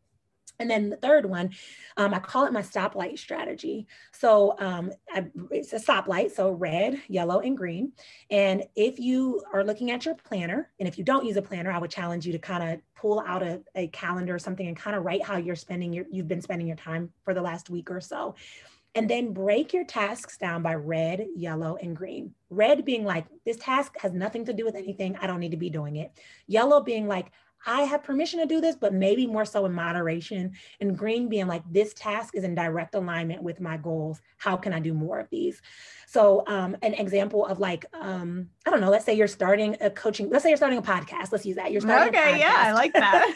And 0.58 0.68
then 0.68 0.90
the 0.90 0.96
third 0.96 1.24
one, 1.24 1.50
um, 1.96 2.12
I 2.12 2.18
call 2.18 2.44
it 2.44 2.52
my 2.52 2.62
stoplight 2.62 3.18
strategy. 3.18 3.86
So 4.12 4.56
um, 4.58 4.90
I, 5.10 5.26
it's 5.50 5.72
a 5.72 5.78
stoplight, 5.78 6.32
so 6.32 6.50
red, 6.50 7.00
yellow, 7.08 7.40
and 7.40 7.56
green. 7.56 7.92
And 8.30 8.64
if 8.74 8.98
you 8.98 9.42
are 9.52 9.62
looking 9.62 9.90
at 9.90 10.04
your 10.04 10.16
planner, 10.16 10.70
and 10.80 10.88
if 10.88 10.98
you 10.98 11.04
don't 11.04 11.24
use 11.24 11.36
a 11.36 11.42
planner, 11.42 11.70
I 11.70 11.78
would 11.78 11.90
challenge 11.90 12.26
you 12.26 12.32
to 12.32 12.38
kind 12.38 12.72
of 12.72 12.80
pull 12.96 13.22
out 13.26 13.42
a, 13.42 13.60
a 13.76 13.86
calendar 13.88 14.34
or 14.34 14.38
something 14.38 14.66
and 14.66 14.76
kind 14.76 14.96
of 14.96 15.04
write 15.04 15.22
how 15.22 15.36
you're 15.36 15.56
spending 15.56 15.92
your, 15.92 16.06
you've 16.10 16.28
been 16.28 16.42
spending 16.42 16.66
your 16.66 16.76
time 16.76 17.12
for 17.22 17.34
the 17.34 17.42
last 17.42 17.70
week 17.70 17.90
or 17.90 18.00
so. 18.00 18.34
And 18.94 19.08
then 19.08 19.32
break 19.32 19.72
your 19.72 19.84
tasks 19.84 20.38
down 20.38 20.62
by 20.62 20.74
red, 20.74 21.26
yellow, 21.36 21.76
and 21.80 21.94
green. 21.94 22.34
Red 22.50 22.84
being 22.84 23.04
like, 23.04 23.26
this 23.44 23.58
task 23.58 23.94
has 24.00 24.12
nothing 24.12 24.46
to 24.46 24.52
do 24.52 24.64
with 24.64 24.74
anything. 24.74 25.14
I 25.20 25.28
don't 25.28 25.38
need 25.38 25.52
to 25.52 25.56
be 25.56 25.70
doing 25.70 25.96
it. 25.96 26.10
Yellow 26.48 26.80
being 26.80 27.06
like, 27.06 27.30
I 27.66 27.82
have 27.82 28.02
permission 28.02 28.40
to 28.40 28.46
do 28.46 28.60
this, 28.60 28.76
but 28.76 28.94
maybe 28.94 29.26
more 29.26 29.44
so 29.44 29.66
in 29.66 29.72
moderation. 29.72 30.52
And 30.80 30.96
green 30.96 31.28
being 31.28 31.46
like, 31.46 31.62
this 31.70 31.92
task 31.94 32.34
is 32.34 32.44
in 32.44 32.54
direct 32.54 32.94
alignment 32.94 33.42
with 33.42 33.60
my 33.60 33.76
goals. 33.76 34.20
How 34.36 34.56
can 34.56 34.72
I 34.72 34.80
do 34.80 34.94
more 34.94 35.18
of 35.18 35.28
these? 35.30 35.60
So, 36.06 36.44
um, 36.46 36.76
an 36.82 36.94
example 36.94 37.44
of 37.46 37.58
like, 37.58 37.84
um, 37.92 38.48
I 38.66 38.70
don't 38.70 38.80
know, 38.80 38.90
let's 38.90 39.04
say 39.04 39.14
you're 39.14 39.28
starting 39.28 39.76
a 39.80 39.90
coaching, 39.90 40.30
let's 40.30 40.42
say 40.42 40.50
you're 40.50 40.56
starting 40.56 40.78
a 40.78 40.82
podcast. 40.82 41.32
Let's 41.32 41.44
use 41.44 41.56
that. 41.56 41.72
You're 41.72 41.80
starting 41.80 42.14
okay, 42.14 42.38
yeah, 42.38 42.54
I 42.56 42.72
like 42.72 42.92
that. 42.92 43.34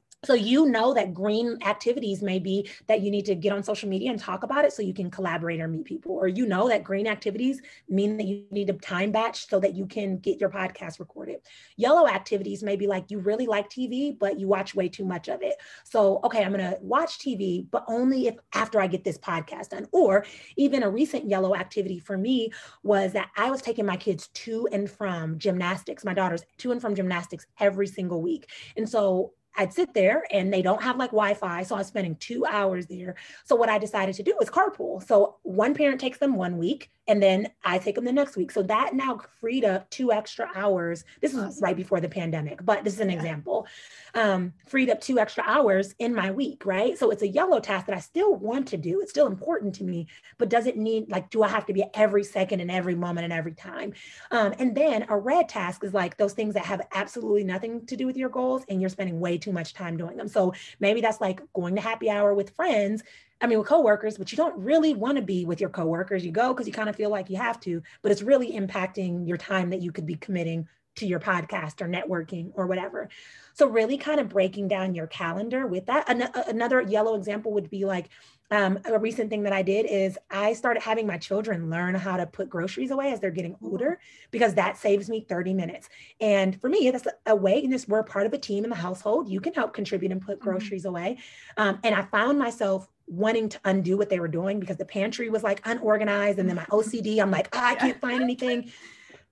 So 0.24 0.34
you 0.34 0.66
know 0.66 0.94
that 0.94 1.14
green 1.14 1.58
activities 1.64 2.22
may 2.22 2.40
be 2.40 2.68
that 2.88 3.02
you 3.02 3.10
need 3.10 3.24
to 3.26 3.36
get 3.36 3.52
on 3.52 3.62
social 3.62 3.88
media 3.88 4.10
and 4.10 4.18
talk 4.18 4.42
about 4.42 4.64
it 4.64 4.72
so 4.72 4.82
you 4.82 4.92
can 4.92 5.12
collaborate 5.12 5.60
or 5.60 5.68
meet 5.68 5.84
people. 5.84 6.10
Or 6.12 6.26
you 6.26 6.44
know 6.44 6.68
that 6.68 6.82
green 6.82 7.06
activities 7.06 7.62
mean 7.88 8.16
that 8.16 8.26
you 8.26 8.42
need 8.50 8.68
a 8.68 8.72
time 8.72 9.12
batch 9.12 9.48
so 9.48 9.60
that 9.60 9.76
you 9.76 9.86
can 9.86 10.18
get 10.18 10.40
your 10.40 10.50
podcast 10.50 10.98
recorded. 10.98 11.38
Yellow 11.76 12.08
activities 12.08 12.64
may 12.64 12.74
be 12.74 12.88
like 12.88 13.12
you 13.12 13.20
really 13.20 13.46
like 13.46 13.70
TV, 13.70 14.18
but 14.18 14.40
you 14.40 14.48
watch 14.48 14.74
way 14.74 14.88
too 14.88 15.04
much 15.04 15.28
of 15.28 15.40
it. 15.40 15.54
So, 15.84 16.18
okay, 16.24 16.42
I'm 16.42 16.52
going 16.52 16.68
to 16.68 16.78
watch 16.80 17.20
TV, 17.20 17.70
but 17.70 17.84
only 17.86 18.26
if 18.26 18.34
after 18.54 18.80
I 18.80 18.88
get 18.88 19.04
this 19.04 19.18
podcast 19.18 19.68
done. 19.68 19.86
Or 19.92 20.26
even 20.56 20.82
a 20.82 20.90
recent 20.90 21.30
yellow 21.30 21.54
activity 21.54 22.00
for 22.00 22.18
me 22.18 22.50
was 22.82 23.12
that 23.12 23.30
I 23.36 23.52
was 23.52 23.62
taking 23.62 23.86
my 23.86 23.96
kids 23.96 24.26
to 24.34 24.68
and 24.72 24.90
from 24.90 25.38
gymnastics, 25.38 26.04
my 26.04 26.12
daughters 26.12 26.42
to 26.58 26.72
and 26.72 26.80
from 26.80 26.96
gymnastics 26.96 27.46
every 27.60 27.86
single 27.86 28.20
week. 28.20 28.50
And 28.76 28.88
so 28.88 29.34
I'd 29.58 29.72
sit 29.72 29.92
there 29.92 30.22
and 30.30 30.52
they 30.52 30.62
don't 30.62 30.82
have 30.82 30.96
like 30.96 31.10
Wi-Fi. 31.10 31.64
So 31.64 31.74
I 31.74 31.78
was 31.78 31.88
spending 31.88 32.16
two 32.16 32.46
hours 32.46 32.86
there. 32.86 33.16
So 33.44 33.56
what 33.56 33.68
I 33.68 33.78
decided 33.78 34.14
to 34.14 34.22
do 34.22 34.34
was 34.38 34.48
carpool. 34.48 35.06
So 35.06 35.36
one 35.42 35.74
parent 35.74 36.00
takes 36.00 36.18
them 36.18 36.36
one 36.36 36.56
week 36.56 36.90
and 37.08 37.22
then 37.22 37.48
I 37.64 37.78
take 37.78 37.94
them 37.94 38.04
the 38.04 38.12
next 38.12 38.36
week. 38.36 38.52
So 38.52 38.62
that 38.64 38.94
now 38.94 39.20
freed 39.40 39.64
up 39.64 39.88
two 39.90 40.12
extra 40.12 40.50
hours. 40.54 41.04
This 41.20 41.32
was 41.32 41.44
awesome. 41.44 41.64
right 41.64 41.76
before 41.76 42.00
the 42.00 42.08
pandemic, 42.08 42.64
but 42.64 42.84
this 42.84 42.94
is 42.94 43.00
an 43.00 43.08
yeah. 43.08 43.16
example. 43.16 43.66
Um, 44.14 44.52
freed 44.66 44.90
up 44.90 45.00
two 45.00 45.18
extra 45.18 45.42
hours 45.46 45.94
in 45.98 46.14
my 46.14 46.30
week, 46.30 46.66
right? 46.66 46.96
So 46.98 47.10
it's 47.10 47.22
a 47.22 47.28
yellow 47.28 47.60
task 47.60 47.86
that 47.86 47.96
I 47.96 48.00
still 48.00 48.34
want 48.36 48.68
to 48.68 48.76
do. 48.76 49.00
It's 49.00 49.10
still 49.10 49.26
important 49.26 49.74
to 49.76 49.84
me, 49.84 50.06
but 50.36 50.50
does 50.50 50.66
it 50.66 50.76
need 50.76 51.10
like, 51.10 51.30
do 51.30 51.42
I 51.42 51.48
have 51.48 51.66
to 51.66 51.72
be 51.72 51.84
every 51.94 52.24
second 52.24 52.60
and 52.60 52.70
every 52.70 52.94
moment 52.94 53.24
and 53.24 53.32
every 53.32 53.54
time? 53.54 53.94
Um, 54.30 54.54
and 54.58 54.76
then 54.76 55.06
a 55.08 55.16
red 55.16 55.48
task 55.48 55.82
is 55.84 55.94
like 55.94 56.18
those 56.18 56.34
things 56.34 56.54
that 56.54 56.66
have 56.66 56.86
absolutely 56.92 57.44
nothing 57.44 57.86
to 57.86 57.96
do 57.96 58.06
with 58.06 58.16
your 58.16 58.28
goals 58.28 58.64
and 58.68 58.80
you're 58.80 58.90
spending 58.90 59.18
way 59.18 59.38
too 59.38 59.52
much 59.52 59.72
time 59.72 59.96
doing 59.96 60.16
them. 60.16 60.28
So 60.28 60.52
maybe 60.78 61.00
that's 61.00 61.20
like 61.20 61.40
going 61.54 61.74
to 61.76 61.80
happy 61.80 62.10
hour 62.10 62.34
with 62.34 62.54
friends 62.54 63.02
I 63.40 63.46
mean, 63.46 63.58
with 63.58 63.68
coworkers, 63.68 64.18
but 64.18 64.32
you 64.32 64.36
don't 64.36 64.58
really 64.58 64.94
want 64.94 65.16
to 65.16 65.22
be 65.22 65.44
with 65.44 65.60
your 65.60 65.70
coworkers. 65.70 66.24
You 66.24 66.32
go 66.32 66.52
because 66.52 66.66
you 66.66 66.72
kind 66.72 66.88
of 66.88 66.96
feel 66.96 67.10
like 67.10 67.30
you 67.30 67.36
have 67.36 67.60
to, 67.60 67.82
but 68.02 68.10
it's 68.10 68.22
really 68.22 68.52
impacting 68.52 69.26
your 69.28 69.36
time 69.36 69.70
that 69.70 69.80
you 69.80 69.92
could 69.92 70.06
be 70.06 70.16
committing 70.16 70.66
to 70.96 71.06
your 71.06 71.20
podcast 71.20 71.80
or 71.80 71.88
networking 71.88 72.50
or 72.54 72.66
whatever. 72.66 73.08
So 73.54 73.66
really 73.66 73.96
kind 73.96 74.20
of 74.20 74.28
breaking 74.28 74.68
down 74.68 74.94
your 74.94 75.06
calendar 75.06 75.66
with 75.66 75.86
that. 75.86 76.08
An- 76.08 76.30
another 76.48 76.80
yellow 76.80 77.14
example 77.14 77.52
would 77.52 77.70
be 77.70 77.84
like 77.84 78.08
um, 78.50 78.78
a 78.84 78.98
recent 78.98 79.30
thing 79.30 79.42
that 79.42 79.52
I 79.52 79.62
did 79.62 79.86
is 79.86 80.18
I 80.30 80.54
started 80.54 80.82
having 80.82 81.06
my 81.06 81.18
children 81.18 81.70
learn 81.70 81.94
how 81.94 82.16
to 82.16 82.26
put 82.26 82.48
groceries 82.48 82.90
away 82.90 83.12
as 83.12 83.20
they're 83.20 83.30
getting 83.30 83.56
older 83.62 84.00
because 84.30 84.54
that 84.54 84.78
saves 84.78 85.08
me 85.08 85.20
30 85.28 85.54
minutes. 85.54 85.88
And 86.20 86.58
for 86.60 86.68
me, 86.68 86.90
that's 86.90 87.06
a 87.26 87.36
way 87.36 87.62
in 87.62 87.70
this, 87.70 87.86
we're 87.86 88.02
part 88.02 88.26
of 88.26 88.32
a 88.32 88.38
team 88.38 88.64
in 88.64 88.70
the 88.70 88.76
household. 88.76 89.28
You 89.28 89.40
can 89.40 89.52
help 89.52 89.74
contribute 89.74 90.12
and 90.12 90.20
put 90.20 90.40
mm-hmm. 90.40 90.48
groceries 90.48 90.82
mm-hmm. 90.82 90.88
away. 90.88 91.18
Um, 91.56 91.78
and 91.84 91.94
I 91.94 92.02
found 92.02 92.38
myself 92.38 92.88
wanting 93.08 93.48
to 93.48 93.60
undo 93.64 93.96
what 93.96 94.08
they 94.10 94.20
were 94.20 94.28
doing 94.28 94.60
because 94.60 94.76
the 94.76 94.84
pantry 94.84 95.30
was 95.30 95.42
like 95.42 95.60
unorganized 95.64 96.38
and 96.38 96.48
then 96.48 96.56
my 96.56 96.64
OCD, 96.70 97.20
I'm 97.20 97.30
like, 97.30 97.48
oh, 97.52 97.60
I 97.60 97.74
can't 97.74 98.00
find 98.00 98.22
anything. 98.22 98.70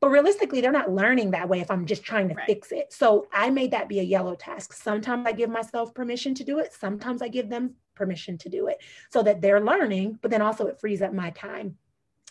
But 0.00 0.10
realistically, 0.10 0.60
they're 0.60 0.72
not 0.72 0.90
learning 0.90 1.30
that 1.30 1.48
way 1.48 1.60
if 1.60 1.70
I'm 1.70 1.86
just 1.86 2.02
trying 2.02 2.28
to 2.28 2.34
right. 2.34 2.46
fix 2.46 2.70
it. 2.70 2.92
So 2.92 3.28
I 3.32 3.48
made 3.50 3.70
that 3.70 3.88
be 3.88 4.00
a 4.00 4.02
yellow 4.02 4.34
task. 4.34 4.74
Sometimes 4.74 5.26
I 5.26 5.32
give 5.32 5.48
myself 5.48 5.94
permission 5.94 6.34
to 6.34 6.44
do 6.44 6.58
it. 6.58 6.72
Sometimes 6.72 7.22
I 7.22 7.28
give 7.28 7.48
them 7.48 7.74
permission 7.94 8.36
to 8.38 8.48
do 8.50 8.68
it 8.68 8.78
so 9.10 9.22
that 9.22 9.40
they're 9.40 9.64
learning, 9.64 10.18
but 10.20 10.30
then 10.30 10.42
also 10.42 10.66
it 10.66 10.78
frees 10.78 11.00
up 11.00 11.14
my 11.14 11.30
time. 11.30 11.76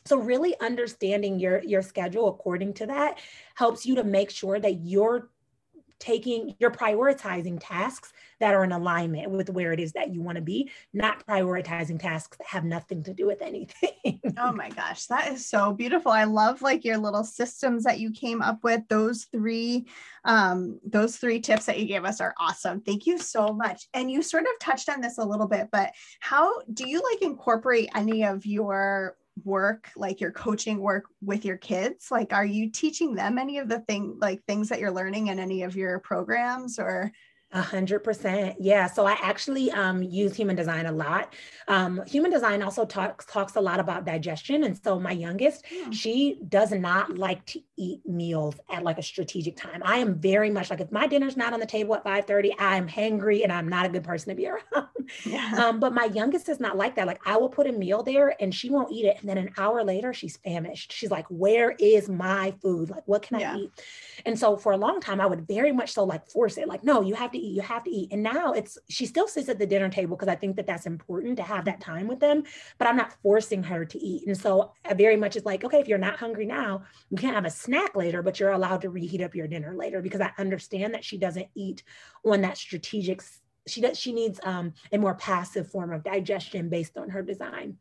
So 0.05 0.17
really 0.17 0.53
understanding 0.59 1.39
your 1.39 1.63
your 1.63 1.81
schedule 1.81 2.27
according 2.27 2.75
to 2.75 2.85
that 2.85 3.19
helps 3.55 3.87
you 3.87 3.95
to 3.95 4.03
make 4.03 4.29
sure 4.29 4.59
that 4.59 4.81
you're 4.81 5.31
taking 5.99 6.55
you're 6.59 6.71
prioritizing 6.71 7.57
tasks 7.59 8.11
that 8.39 8.53
are 8.53 8.63
in 8.63 8.71
alignment 8.71 9.31
with 9.31 9.49
where 9.49 9.71
it 9.71 9.79
is 9.79 9.93
that 9.93 10.13
you 10.13 10.21
want 10.21 10.35
to 10.35 10.41
be 10.41 10.69
not 10.93 11.25
prioritizing 11.25 11.99
tasks 11.99 12.37
that 12.37 12.47
have 12.47 12.63
nothing 12.63 13.03
to 13.03 13.13
do 13.13 13.25
with 13.25 13.41
anything. 13.41 13.91
Oh 14.37 14.51
my 14.51 14.69
gosh 14.69 15.05
that 15.05 15.31
is 15.31 15.47
so 15.47 15.71
beautiful. 15.71 16.11
I 16.11 16.25
love 16.25 16.61
like 16.61 16.83
your 16.83 16.97
little 16.97 17.23
systems 17.23 17.85
that 17.85 17.99
you 17.99 18.11
came 18.11 18.41
up 18.41 18.63
with. 18.63 18.81
Those 18.89 19.25
three 19.31 19.87
um 20.25 20.79
those 20.85 21.17
three 21.17 21.39
tips 21.39 21.65
that 21.65 21.79
you 21.79 21.85
gave 21.85 22.03
us 22.03 22.19
are 22.19 22.35
awesome. 22.39 22.81
Thank 22.81 23.05
you 23.05 23.17
so 23.17 23.53
much. 23.53 23.87
And 23.93 24.11
you 24.11 24.21
sort 24.21 24.43
of 24.43 24.59
touched 24.59 24.89
on 24.89 24.99
this 24.99 25.17
a 25.17 25.23
little 25.23 25.47
bit 25.47 25.69
but 25.71 25.91
how 26.19 26.61
do 26.73 26.87
you 26.87 27.01
like 27.01 27.21
incorporate 27.21 27.89
any 27.95 28.25
of 28.25 28.45
your 28.45 29.15
work 29.43 29.89
like 29.95 30.21
your 30.21 30.31
coaching 30.31 30.79
work 30.79 31.05
with 31.21 31.45
your 31.45 31.57
kids? 31.57 32.07
Like 32.11 32.33
are 32.33 32.45
you 32.45 32.71
teaching 32.71 33.15
them 33.15 33.37
any 33.37 33.57
of 33.57 33.69
the 33.69 33.79
thing 33.81 34.17
like 34.19 34.43
things 34.43 34.69
that 34.69 34.79
you're 34.79 34.91
learning 34.91 35.27
in 35.27 35.39
any 35.39 35.63
of 35.63 35.75
your 35.75 35.99
programs 35.99 36.79
or 36.79 37.11
a 37.51 37.61
hundred 37.61 37.99
percent. 37.99 38.57
Yeah. 38.59 38.87
So 38.87 39.05
I 39.05 39.17
actually 39.21 39.71
um, 39.71 40.03
use 40.03 40.35
human 40.35 40.55
design 40.55 40.85
a 40.87 40.91
lot. 40.91 41.33
Um, 41.67 42.03
human 42.05 42.29
design 42.31 42.61
also 42.61 42.85
talks 42.85 43.25
talks 43.25 43.55
a 43.55 43.61
lot 43.61 43.79
about 43.79 44.05
digestion. 44.05 44.63
And 44.63 44.77
so 44.83 44.99
my 44.99 45.11
youngest, 45.11 45.63
yeah. 45.71 45.85
Hmm. 45.85 45.91
she 45.91 46.39
does 46.49 46.71
not 46.71 47.17
like 47.17 47.45
to 47.47 47.61
eat 47.77 48.05
meals 48.05 48.55
at 48.69 48.83
like 48.83 48.97
a 48.97 49.03
strategic 49.03 49.55
time. 49.55 49.81
I 49.85 49.97
am 49.97 50.15
very 50.15 50.49
much 50.49 50.69
like 50.69 50.81
if 50.81 50.91
my 50.91 51.07
dinner's 51.07 51.37
not 51.37 51.53
on 51.53 51.59
the 51.59 51.65
table 51.65 51.95
at 51.95 52.03
5 52.03 52.25
30, 52.25 52.55
I'm 52.59 52.87
hangry 52.87 53.43
and 53.43 53.51
I'm 53.51 53.69
not 53.69 53.85
a 53.85 53.89
good 53.89 54.03
person 54.03 54.29
to 54.29 54.35
be 54.35 54.47
around. 54.47 54.87
Yeah. 55.23 55.53
Um, 55.57 55.79
but 55.79 55.93
my 55.93 56.05
youngest 56.05 56.49
is 56.49 56.59
not 56.59 56.77
like 56.77 56.95
that. 56.95 57.07
Like 57.07 57.21
I 57.25 57.37
will 57.37 57.49
put 57.49 57.67
a 57.67 57.71
meal 57.71 58.03
there 58.03 58.35
and 58.41 58.53
she 58.53 58.69
won't 58.69 58.91
eat 58.91 59.05
it. 59.05 59.17
And 59.19 59.29
then 59.29 59.37
an 59.37 59.51
hour 59.57 59.83
later, 59.83 60.13
she's 60.13 60.37
famished. 60.37 60.91
She's 60.91 61.11
like, 61.11 61.25
Where 61.29 61.71
is 61.79 62.09
my 62.09 62.53
food? 62.61 62.89
Like, 62.89 63.03
what 63.07 63.21
can 63.21 63.39
yeah. 63.39 63.53
I 63.53 63.57
eat? 63.57 63.71
And 64.25 64.37
so 64.37 64.57
for 64.57 64.71
a 64.71 64.77
long 64.77 64.99
time, 64.99 65.21
I 65.21 65.25
would 65.25 65.47
very 65.47 65.71
much 65.71 65.93
so 65.93 66.03
like 66.03 66.27
force 66.27 66.57
it, 66.57 66.67
like, 66.67 66.83
no, 66.83 67.01
you 67.01 67.13
have 67.13 67.31
to 67.35 67.41
eat, 67.41 67.55
you 67.55 67.61
have 67.61 67.83
to 67.83 67.91
eat. 67.91 68.11
And 68.11 68.23
now 68.23 68.53
it's, 68.53 68.77
she 68.89 69.05
still 69.05 69.27
sits 69.27 69.49
at 69.49 69.59
the 69.59 69.65
dinner 69.65 69.89
table 69.89 70.15
because 70.15 70.27
I 70.27 70.35
think 70.35 70.55
that 70.55 70.67
that's 70.67 70.85
important 70.85 71.37
to 71.37 71.43
have 71.43 71.65
that 71.65 71.81
time 71.81 72.07
with 72.07 72.19
them, 72.19 72.43
but 72.77 72.87
I'm 72.87 72.97
not 72.97 73.13
forcing 73.21 73.63
her 73.63 73.85
to 73.85 73.99
eat. 73.99 74.27
And 74.27 74.37
so 74.37 74.73
I 74.83 74.93
very 74.93 75.15
much 75.15 75.35
is 75.35 75.45
like, 75.45 75.63
okay, 75.63 75.79
if 75.79 75.87
you're 75.87 75.97
not 75.97 76.17
hungry 76.17 76.45
now, 76.45 76.83
you 77.09 77.17
can't 77.17 77.35
have 77.35 77.45
a 77.45 77.49
snack 77.51 77.95
later, 77.95 78.21
but 78.21 78.39
you're 78.39 78.51
allowed 78.51 78.81
to 78.81 78.89
reheat 78.89 79.21
up 79.21 79.35
your 79.35 79.47
dinner 79.47 79.75
later 79.75 80.01
because 80.01 80.21
I 80.21 80.31
understand 80.37 80.93
that 80.93 81.05
she 81.05 81.17
doesn't 81.17 81.47
eat 81.55 81.83
on 82.25 82.41
that 82.41 82.57
strategic 82.57 83.21
she 83.67 83.81
does 83.81 83.97
she 83.97 84.13
needs 84.13 84.39
um, 84.43 84.73
a 84.91 84.97
more 84.97 85.15
passive 85.15 85.69
form 85.71 85.91
of 85.91 86.03
digestion 86.03 86.69
based 86.69 86.97
on 86.97 87.09
her 87.09 87.23
design 87.23 87.77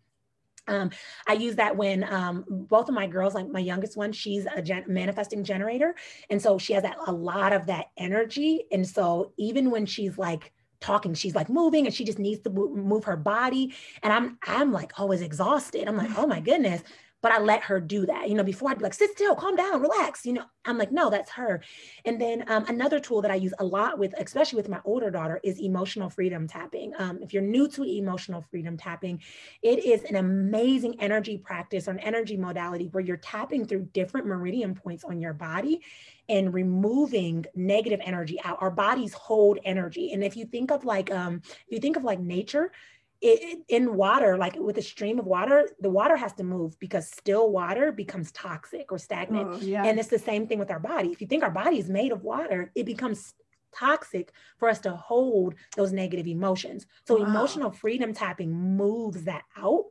Um, 0.67 0.91
I 1.27 1.35
use 1.35 1.57
that 1.57 1.77
when 1.77 2.05
um, 2.05 2.45
both 2.49 2.89
of 2.89 2.95
my 2.95 3.07
girls, 3.07 3.35
like 3.35 3.49
my 3.49 3.61
youngest 3.61 3.97
one, 3.97 4.13
she's 4.13 4.47
a 4.55 4.63
gen- 4.63 4.85
manifesting 4.87 5.45
generator. 5.45 5.95
And 6.31 6.41
so 6.41 6.59
she 6.59 6.73
has 6.73 6.83
that, 6.83 6.97
a 7.07 7.13
lot 7.13 7.53
of 7.53 7.67
that 7.67 7.87
energy. 7.97 8.65
And 8.73 8.87
so 8.87 9.33
even 9.37 9.71
when 9.71 9.87
she's 9.87 10.19
like, 10.19 10.53
talking 10.81 11.15
she's 11.15 11.35
like 11.35 11.49
moving 11.49 11.87
and 11.87 11.95
she 11.95 12.05
just 12.05 12.19
needs 12.19 12.43
to 12.43 12.51
move 12.51 13.05
her 13.05 13.17
body 13.17 13.73
and 14.03 14.13
i'm 14.13 14.37
i'm 14.47 14.71
like 14.71 14.93
always 15.01 15.23
exhausted 15.23 15.89
i'm 15.89 15.97
like 15.97 16.11
oh 16.19 16.27
my 16.27 16.41
goodness 16.41 16.83
but 17.25 17.33
I 17.33 17.39
let 17.39 17.63
her 17.63 17.81
do 17.81 18.05
that. 18.05 18.29
You 18.29 18.35
know, 18.35 18.45
before 18.45 18.69
I'd 18.69 18.77
be 18.77 18.85
like, 18.85 18.93
sit 18.93 19.13
still, 19.13 19.35
calm 19.35 19.57
down, 19.57 19.81
relax. 19.81 20.27
You 20.27 20.35
know, 20.35 20.45
I'm 20.67 20.77
like, 20.77 20.93
no, 20.93 21.09
that's 21.09 21.31
her. 21.31 21.63
And 22.05 22.21
then 22.21 22.45
um, 22.49 22.67
another 22.67 23.01
tool 23.01 23.23
that 23.23 23.31
I 23.31 23.37
use 23.37 23.55
a 23.59 23.65
lot 23.65 23.99
with, 23.99 24.13
especially 24.19 24.59
with 24.59 24.69
my 24.69 24.79
older 24.85 25.11
daughter, 25.11 25.41
is 25.43 25.59
emotional 25.59 26.11
freedom 26.11 26.47
tapping. 26.47 26.93
Um, 26.99 27.21
if 27.23 27.33
you're 27.33 27.43
new 27.43 27.67
to 27.69 27.83
emotional 27.83 28.45
freedom 28.51 28.77
tapping, 28.77 29.23
it 29.63 29.87
is 29.87 30.05
an 30.05 30.17
amazing 30.17 31.01
energy 31.01 31.39
practice 31.39 31.89
or 31.89 31.93
an 31.93 31.99
energy 32.01 32.37
modality 32.37 32.89
where 32.93 33.03
you're 33.03 33.17
tapping 33.17 33.67
through 33.67 33.89
different 33.95 34.27
meridian 34.27 34.75
points 34.75 35.03
on 35.03 35.19
your 35.19 35.33
body 35.33 35.81
and 36.29 36.53
removing 36.53 37.47
negative 37.55 38.01
energy 38.05 38.39
out. 38.45 38.59
Our 38.61 38.71
bodies 38.71 39.15
hold 39.15 39.59
energy. 39.65 40.13
And 40.13 40.23
if 40.23 40.37
you 40.37 40.45
think 40.45 40.71
of 40.71 40.85
like, 40.85 41.11
um, 41.11 41.41
if 41.47 41.71
you 41.71 41.79
think 41.79 41.97
of 41.97 42.05
like 42.05 42.21
nature, 42.21 42.71
it, 43.21 43.61
in 43.69 43.97
water, 43.97 44.37
like 44.37 44.57
with 44.57 44.79
a 44.79 44.83
stream 44.83 45.19
of 45.19 45.27
water, 45.27 45.69
the 45.81 45.91
water 45.91 46.17
has 46.17 46.33
to 46.35 46.45
move 46.45 46.79
because 46.79 47.11
still 47.11 47.51
water 47.51 47.93
becomes 47.93 48.31
toxic 48.33 48.93
or 48.93 48.99
stagnant. 48.99 49.49
Oh, 49.53 49.59
yeah. 49.61 49.85
And 49.85 49.99
it's 49.99 50.09
the 50.09 50.19
same 50.19 50.47
thing 50.47 50.59
with 50.59 50.71
our 50.71 50.81
body. 50.81 51.11
If 51.11 51.21
you 51.21 51.27
think 51.27 51.43
our 51.43 51.51
body 51.51 51.79
is 51.79 51.89
made 51.89 52.13
of 52.13 52.23
water, 52.23 52.71
it 52.75 52.85
becomes 52.85 53.35
toxic 53.75 54.33
for 54.59 54.69
us 54.69 54.81
to 54.81 54.93
hold 54.93 55.55
those 55.77 55.93
negative 55.93 56.27
emotions. 56.27 56.87
So 57.07 57.19
wow. 57.19 57.27
emotional 57.27 57.71
freedom 57.71 58.13
tapping 58.13 58.53
moves 58.53 59.25
that 59.25 59.43
out. 59.57 59.85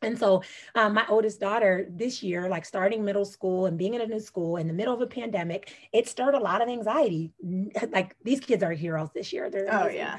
And 0.00 0.18
so, 0.18 0.42
um, 0.74 0.94
my 0.94 1.06
oldest 1.08 1.38
daughter 1.38 1.86
this 1.88 2.24
year, 2.24 2.48
like 2.48 2.64
starting 2.64 3.04
middle 3.04 3.24
school 3.24 3.66
and 3.66 3.78
being 3.78 3.94
in 3.94 4.00
a 4.00 4.06
new 4.06 4.18
school 4.18 4.56
in 4.56 4.66
the 4.66 4.72
middle 4.72 4.92
of 4.92 5.00
a 5.00 5.06
pandemic, 5.06 5.72
it 5.92 6.08
stirred 6.08 6.34
a 6.34 6.40
lot 6.40 6.60
of 6.60 6.68
anxiety. 6.68 7.32
Like 7.90 8.16
these 8.24 8.40
kids 8.40 8.62
are 8.62 8.72
heroes 8.72 9.10
this 9.14 9.32
year. 9.32 9.48
They're 9.50 9.68
oh, 9.70 9.88
yeah. 9.88 10.18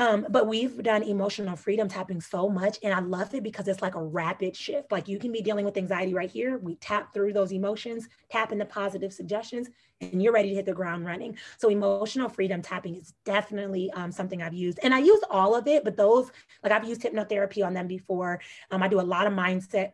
Um, 0.00 0.26
but 0.30 0.46
we've 0.46 0.82
done 0.82 1.02
emotional 1.02 1.56
freedom 1.56 1.86
tapping 1.86 2.22
so 2.22 2.48
much, 2.48 2.78
and 2.82 2.94
I 2.94 3.00
love 3.00 3.34
it 3.34 3.42
because 3.42 3.68
it's 3.68 3.82
like 3.82 3.96
a 3.96 4.02
rapid 4.02 4.56
shift. 4.56 4.90
Like 4.90 5.08
you 5.08 5.18
can 5.18 5.30
be 5.30 5.42
dealing 5.42 5.66
with 5.66 5.76
anxiety 5.76 6.14
right 6.14 6.30
here. 6.30 6.56
We 6.56 6.76
tap 6.76 7.12
through 7.12 7.34
those 7.34 7.52
emotions, 7.52 8.08
tap 8.30 8.50
into 8.50 8.64
positive 8.64 9.12
suggestions, 9.12 9.68
and 10.00 10.22
you're 10.22 10.32
ready 10.32 10.48
to 10.48 10.54
hit 10.54 10.64
the 10.64 10.72
ground 10.72 11.04
running. 11.04 11.36
So 11.58 11.68
emotional 11.68 12.30
freedom 12.30 12.62
tapping 12.62 12.96
is 12.96 13.12
definitely 13.26 13.90
um, 13.92 14.10
something 14.10 14.42
I've 14.42 14.54
used, 14.54 14.80
and 14.82 14.94
I 14.94 15.00
use 15.00 15.20
all 15.28 15.54
of 15.54 15.66
it. 15.66 15.84
But 15.84 15.98
those, 15.98 16.30
like 16.64 16.72
I've 16.72 16.88
used 16.88 17.02
hypnotherapy 17.02 17.64
on 17.64 17.74
them 17.74 17.86
before. 17.86 18.40
Um, 18.70 18.82
I 18.82 18.88
do 18.88 19.00
a 19.00 19.02
lot 19.02 19.26
of 19.26 19.34
mindset 19.34 19.92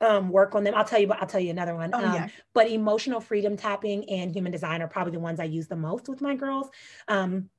um, 0.00 0.28
work 0.28 0.54
on 0.54 0.62
them. 0.62 0.74
I'll 0.76 0.84
tell 0.84 1.00
you, 1.00 1.08
but 1.08 1.20
I'll 1.20 1.26
tell 1.26 1.40
you 1.40 1.50
another 1.50 1.74
one. 1.74 1.90
Oh, 1.92 1.98
um, 1.98 2.14
yeah. 2.14 2.28
But 2.54 2.70
emotional 2.70 3.20
freedom 3.20 3.56
tapping 3.56 4.08
and 4.08 4.30
human 4.30 4.52
design 4.52 4.82
are 4.82 4.88
probably 4.88 5.14
the 5.14 5.20
ones 5.20 5.40
I 5.40 5.44
use 5.44 5.66
the 5.66 5.74
most 5.74 6.08
with 6.08 6.20
my 6.20 6.36
girls. 6.36 6.68
Um, 7.08 7.50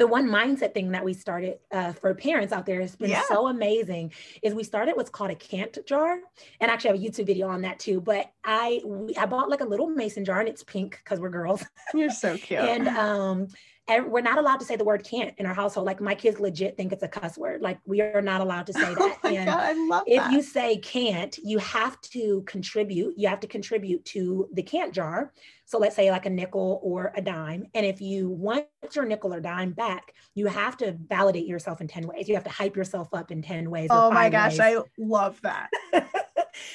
the 0.00 0.06
one 0.06 0.26
mindset 0.26 0.72
thing 0.72 0.92
that 0.92 1.04
we 1.04 1.12
started 1.12 1.58
uh, 1.70 1.92
for 1.92 2.14
parents 2.14 2.54
out 2.54 2.64
there 2.64 2.80
has 2.80 2.96
been 2.96 3.10
yeah. 3.10 3.20
so 3.28 3.48
amazing 3.48 4.10
is 4.42 4.54
we 4.54 4.64
started 4.64 4.96
what's 4.96 5.10
called 5.10 5.30
a 5.30 5.34
cant 5.34 5.76
jar. 5.86 6.18
And 6.58 6.70
actually 6.70 6.90
I 6.90 6.92
have 6.94 7.02
a 7.02 7.06
youtube 7.06 7.26
video 7.26 7.48
on 7.48 7.60
that 7.62 7.78
too 7.78 8.00
but 8.00 8.32
i 8.42 8.80
we, 8.82 9.14
i 9.16 9.26
bought 9.26 9.50
like 9.50 9.60
a 9.60 9.64
little 9.64 9.88
mason 9.90 10.24
jar 10.24 10.40
and 10.40 10.48
it's 10.48 10.64
pink 10.64 10.98
because 11.04 11.20
we're 11.20 11.28
girls. 11.28 11.62
You're 11.92 12.08
so 12.08 12.38
cute. 12.38 12.60
and 12.60 12.88
um 12.88 13.48
we're 13.98 14.20
not 14.20 14.38
allowed 14.38 14.60
to 14.60 14.64
say 14.64 14.76
the 14.76 14.84
word 14.84 15.04
can't 15.04 15.34
in 15.38 15.46
our 15.46 15.54
household. 15.54 15.86
Like 15.86 16.00
my 16.00 16.14
kids 16.14 16.38
legit 16.38 16.76
think 16.76 16.92
it's 16.92 17.02
a 17.02 17.08
cuss 17.08 17.36
word. 17.36 17.60
Like 17.60 17.78
we 17.84 18.00
are 18.00 18.22
not 18.22 18.40
allowed 18.40 18.66
to 18.66 18.72
say 18.74 18.80
oh 18.82 18.94
that. 18.94 19.18
Oh 19.24 19.28
and 19.28 19.46
God, 19.46 19.58
I 19.58 19.72
love 19.72 20.04
if 20.06 20.22
that. 20.22 20.32
you 20.32 20.42
say 20.42 20.76
can't, 20.76 21.36
you 21.42 21.58
have 21.58 22.00
to 22.02 22.42
contribute. 22.46 23.14
You 23.16 23.28
have 23.28 23.40
to 23.40 23.48
contribute 23.48 24.04
to 24.06 24.48
the 24.52 24.62
can't 24.62 24.94
jar. 24.94 25.32
So 25.64 25.78
let's 25.78 25.96
say 25.96 26.10
like 26.10 26.26
a 26.26 26.30
nickel 26.30 26.80
or 26.82 27.12
a 27.16 27.22
dime. 27.22 27.66
And 27.74 27.86
if 27.86 28.00
you 28.00 28.28
want 28.28 28.66
your 28.94 29.04
nickel 29.04 29.32
or 29.32 29.40
dime 29.40 29.72
back, 29.72 30.14
you 30.34 30.46
have 30.46 30.76
to 30.78 30.92
validate 30.92 31.46
yourself 31.46 31.80
in 31.80 31.88
10 31.88 32.06
ways. 32.06 32.28
You 32.28 32.34
have 32.34 32.44
to 32.44 32.50
hype 32.50 32.76
yourself 32.76 33.08
up 33.12 33.30
in 33.30 33.42
10 33.42 33.70
ways. 33.70 33.88
Oh 33.90 34.10
my 34.10 34.28
gosh, 34.30 34.58
ways. 34.58 34.60
I 34.60 34.82
love 34.98 35.40
that. 35.42 35.70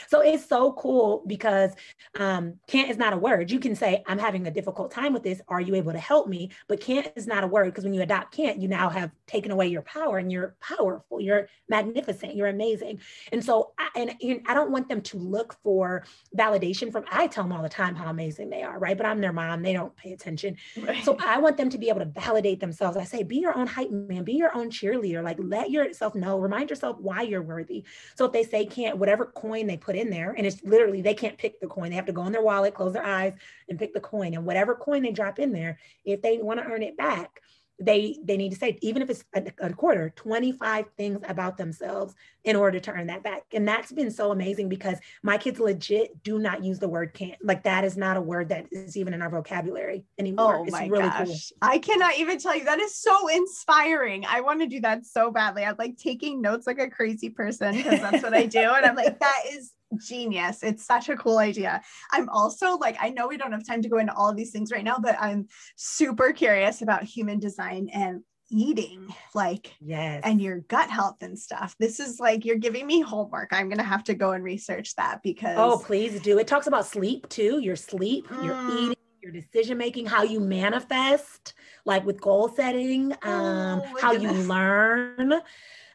so 0.07 0.21
it's 0.21 0.47
so 0.47 0.73
cool 0.73 1.23
because 1.27 1.71
um, 2.19 2.55
can't 2.67 2.89
is 2.89 2.97
not 2.97 3.13
a 3.13 3.17
word. 3.17 3.51
You 3.51 3.59
can 3.59 3.75
say, 3.75 4.03
I'm 4.07 4.19
having 4.19 4.47
a 4.47 4.51
difficult 4.51 4.91
time 4.91 5.13
with 5.13 5.23
this. 5.23 5.41
Are 5.47 5.61
you 5.61 5.75
able 5.75 5.91
to 5.91 5.99
help 5.99 6.27
me? 6.27 6.51
But 6.67 6.79
can't 6.81 7.11
is 7.15 7.27
not 7.27 7.43
a 7.43 7.47
word 7.47 7.65
because 7.65 7.83
when 7.83 7.93
you 7.93 8.01
adopt 8.01 8.35
can't, 8.35 8.61
you 8.61 8.67
now 8.67 8.89
have 8.89 9.11
taken 9.27 9.51
away 9.51 9.67
your 9.67 9.81
power 9.81 10.17
and 10.17 10.31
you're 10.31 10.55
powerful. 10.61 11.19
You're 11.19 11.47
magnificent. 11.69 12.35
You're 12.35 12.47
amazing. 12.47 12.99
And 13.31 13.43
so, 13.43 13.73
I, 13.77 13.89
and, 13.95 14.15
and 14.21 14.41
I 14.47 14.53
don't 14.53 14.71
want 14.71 14.89
them 14.89 15.01
to 15.01 15.17
look 15.17 15.55
for 15.63 16.05
validation 16.37 16.91
from, 16.91 17.05
I 17.11 17.27
tell 17.27 17.43
them 17.43 17.53
all 17.53 17.63
the 17.63 17.69
time 17.69 17.95
how 17.95 18.09
amazing 18.09 18.49
they 18.49 18.63
are, 18.63 18.77
right? 18.79 18.97
But 18.97 19.05
I'm 19.05 19.21
their 19.21 19.33
mom. 19.33 19.61
They 19.61 19.73
don't 19.73 19.95
pay 19.95 20.13
attention. 20.13 20.57
Right. 20.77 21.03
So 21.03 21.17
I 21.19 21.39
want 21.39 21.57
them 21.57 21.69
to 21.69 21.77
be 21.77 21.89
able 21.89 21.99
to 21.99 22.05
validate 22.05 22.59
themselves. 22.59 22.97
I 22.97 23.03
say, 23.03 23.23
be 23.23 23.37
your 23.37 23.57
own 23.57 23.67
hype 23.67 23.91
man, 23.91 24.23
be 24.23 24.33
your 24.33 24.55
own 24.55 24.69
cheerleader. 24.69 25.23
Like 25.23 25.37
let 25.39 25.71
yourself 25.71 26.15
know, 26.15 26.39
remind 26.39 26.69
yourself 26.69 26.97
why 26.99 27.21
you're 27.21 27.41
worthy. 27.41 27.83
So 28.15 28.25
if 28.25 28.31
they 28.31 28.43
say 28.43 28.65
can't, 28.65 28.97
whatever 28.97 29.25
coin 29.25 29.67
they 29.67 29.74
put 29.77 29.95
in 29.95 30.09
there, 30.09 30.31
and 30.31 30.45
it's 30.45 30.63
literally 30.63 31.01
they 31.01 31.13
can't 31.13 31.37
pick 31.37 31.59
the 31.59 31.67
coin. 31.67 31.89
They 31.89 31.95
have 31.95 32.05
to 32.05 32.13
go 32.13 32.25
in 32.25 32.31
their 32.31 32.41
wallet, 32.41 32.73
close 32.73 32.93
their 32.93 33.05
eyes, 33.05 33.33
and 33.69 33.79
pick 33.79 33.93
the 33.93 33.99
coin. 33.99 34.33
And 34.33 34.45
whatever 34.45 34.75
coin 34.75 35.03
they 35.03 35.11
drop 35.11 35.39
in 35.39 35.51
there, 35.51 35.79
if 36.03 36.21
they 36.21 36.37
want 36.37 36.59
to 36.59 36.65
earn 36.65 36.83
it 36.83 36.97
back, 36.97 37.41
they 37.79 38.17
they 38.23 38.37
need 38.37 38.51
to 38.51 38.55
say 38.57 38.77
even 38.81 39.01
if 39.01 39.09
it's 39.09 39.25
a, 39.35 39.43
a, 39.59 39.73
quarter 39.73 40.09
25 40.15 40.85
things 40.97 41.19
about 41.27 41.57
themselves 41.57 42.15
in 42.45 42.55
order 42.55 42.79
to 42.79 42.91
earn 42.91 43.07
that 43.07 43.21
back. 43.21 43.43
And 43.53 43.67
that's 43.67 43.91
been 43.91 44.11
so 44.11 44.31
amazing 44.31 44.69
because 44.69 44.97
my 45.23 45.37
kids 45.37 45.59
legit 45.59 46.23
do 46.23 46.39
not 46.39 46.63
use 46.63 46.79
the 46.79 46.87
word 46.87 47.13
can't. 47.13 47.35
Like 47.43 47.63
that 47.63 47.83
is 47.83 47.97
not 47.97 48.15
a 48.15 48.21
word 48.21 48.49
that 48.49 48.67
is 48.71 48.95
even 48.95 49.13
in 49.13 49.21
our 49.21 49.29
vocabulary 49.29 50.05
anymore. 50.17 50.59
Oh 50.59 50.63
it's 50.63 50.71
my 50.71 50.87
really 50.87 51.09
gosh. 51.09 51.27
cool. 51.27 51.37
i 51.61 51.77
cannot 51.77 52.17
even 52.17 52.39
tell 52.39 52.55
you. 52.55 52.63
That 52.63 52.79
is 52.79 52.95
so 52.95 53.27
inspiring. 53.27 54.25
I 54.25 54.41
want 54.41 54.61
to 54.61 54.67
do 54.67 54.79
that 54.81 55.05
so 55.05 55.29
badly. 55.31 55.65
I'm 55.65 55.75
like 55.77 55.97
taking 55.97 56.41
notes 56.41 56.67
like 56.67 56.79
a 56.79 56.89
crazy 56.89 57.29
person 57.29 57.75
because 57.75 57.99
that's 57.99 58.23
what 58.23 58.33
i 58.33 58.45
do. 58.45 58.59
And 58.59 58.85
i'm 58.85 58.95
like 58.95 59.19
that 59.19 59.41
is 59.51 59.73
genius. 59.99 60.63
It's 60.63 60.85
such 60.85 61.09
a 61.09 61.15
cool 61.15 61.37
idea. 61.37 61.81
I'm 62.11 62.29
also 62.29 62.77
like, 62.77 62.97
I 62.99 63.09
know 63.09 63.27
we 63.27 63.37
don't 63.37 63.51
have 63.51 63.65
time 63.65 63.81
to 63.81 63.89
go 63.89 63.97
into 63.97 64.13
all 64.13 64.33
these 64.33 64.51
things 64.51 64.71
right 64.71 64.83
now, 64.83 64.97
but 65.01 65.15
I'm 65.19 65.47
super 65.75 66.31
curious 66.33 66.81
about 66.81 67.03
human 67.03 67.39
design 67.39 67.89
and 67.93 68.21
eating 68.51 69.07
like 69.33 69.73
yes. 69.81 70.21
and 70.23 70.41
your 70.41 70.59
gut 70.59 70.89
health 70.89 71.17
and 71.21 71.37
stuff. 71.37 71.75
This 71.79 71.99
is 71.99 72.19
like 72.19 72.45
you're 72.45 72.57
giving 72.57 72.85
me 72.85 73.01
homework. 73.01 73.49
I'm 73.51 73.69
gonna 73.69 73.83
have 73.83 74.03
to 74.05 74.13
go 74.13 74.31
and 74.31 74.43
research 74.43 74.95
that 74.95 75.21
because 75.23 75.57
oh 75.57 75.81
please 75.83 76.21
do. 76.21 76.37
It 76.37 76.47
talks 76.47 76.67
about 76.67 76.85
sleep 76.85 77.27
too. 77.29 77.59
Your 77.59 77.75
sleep 77.75 78.27
mm. 78.27 78.45
your 78.45 78.77
eating 78.77 78.95
your 79.21 79.31
decision 79.31 79.77
making 79.77 80.05
how 80.05 80.21
you 80.21 80.39
manifest 80.39 81.55
like 81.83 82.05
with 82.05 82.21
goal 82.21 82.47
setting 82.47 83.11
um 83.23 83.81
oh, 83.83 83.97
how 83.99 84.11
you 84.11 84.31
learn 84.31 85.33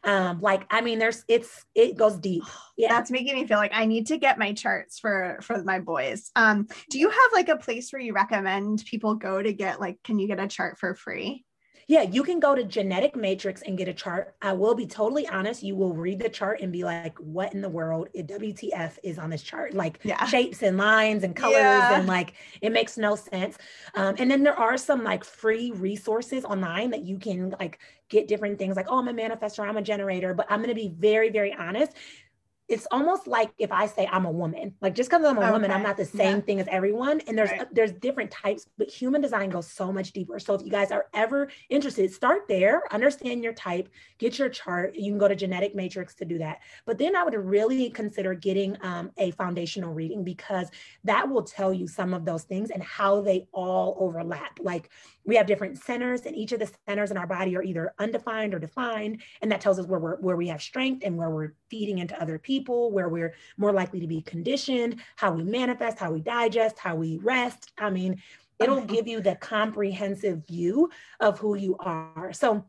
um 0.03 0.41
like 0.41 0.65
i 0.71 0.81
mean 0.81 0.97
there's 0.99 1.23
it's 1.27 1.65
it 1.75 1.97
goes 1.97 2.17
deep. 2.17 2.43
Yeah. 2.77 2.87
That's 2.89 3.11
making 3.11 3.35
me 3.35 3.45
feel 3.45 3.59
like 3.59 3.73
i 3.75 3.85
need 3.85 4.07
to 4.07 4.17
get 4.17 4.39
my 4.39 4.53
charts 4.53 4.97
for 4.97 5.37
for 5.43 5.63
my 5.63 5.79
boys. 5.79 6.31
Um 6.35 6.67
do 6.89 6.97
you 6.97 7.09
have 7.09 7.31
like 7.31 7.49
a 7.49 7.57
place 7.57 7.93
where 7.93 8.01
you 8.01 8.13
recommend 8.13 8.83
people 8.85 9.13
go 9.15 9.39
to 9.39 9.53
get 9.53 9.79
like 9.79 10.01
can 10.03 10.17
you 10.17 10.27
get 10.27 10.39
a 10.39 10.47
chart 10.47 10.79
for 10.79 10.95
free 10.95 11.45
yeah, 11.87 12.03
you 12.03 12.23
can 12.23 12.39
go 12.39 12.55
to 12.55 12.63
Genetic 12.63 13.15
Matrix 13.15 13.61
and 13.61 13.77
get 13.77 13.87
a 13.87 13.93
chart. 13.93 14.35
I 14.41 14.53
will 14.53 14.75
be 14.75 14.85
totally 14.85 15.27
honest. 15.27 15.63
You 15.63 15.75
will 15.75 15.93
read 15.93 16.19
the 16.19 16.29
chart 16.29 16.61
and 16.61 16.71
be 16.71 16.83
like, 16.83 17.17
what 17.19 17.53
in 17.53 17.61
the 17.61 17.69
world? 17.69 18.09
WTF 18.15 18.97
is 19.03 19.17
on 19.17 19.29
this 19.29 19.43
chart? 19.43 19.73
Like 19.73 19.99
yeah. 20.03 20.25
shapes 20.25 20.63
and 20.63 20.77
lines 20.77 21.23
and 21.23 21.35
colors, 21.35 21.55
yeah. 21.57 21.97
and 21.97 22.07
like 22.07 22.33
it 22.61 22.71
makes 22.71 22.97
no 22.97 23.15
sense. 23.15 23.57
Um, 23.95 24.15
and 24.19 24.29
then 24.29 24.43
there 24.43 24.57
are 24.57 24.77
some 24.77 25.03
like 25.03 25.23
free 25.23 25.71
resources 25.71 26.45
online 26.45 26.91
that 26.91 27.03
you 27.03 27.17
can 27.17 27.53
like 27.59 27.79
get 28.09 28.27
different 28.27 28.59
things 28.59 28.75
like, 28.75 28.87
oh, 28.89 28.99
I'm 28.99 29.07
a 29.07 29.13
manifestor, 29.13 29.67
I'm 29.67 29.77
a 29.77 29.81
generator. 29.81 30.33
But 30.33 30.47
I'm 30.49 30.59
going 30.59 30.69
to 30.69 30.75
be 30.75 30.93
very, 30.97 31.29
very 31.29 31.53
honest 31.53 31.93
it's 32.71 32.87
almost 32.89 33.27
like 33.27 33.51
if 33.57 33.71
I 33.71 33.85
say 33.85 34.07
I'm 34.11 34.25
a 34.25 34.31
woman, 34.31 34.73
like 34.81 34.95
just 34.95 35.09
because 35.09 35.25
I'm 35.25 35.37
a 35.37 35.41
okay. 35.41 35.51
woman, 35.51 35.71
I'm 35.71 35.83
not 35.83 35.97
the 35.97 36.05
same 36.05 36.37
yeah. 36.37 36.41
thing 36.41 36.59
as 36.61 36.67
everyone. 36.69 37.19
And 37.27 37.37
there's 37.37 37.51
right. 37.51 37.67
there's 37.73 37.91
different 37.91 38.31
types, 38.31 38.65
but 38.77 38.89
human 38.89 39.21
design 39.21 39.49
goes 39.49 39.69
so 39.69 39.91
much 39.91 40.13
deeper. 40.13 40.39
So 40.39 40.53
if 40.53 40.63
you 40.63 40.71
guys 40.71 40.91
are 40.91 41.07
ever 41.13 41.49
interested, 41.69 42.11
start 42.13 42.47
there, 42.47 42.83
understand 42.93 43.43
your 43.43 43.53
type, 43.53 43.89
get 44.19 44.39
your 44.39 44.47
chart. 44.49 44.95
You 44.95 45.11
can 45.11 45.19
go 45.19 45.27
to 45.27 45.35
Genetic 45.35 45.75
Matrix 45.75 46.15
to 46.15 46.25
do 46.25 46.37
that. 46.37 46.59
But 46.85 46.97
then 46.97 47.15
I 47.15 47.23
would 47.23 47.35
really 47.35 47.89
consider 47.89 48.33
getting 48.33 48.77
um, 48.81 49.11
a 49.17 49.31
foundational 49.31 49.93
reading 49.93 50.23
because 50.23 50.69
that 51.03 51.29
will 51.29 51.43
tell 51.43 51.73
you 51.73 51.87
some 51.87 52.13
of 52.13 52.23
those 52.23 52.43
things 52.43 52.69
and 52.69 52.81
how 52.81 53.21
they 53.21 53.47
all 53.51 53.97
overlap. 53.99 54.59
Like 54.61 54.89
we 55.25 55.35
have 55.35 55.47
different 55.47 55.77
centers, 55.77 56.25
and 56.25 56.35
each 56.35 56.51
of 56.51 56.59
the 56.59 56.71
centers 56.87 57.11
in 57.11 57.17
our 57.17 57.27
body 57.27 57.55
are 57.55 57.63
either 57.63 57.93
undefined 57.99 58.53
or 58.53 58.59
defined, 58.59 59.21
and 59.41 59.51
that 59.51 59.61
tells 59.61 59.79
us 59.79 59.85
where 59.85 59.99
we're 59.99 60.17
where 60.17 60.37
we 60.37 60.47
have 60.47 60.61
strength 60.61 61.03
and 61.05 61.17
where 61.17 61.29
we're 61.29 61.53
feeding 61.69 61.99
into 61.99 62.19
other 62.21 62.37
people 62.37 62.91
where 62.91 63.09
we're 63.09 63.33
more 63.57 63.71
likely 63.71 63.99
to 63.99 64.07
be 64.07 64.21
conditioned, 64.21 64.97
how 65.15 65.31
we 65.31 65.43
manifest, 65.43 65.99
how 65.99 66.11
we 66.11 66.21
digest, 66.21 66.79
how 66.79 66.95
we 66.95 67.17
rest. 67.23 67.71
I 67.77 67.89
mean, 67.89 68.21
it'll 68.59 68.77
mm-hmm. 68.77 68.93
give 68.93 69.07
you 69.07 69.21
the 69.21 69.35
comprehensive 69.35 70.45
view 70.47 70.89
of 71.19 71.39
who 71.39 71.55
you 71.55 71.77
are. 71.79 72.31
So 72.33 72.65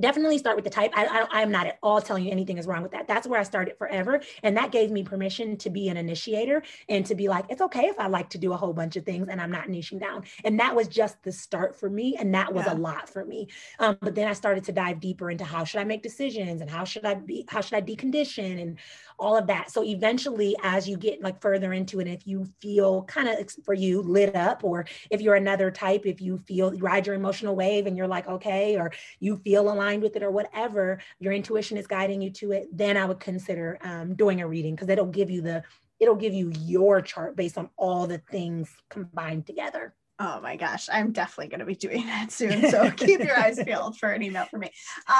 definitely 0.00 0.38
start 0.38 0.56
with 0.56 0.64
the 0.64 0.70
type. 0.70 0.92
I, 0.94 1.26
I, 1.32 1.42
am 1.42 1.50
not 1.50 1.66
at 1.66 1.78
all 1.82 2.00
telling 2.00 2.24
you 2.24 2.30
anything 2.30 2.58
is 2.58 2.66
wrong 2.66 2.82
with 2.82 2.92
that. 2.92 3.08
That's 3.08 3.26
where 3.26 3.40
I 3.40 3.42
started 3.42 3.76
forever. 3.76 4.20
And 4.42 4.56
that 4.56 4.72
gave 4.72 4.90
me 4.90 5.02
permission 5.02 5.56
to 5.58 5.70
be 5.70 5.88
an 5.88 5.96
initiator 5.96 6.62
and 6.88 7.04
to 7.06 7.14
be 7.14 7.28
like, 7.28 7.46
it's 7.48 7.62
okay 7.62 7.86
if 7.86 7.98
I 7.98 8.06
like 8.06 8.30
to 8.30 8.38
do 8.38 8.52
a 8.52 8.56
whole 8.56 8.72
bunch 8.72 8.96
of 8.96 9.04
things 9.04 9.28
and 9.28 9.40
I'm 9.40 9.50
not 9.50 9.68
niching 9.68 10.00
down. 10.00 10.24
And 10.44 10.58
that 10.60 10.74
was 10.74 10.88
just 10.88 11.22
the 11.22 11.32
start 11.32 11.78
for 11.78 11.90
me. 11.90 12.16
And 12.18 12.34
that 12.34 12.52
was 12.52 12.66
yeah. 12.66 12.74
a 12.74 12.76
lot 12.76 13.08
for 13.08 13.24
me. 13.24 13.48
Um, 13.78 13.98
but 14.00 14.14
then 14.14 14.28
I 14.28 14.32
started 14.32 14.64
to 14.64 14.72
dive 14.72 15.00
deeper 15.00 15.30
into 15.30 15.44
how 15.44 15.64
should 15.64 15.80
I 15.80 15.84
make 15.84 16.02
decisions 16.02 16.60
and 16.60 16.70
how 16.70 16.84
should 16.84 17.04
I 17.04 17.14
be, 17.14 17.44
how 17.48 17.60
should 17.60 17.74
I 17.74 17.82
decondition 17.82 18.60
and 18.60 18.78
all 19.18 19.36
of 19.36 19.48
that. 19.48 19.70
So 19.70 19.82
eventually, 19.82 20.54
as 20.62 20.88
you 20.88 20.96
get 20.96 21.20
like 21.22 21.40
further 21.40 21.72
into 21.72 22.00
it, 22.00 22.06
if 22.06 22.26
you 22.26 22.46
feel 22.60 23.02
kind 23.02 23.28
of 23.28 23.50
for 23.64 23.74
you 23.74 24.00
lit 24.02 24.36
up, 24.36 24.62
or 24.62 24.86
if 25.10 25.20
you're 25.20 25.34
another 25.34 25.70
type, 25.70 26.06
if 26.06 26.20
you 26.20 26.38
feel 26.38 26.72
you 26.72 26.80
ride 26.80 27.06
your 27.06 27.16
emotional 27.16 27.56
wave 27.56 27.86
and 27.86 27.96
you're 27.96 28.06
like, 28.06 28.28
okay, 28.28 28.76
or 28.76 28.92
you 29.18 29.36
feel 29.38 29.70
aligned 29.70 29.87
with 29.96 30.16
it 30.16 30.22
or 30.22 30.30
whatever, 30.30 31.00
your 31.18 31.32
intuition 31.32 31.76
is 31.76 31.86
guiding 31.86 32.20
you 32.22 32.30
to 32.32 32.52
it, 32.52 32.68
then 32.72 32.96
I 32.96 33.06
would 33.06 33.20
consider 33.20 33.78
um, 33.82 34.14
doing 34.14 34.40
a 34.40 34.48
reading 34.48 34.74
because 34.74 34.88
it'll 34.88 35.06
give 35.06 35.30
you 35.30 35.40
the 35.40 35.62
it'll 36.00 36.14
give 36.14 36.32
you 36.32 36.52
your 36.60 37.00
chart 37.00 37.34
based 37.34 37.58
on 37.58 37.68
all 37.76 38.06
the 38.06 38.18
things 38.30 38.70
combined 38.88 39.46
together. 39.46 39.94
Oh 40.20 40.40
my 40.40 40.56
gosh, 40.56 40.88
I'm 40.92 41.12
definitely 41.12 41.48
going 41.48 41.60
to 41.60 41.66
be 41.66 41.76
doing 41.76 42.06
that 42.06 42.32
soon. 42.32 42.70
So 42.70 42.90
keep 42.90 43.20
your 43.20 43.38
eyes 43.38 43.60
peeled 43.62 43.96
for 43.98 44.10
an 44.10 44.22
email 44.22 44.46
from 44.46 44.60
me. 44.60 44.70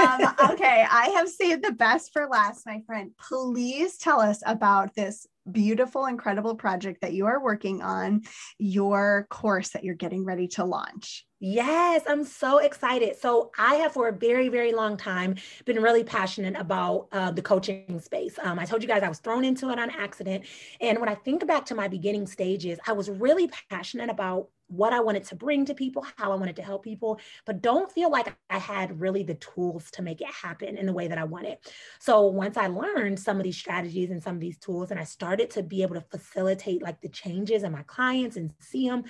Um, 0.00 0.20
okay, 0.50 0.84
I 0.90 1.12
have 1.16 1.28
saved 1.28 1.64
the 1.64 1.72
best 1.72 2.12
for 2.12 2.26
last, 2.26 2.66
my 2.66 2.82
friend. 2.84 3.12
Please 3.16 3.96
tell 3.96 4.20
us 4.20 4.42
about 4.44 4.94
this 4.94 5.26
beautiful, 5.50 6.06
incredible 6.06 6.56
project 6.56 7.00
that 7.02 7.12
you 7.12 7.26
are 7.26 7.42
working 7.42 7.80
on, 7.80 8.22
your 8.58 9.26
course 9.30 9.70
that 9.70 9.84
you're 9.84 9.94
getting 9.94 10.24
ready 10.24 10.48
to 10.48 10.64
launch. 10.64 11.24
Yes, 11.40 12.02
I'm 12.08 12.24
so 12.24 12.58
excited. 12.58 13.16
So, 13.16 13.52
I 13.56 13.76
have 13.76 13.92
for 13.92 14.08
a 14.08 14.12
very, 14.12 14.48
very 14.48 14.72
long 14.72 14.96
time 14.96 15.36
been 15.64 15.80
really 15.80 16.02
passionate 16.02 16.56
about 16.56 17.06
uh, 17.12 17.30
the 17.30 17.42
coaching 17.42 18.00
space. 18.00 18.36
Um, 18.42 18.58
I 18.58 18.64
told 18.64 18.82
you 18.82 18.88
guys 18.88 19.04
I 19.04 19.08
was 19.08 19.20
thrown 19.20 19.44
into 19.44 19.70
it 19.70 19.78
on 19.78 19.88
accident. 19.90 20.46
And 20.80 20.98
when 20.98 21.08
I 21.08 21.14
think 21.14 21.46
back 21.46 21.64
to 21.66 21.76
my 21.76 21.86
beginning 21.86 22.26
stages, 22.26 22.80
I 22.88 22.92
was 22.92 23.08
really 23.08 23.48
passionate 23.70 24.10
about 24.10 24.48
what 24.66 24.92
I 24.92 25.00
wanted 25.00 25.24
to 25.24 25.34
bring 25.36 25.64
to 25.64 25.74
people, 25.74 26.04
how 26.16 26.30
I 26.30 26.34
wanted 26.34 26.56
to 26.56 26.62
help 26.62 26.84
people, 26.84 27.18
but 27.46 27.62
don't 27.62 27.90
feel 27.90 28.10
like 28.10 28.36
I 28.50 28.58
had 28.58 29.00
really 29.00 29.22
the 29.22 29.36
tools 29.36 29.90
to 29.92 30.02
make 30.02 30.20
it 30.20 30.26
happen 30.26 30.76
in 30.76 30.84
the 30.84 30.92
way 30.92 31.08
that 31.08 31.16
I 31.16 31.24
wanted. 31.24 31.56
So 32.00 32.26
once 32.26 32.58
I 32.58 32.66
learned 32.66 33.18
some 33.18 33.38
of 33.38 33.44
these 33.44 33.56
strategies 33.56 34.10
and 34.10 34.22
some 34.22 34.34
of 34.34 34.40
these 34.40 34.58
tools, 34.58 34.90
and 34.90 35.00
I 35.00 35.04
started 35.04 35.48
to 35.52 35.62
be 35.62 35.80
able 35.82 35.94
to 35.94 36.02
facilitate 36.02 36.82
like 36.82 37.00
the 37.00 37.08
changes 37.08 37.62
in 37.62 37.72
my 37.72 37.82
clients 37.84 38.36
and 38.36 38.52
see 38.60 38.86
them, 38.86 39.04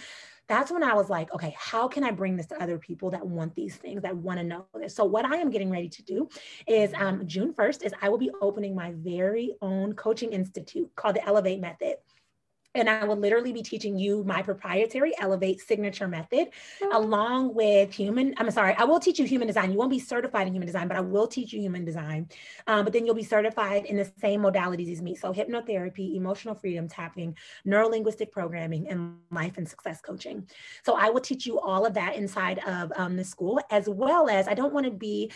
that's 0.48 0.72
when 0.72 0.82
I 0.82 0.94
was 0.94 1.10
like, 1.10 1.32
okay, 1.34 1.54
how 1.58 1.86
can 1.88 2.02
I 2.02 2.10
bring 2.10 2.36
this 2.36 2.46
to 2.46 2.62
other 2.62 2.78
people 2.78 3.10
that 3.10 3.24
want 3.24 3.54
these 3.54 3.76
things, 3.76 4.02
that 4.02 4.16
want 4.16 4.38
to 4.38 4.44
know 4.44 4.66
this? 4.74 4.94
So 4.94 5.04
what 5.04 5.24
I 5.24 5.36
am 5.36 5.50
getting 5.50 5.70
ready 5.70 5.88
to 5.90 6.02
do 6.02 6.28
is 6.66 6.92
um, 6.94 7.26
June 7.26 7.52
1st 7.52 7.84
is 7.84 7.92
I 8.00 8.08
will 8.08 8.18
be 8.18 8.30
opening 8.40 8.74
my 8.74 8.92
very 8.96 9.54
own 9.60 9.92
coaching 9.92 10.32
institute 10.32 10.90
called 10.96 11.16
the 11.16 11.26
Elevate 11.26 11.60
Method 11.60 11.96
and 12.74 12.88
I 12.88 13.04
will 13.04 13.16
literally 13.16 13.52
be 13.52 13.62
teaching 13.62 13.98
you 13.98 14.24
my 14.24 14.42
proprietary 14.42 15.12
Elevate 15.18 15.60
signature 15.60 16.06
method 16.06 16.48
mm-hmm. 16.48 16.92
along 16.94 17.54
with 17.54 17.92
human. 17.92 18.34
I'm 18.36 18.50
sorry, 18.50 18.74
I 18.74 18.84
will 18.84 19.00
teach 19.00 19.18
you 19.18 19.26
human 19.26 19.46
design. 19.46 19.72
You 19.72 19.78
won't 19.78 19.90
be 19.90 19.98
certified 19.98 20.46
in 20.46 20.52
human 20.52 20.66
design, 20.66 20.86
but 20.86 20.96
I 20.96 21.00
will 21.00 21.26
teach 21.26 21.52
you 21.52 21.60
human 21.60 21.84
design. 21.84 22.28
Um, 22.66 22.84
but 22.84 22.92
then 22.92 23.06
you'll 23.06 23.14
be 23.14 23.24
certified 23.24 23.86
in 23.86 23.96
the 23.96 24.10
same 24.20 24.42
modalities 24.42 24.92
as 24.92 25.02
me. 25.02 25.14
So 25.14 25.32
hypnotherapy, 25.32 26.16
emotional 26.16 26.54
freedom 26.54 26.88
tapping, 26.88 27.36
neuro 27.64 27.88
linguistic 27.88 28.30
programming, 28.30 28.88
and 28.88 29.16
life 29.30 29.56
and 29.56 29.68
success 29.68 30.00
coaching. 30.00 30.46
So 30.84 30.94
I 30.94 31.10
will 31.10 31.20
teach 31.20 31.46
you 31.46 31.58
all 31.58 31.86
of 31.86 31.94
that 31.94 32.16
inside 32.16 32.60
of 32.66 32.92
um, 32.96 33.16
the 33.16 33.24
school, 33.24 33.60
as 33.70 33.88
well 33.88 34.28
as 34.28 34.46
I 34.46 34.54
don't 34.54 34.74
want 34.74 34.86
to 34.86 34.92
be 34.92 35.32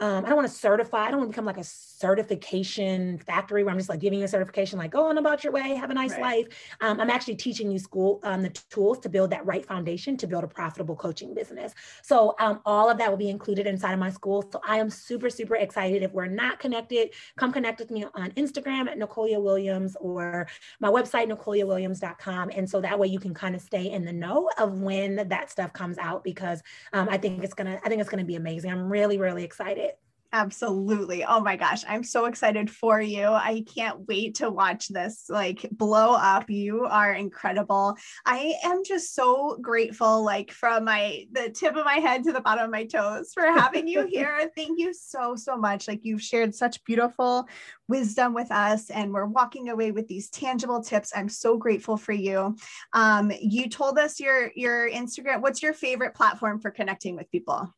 um, 0.00 0.24
I 0.24 0.28
don't 0.28 0.36
want 0.36 0.48
to 0.48 0.54
certify. 0.54 1.06
I 1.06 1.10
don't 1.10 1.20
want 1.20 1.30
to 1.30 1.32
become 1.32 1.44
like 1.44 1.58
a 1.58 1.64
certification 2.00 3.18
factory 3.18 3.62
where 3.62 3.72
I'm 3.72 3.78
just 3.78 3.90
like 3.90 4.00
giving 4.00 4.20
you 4.20 4.24
a 4.24 4.28
certification, 4.28 4.78
like 4.78 4.90
go 4.90 5.06
on 5.06 5.18
about 5.18 5.44
your 5.44 5.52
way, 5.52 5.74
have 5.74 5.90
a 5.90 5.94
nice 5.94 6.12
right. 6.12 6.46
life. 6.46 6.46
Um, 6.80 6.98
I'm 6.98 7.10
actually 7.10 7.36
teaching 7.36 7.70
you 7.70 7.78
school 7.78 8.20
um, 8.22 8.42
the 8.42 8.48
tools 8.70 8.98
to 9.00 9.10
build 9.10 9.30
that 9.30 9.44
right 9.44 9.64
foundation 9.64 10.16
to 10.16 10.26
build 10.26 10.42
a 10.42 10.48
profitable 10.48 10.96
coaching 10.96 11.34
business. 11.34 11.74
So 12.02 12.34
um, 12.38 12.60
all 12.64 12.88
of 12.88 12.96
that 12.98 13.10
will 13.10 13.18
be 13.18 13.28
included 13.28 13.66
inside 13.66 13.92
of 13.92 13.98
my 13.98 14.10
school. 14.10 14.48
So 14.50 14.60
I 14.66 14.78
am 14.78 14.88
super, 14.88 15.28
super 15.28 15.56
excited. 15.56 16.02
If 16.02 16.12
we're 16.12 16.26
not 16.26 16.58
connected, 16.58 17.10
come 17.36 17.52
connect 17.52 17.80
with 17.80 17.90
me 17.90 18.06
on 18.14 18.30
Instagram 18.32 18.88
at 18.88 18.98
Nicolia 18.98 19.40
Williams 19.40 19.94
or 20.00 20.48
my 20.80 20.88
website, 20.88 21.30
NicoliaWilliams.com. 21.30 22.50
And 22.54 22.68
so 22.68 22.80
that 22.80 22.98
way 22.98 23.08
you 23.08 23.20
can 23.20 23.34
kind 23.34 23.54
of 23.54 23.60
stay 23.60 23.90
in 23.90 24.06
the 24.06 24.12
know 24.12 24.48
of 24.58 24.80
when 24.80 25.28
that 25.28 25.50
stuff 25.50 25.74
comes 25.74 25.98
out 25.98 26.24
because 26.24 26.62
um, 26.94 27.08
I 27.10 27.18
think 27.18 27.44
it's 27.44 27.54
gonna, 27.54 27.78
I 27.84 27.88
think 27.90 28.00
it's 28.00 28.10
gonna 28.10 28.24
be 28.24 28.36
amazing. 28.36 28.70
I'm 28.70 28.90
really, 28.90 29.18
really 29.18 29.44
excited. 29.44 29.92
Absolutely. 30.32 31.24
Oh 31.24 31.40
my 31.40 31.56
gosh, 31.56 31.82
I'm 31.88 32.04
so 32.04 32.26
excited 32.26 32.70
for 32.70 33.00
you. 33.00 33.24
I 33.24 33.64
can't 33.74 34.06
wait 34.06 34.36
to 34.36 34.48
watch 34.48 34.86
this 34.86 35.24
like 35.28 35.68
blow 35.72 36.14
up. 36.14 36.48
You 36.48 36.84
are 36.84 37.12
incredible. 37.12 37.96
I 38.24 38.54
am 38.62 38.84
just 38.84 39.12
so 39.12 39.58
grateful 39.60 40.22
like 40.22 40.52
from 40.52 40.84
my 40.84 41.24
the 41.32 41.50
tip 41.50 41.74
of 41.74 41.84
my 41.84 41.96
head 41.96 42.22
to 42.24 42.32
the 42.32 42.40
bottom 42.40 42.66
of 42.66 42.70
my 42.70 42.84
toes 42.84 43.32
for 43.34 43.42
having 43.42 43.88
you 43.88 44.06
here. 44.10 44.48
Thank 44.56 44.78
you 44.78 44.94
so 44.94 45.34
so 45.34 45.56
much. 45.56 45.88
Like 45.88 46.04
you've 46.04 46.22
shared 46.22 46.54
such 46.54 46.84
beautiful 46.84 47.48
wisdom 47.88 48.32
with 48.32 48.52
us 48.52 48.88
and 48.88 49.12
we're 49.12 49.26
walking 49.26 49.68
away 49.68 49.90
with 49.90 50.06
these 50.06 50.30
tangible 50.30 50.80
tips. 50.80 51.10
I'm 51.14 51.28
so 51.28 51.56
grateful 51.56 51.96
for 51.96 52.12
you. 52.12 52.56
Um 52.92 53.32
you 53.40 53.68
told 53.68 53.98
us 53.98 54.20
your 54.20 54.52
your 54.54 54.88
Instagram 54.88 55.42
what's 55.42 55.60
your 55.60 55.72
favorite 55.72 56.14
platform 56.14 56.60
for 56.60 56.70
connecting 56.70 57.16
with 57.16 57.28
people? 57.32 57.74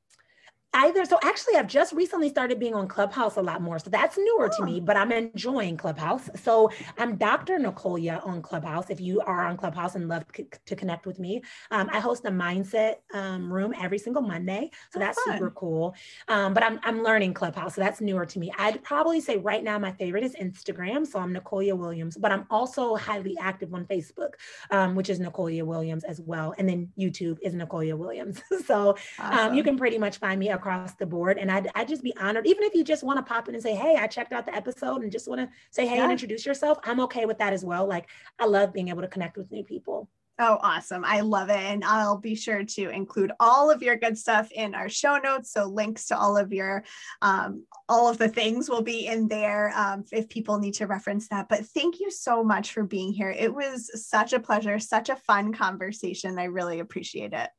Either 0.74 1.04
so 1.04 1.18
actually 1.22 1.54
i've 1.56 1.66
just 1.66 1.92
recently 1.92 2.28
started 2.28 2.58
being 2.58 2.74
on 2.74 2.88
clubhouse 2.88 3.36
a 3.36 3.42
lot 3.42 3.60
more 3.60 3.78
so 3.78 3.90
that's 3.90 4.16
newer 4.16 4.48
oh. 4.50 4.56
to 4.56 4.64
me 4.64 4.78
oh. 4.78 4.84
but 4.84 4.96
i'm 4.96 5.12
enjoying 5.12 5.76
clubhouse 5.76 6.30
so 6.34 6.70
i'm 6.98 7.16
dr 7.16 7.58
nicolia 7.58 8.24
on 8.26 8.40
clubhouse 8.40 8.88
if 8.88 9.00
you 9.00 9.20
are 9.20 9.44
on 9.44 9.56
clubhouse 9.56 9.94
and 9.94 10.08
love 10.08 10.24
c- 10.34 10.46
to 10.64 10.74
connect 10.74 11.06
with 11.06 11.18
me 11.18 11.42
um, 11.70 11.88
i 11.92 12.00
host 12.00 12.24
a 12.24 12.30
mindset 12.30 12.96
um, 13.12 13.52
room 13.52 13.74
every 13.80 13.98
single 13.98 14.22
monday 14.22 14.70
so 14.90 14.98
oh, 14.98 15.00
that's 15.00 15.22
super 15.24 15.50
cool 15.50 15.94
um, 16.28 16.54
but 16.54 16.62
I'm, 16.62 16.80
I'm 16.84 17.02
learning 17.02 17.34
clubhouse 17.34 17.74
so 17.74 17.80
that's 17.80 18.00
newer 18.00 18.24
to 18.24 18.38
me 18.38 18.50
i'd 18.58 18.82
probably 18.82 19.20
say 19.20 19.36
right 19.36 19.62
now 19.62 19.78
my 19.78 19.92
favorite 19.92 20.24
is 20.24 20.34
instagram 20.40 21.06
so 21.06 21.18
i'm 21.18 21.34
nicolia 21.34 21.76
williams 21.76 22.16
but 22.16 22.32
i'm 22.32 22.46
also 22.50 22.96
highly 22.96 23.36
active 23.38 23.74
on 23.74 23.84
facebook 23.86 24.30
um, 24.70 24.94
which 24.94 25.10
is 25.10 25.20
nicolia 25.20 25.64
williams 25.64 26.04
as 26.04 26.20
well 26.20 26.54
and 26.56 26.68
then 26.68 26.88
youtube 26.98 27.36
is 27.42 27.54
nicolia 27.54 27.96
williams 27.96 28.40
so 28.66 28.96
awesome. 29.18 29.54
you 29.54 29.62
can 29.62 29.76
pretty 29.76 29.98
much 29.98 30.16
find 30.16 30.40
me 30.40 30.48
across 30.62 30.94
the 30.94 31.06
board. 31.06 31.38
And 31.38 31.50
I'd, 31.50 31.68
I'd 31.74 31.88
just 31.88 32.02
be 32.02 32.16
honored, 32.16 32.46
even 32.46 32.62
if 32.62 32.74
you 32.74 32.84
just 32.84 33.02
want 33.02 33.18
to 33.18 33.22
pop 33.22 33.48
in 33.48 33.54
and 33.54 33.62
say, 33.62 33.74
Hey, 33.74 33.96
I 33.96 34.06
checked 34.06 34.32
out 34.32 34.46
the 34.46 34.54
episode 34.54 35.02
and 35.02 35.10
just 35.10 35.28
want 35.28 35.40
to 35.40 35.48
say, 35.70 35.86
Hey, 35.86 35.96
yeah. 35.96 36.04
and 36.04 36.12
introduce 36.12 36.46
yourself. 36.46 36.78
I'm 36.84 37.00
okay 37.00 37.26
with 37.26 37.38
that 37.38 37.52
as 37.52 37.64
well. 37.64 37.86
Like, 37.86 38.08
I 38.38 38.46
love 38.46 38.72
being 38.72 38.88
able 38.88 39.02
to 39.02 39.08
connect 39.08 39.36
with 39.36 39.50
new 39.50 39.64
people. 39.64 40.08
Oh, 40.38 40.58
awesome. 40.62 41.04
I 41.04 41.20
love 41.20 41.50
it. 41.50 41.56
And 41.56 41.84
I'll 41.84 42.16
be 42.16 42.34
sure 42.34 42.64
to 42.64 42.88
include 42.88 43.32
all 43.38 43.70
of 43.70 43.82
your 43.82 43.96
good 43.96 44.16
stuff 44.16 44.50
in 44.50 44.74
our 44.74 44.88
show 44.88 45.18
notes. 45.18 45.52
So 45.52 45.66
links 45.66 46.06
to 46.06 46.18
all 46.18 46.38
of 46.38 46.52
your, 46.52 46.84
um, 47.20 47.66
all 47.88 48.08
of 48.08 48.18
the 48.18 48.28
things 48.28 48.70
will 48.70 48.82
be 48.82 49.06
in 49.06 49.28
there 49.28 49.72
um, 49.76 50.04
if 50.10 50.28
people 50.28 50.58
need 50.58 50.74
to 50.74 50.86
reference 50.86 51.28
that. 51.28 51.48
But 51.48 51.66
thank 51.66 52.00
you 52.00 52.10
so 52.10 52.42
much 52.42 52.72
for 52.72 52.82
being 52.82 53.12
here. 53.12 53.30
It 53.30 53.54
was 53.54 53.90
such 54.08 54.32
a 54.32 54.40
pleasure, 54.40 54.78
such 54.78 55.10
a 55.10 55.16
fun 55.16 55.52
conversation. 55.52 56.38
I 56.38 56.44
really 56.44 56.80
appreciate 56.80 57.34
it. 57.34 57.50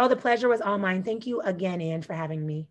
Oh, 0.00 0.06
the 0.06 0.14
pleasure 0.14 0.48
was 0.48 0.60
all 0.60 0.78
mine. 0.78 1.02
Thank 1.02 1.26
you 1.26 1.40
again, 1.40 1.80
Anne, 1.80 2.02
for 2.02 2.12
having 2.12 2.46
me. 2.46 2.68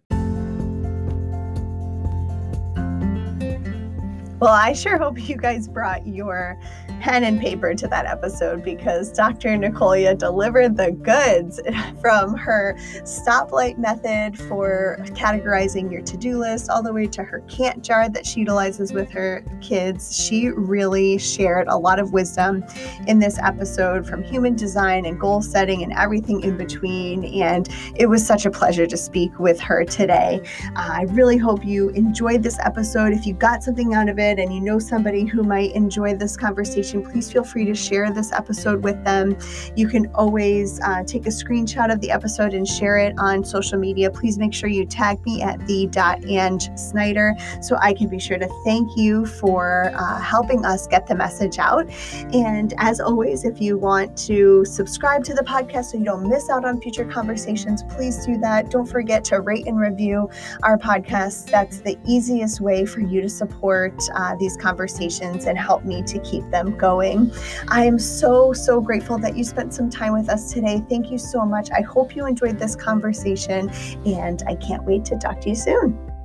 Well, 4.39 4.53
I 4.53 4.71
sure 4.71 4.97
hope 4.97 5.27
you 5.27 5.35
guys 5.35 5.67
brought 5.67 6.07
your 6.07 6.57
pen 7.01 7.23
and 7.23 7.39
paper 7.39 7.73
to 7.73 7.87
that 7.87 8.05
episode 8.05 8.63
because 8.63 9.11
Dr. 9.11 9.49
Nicolia 9.57 10.17
delivered 10.17 10.77
the 10.77 10.91
goods 10.91 11.59
from 12.01 12.35
her 12.35 12.75
stoplight 13.03 13.77
method 13.77 14.37
for 14.37 14.97
categorizing 15.09 15.91
your 15.91 16.01
to 16.01 16.17
do 16.17 16.37
list 16.37 16.69
all 16.69 16.81
the 16.81 16.93
way 16.93 17.05
to 17.07 17.23
her 17.23 17.41
cant 17.47 17.83
jar 17.83 18.09
that 18.09 18.25
she 18.25 18.39
utilizes 18.39 18.93
with 18.93 19.09
her 19.11 19.43
kids. 19.61 20.15
She 20.15 20.49
really 20.49 21.17
shared 21.17 21.67
a 21.67 21.77
lot 21.77 21.99
of 21.99 22.13
wisdom 22.13 22.63
in 23.07 23.19
this 23.19 23.37
episode 23.39 24.07
from 24.07 24.23
human 24.23 24.55
design 24.55 25.05
and 25.05 25.19
goal 25.19 25.41
setting 25.41 25.83
and 25.83 25.93
everything 25.93 26.41
in 26.41 26.57
between. 26.57 27.25
And 27.41 27.67
it 27.95 28.07
was 28.07 28.25
such 28.25 28.45
a 28.45 28.51
pleasure 28.51 28.87
to 28.87 28.97
speak 28.97 29.37
with 29.39 29.59
her 29.59 29.83
today. 29.83 30.41
Uh, 30.75 30.89
I 30.93 31.05
really 31.09 31.37
hope 31.37 31.65
you 31.65 31.89
enjoyed 31.89 32.43
this 32.43 32.59
episode. 32.59 33.13
If 33.13 33.25
you 33.25 33.33
got 33.33 33.63
something 33.63 33.93
out 33.93 34.09
of 34.09 34.19
it, 34.19 34.39
and 34.39 34.53
you 34.53 34.61
know 34.61 34.79
somebody 34.79 35.25
who 35.25 35.43
might 35.43 35.73
enjoy 35.73 36.15
this 36.15 36.37
conversation, 36.37 36.86
conversation, 36.87 37.11
please 37.11 37.31
feel 37.31 37.43
free 37.43 37.65
to 37.65 37.75
share 37.75 38.11
this 38.11 38.31
episode 38.31 38.83
with 38.83 39.03
them. 39.03 39.37
You 39.75 39.87
can 39.87 40.07
always 40.13 40.79
uh, 40.81 41.03
take 41.03 41.25
a 41.25 41.29
screenshot 41.29 41.91
of 41.91 41.99
the 42.01 42.11
episode 42.11 42.53
and 42.53 42.67
share 42.67 42.97
it 42.97 43.13
on 43.17 43.43
social 43.43 43.77
media. 43.77 44.09
Please 44.09 44.37
make 44.37 44.53
sure 44.53 44.69
you 44.69 44.85
tag 44.85 45.23
me 45.25 45.41
at 45.41 45.65
the 45.67 45.87
Anne 46.29 46.59
Snyder 46.77 47.33
so 47.61 47.77
I 47.81 47.93
can 47.93 48.07
be 48.07 48.19
sure 48.19 48.37
to 48.37 48.47
thank 48.63 48.97
you 48.97 49.25
for 49.25 49.91
uh, 49.95 50.19
helping 50.19 50.65
us 50.65 50.87
get 50.87 51.07
the 51.07 51.15
message 51.15 51.57
out. 51.57 51.89
And 52.33 52.73
as 52.77 52.99
always, 52.99 53.43
if 53.43 53.61
you 53.61 53.77
want 53.77 54.17
to 54.27 54.63
subscribe 54.65 55.23
to 55.25 55.33
the 55.33 55.43
podcast 55.43 55.85
so 55.85 55.97
you 55.97 56.05
don't 56.05 56.27
miss 56.27 56.49
out 56.49 56.65
on 56.65 56.79
future 56.81 57.05
conversations, 57.05 57.83
please 57.89 58.25
do 58.25 58.37
that. 58.39 58.69
Don't 58.69 58.85
forget 58.85 59.23
to 59.25 59.41
rate 59.41 59.67
and 59.67 59.79
review 59.79 60.29
our 60.63 60.77
podcast. 60.77 61.49
That's 61.49 61.79
the 61.79 61.97
easiest 62.05 62.61
way 62.61 62.85
for 62.85 63.01
you 63.01 63.21
to 63.21 63.29
support 63.29 63.93
uh, 64.15 64.35
these 64.35 64.55
conversations 64.57 65.45
and 65.45 65.57
help 65.57 65.83
me 65.83 66.03
to 66.03 66.19
keep 66.19 66.49
them 66.51 66.76
going. 66.77 67.31
I 67.67 67.85
am 67.85 67.99
so, 67.99 68.53
so 68.53 68.79
grateful 68.81 69.17
that 69.19 69.35
you 69.35 69.43
spent 69.43 69.73
some 69.73 69.89
time 69.89 70.13
with 70.13 70.29
us 70.29 70.51
today. 70.51 70.83
Thank 70.89 71.11
you 71.11 71.17
so 71.17 71.45
much. 71.45 71.69
I 71.71 71.81
hope 71.81 72.15
you 72.15 72.25
enjoyed 72.25 72.59
this 72.59 72.75
conversation, 72.75 73.69
and 74.05 74.43
I 74.47 74.55
can't 74.55 74.83
wait 74.83 75.05
to 75.05 75.17
talk 75.17 75.41
to 75.41 75.49
you 75.49 75.55
soon. 75.55 76.16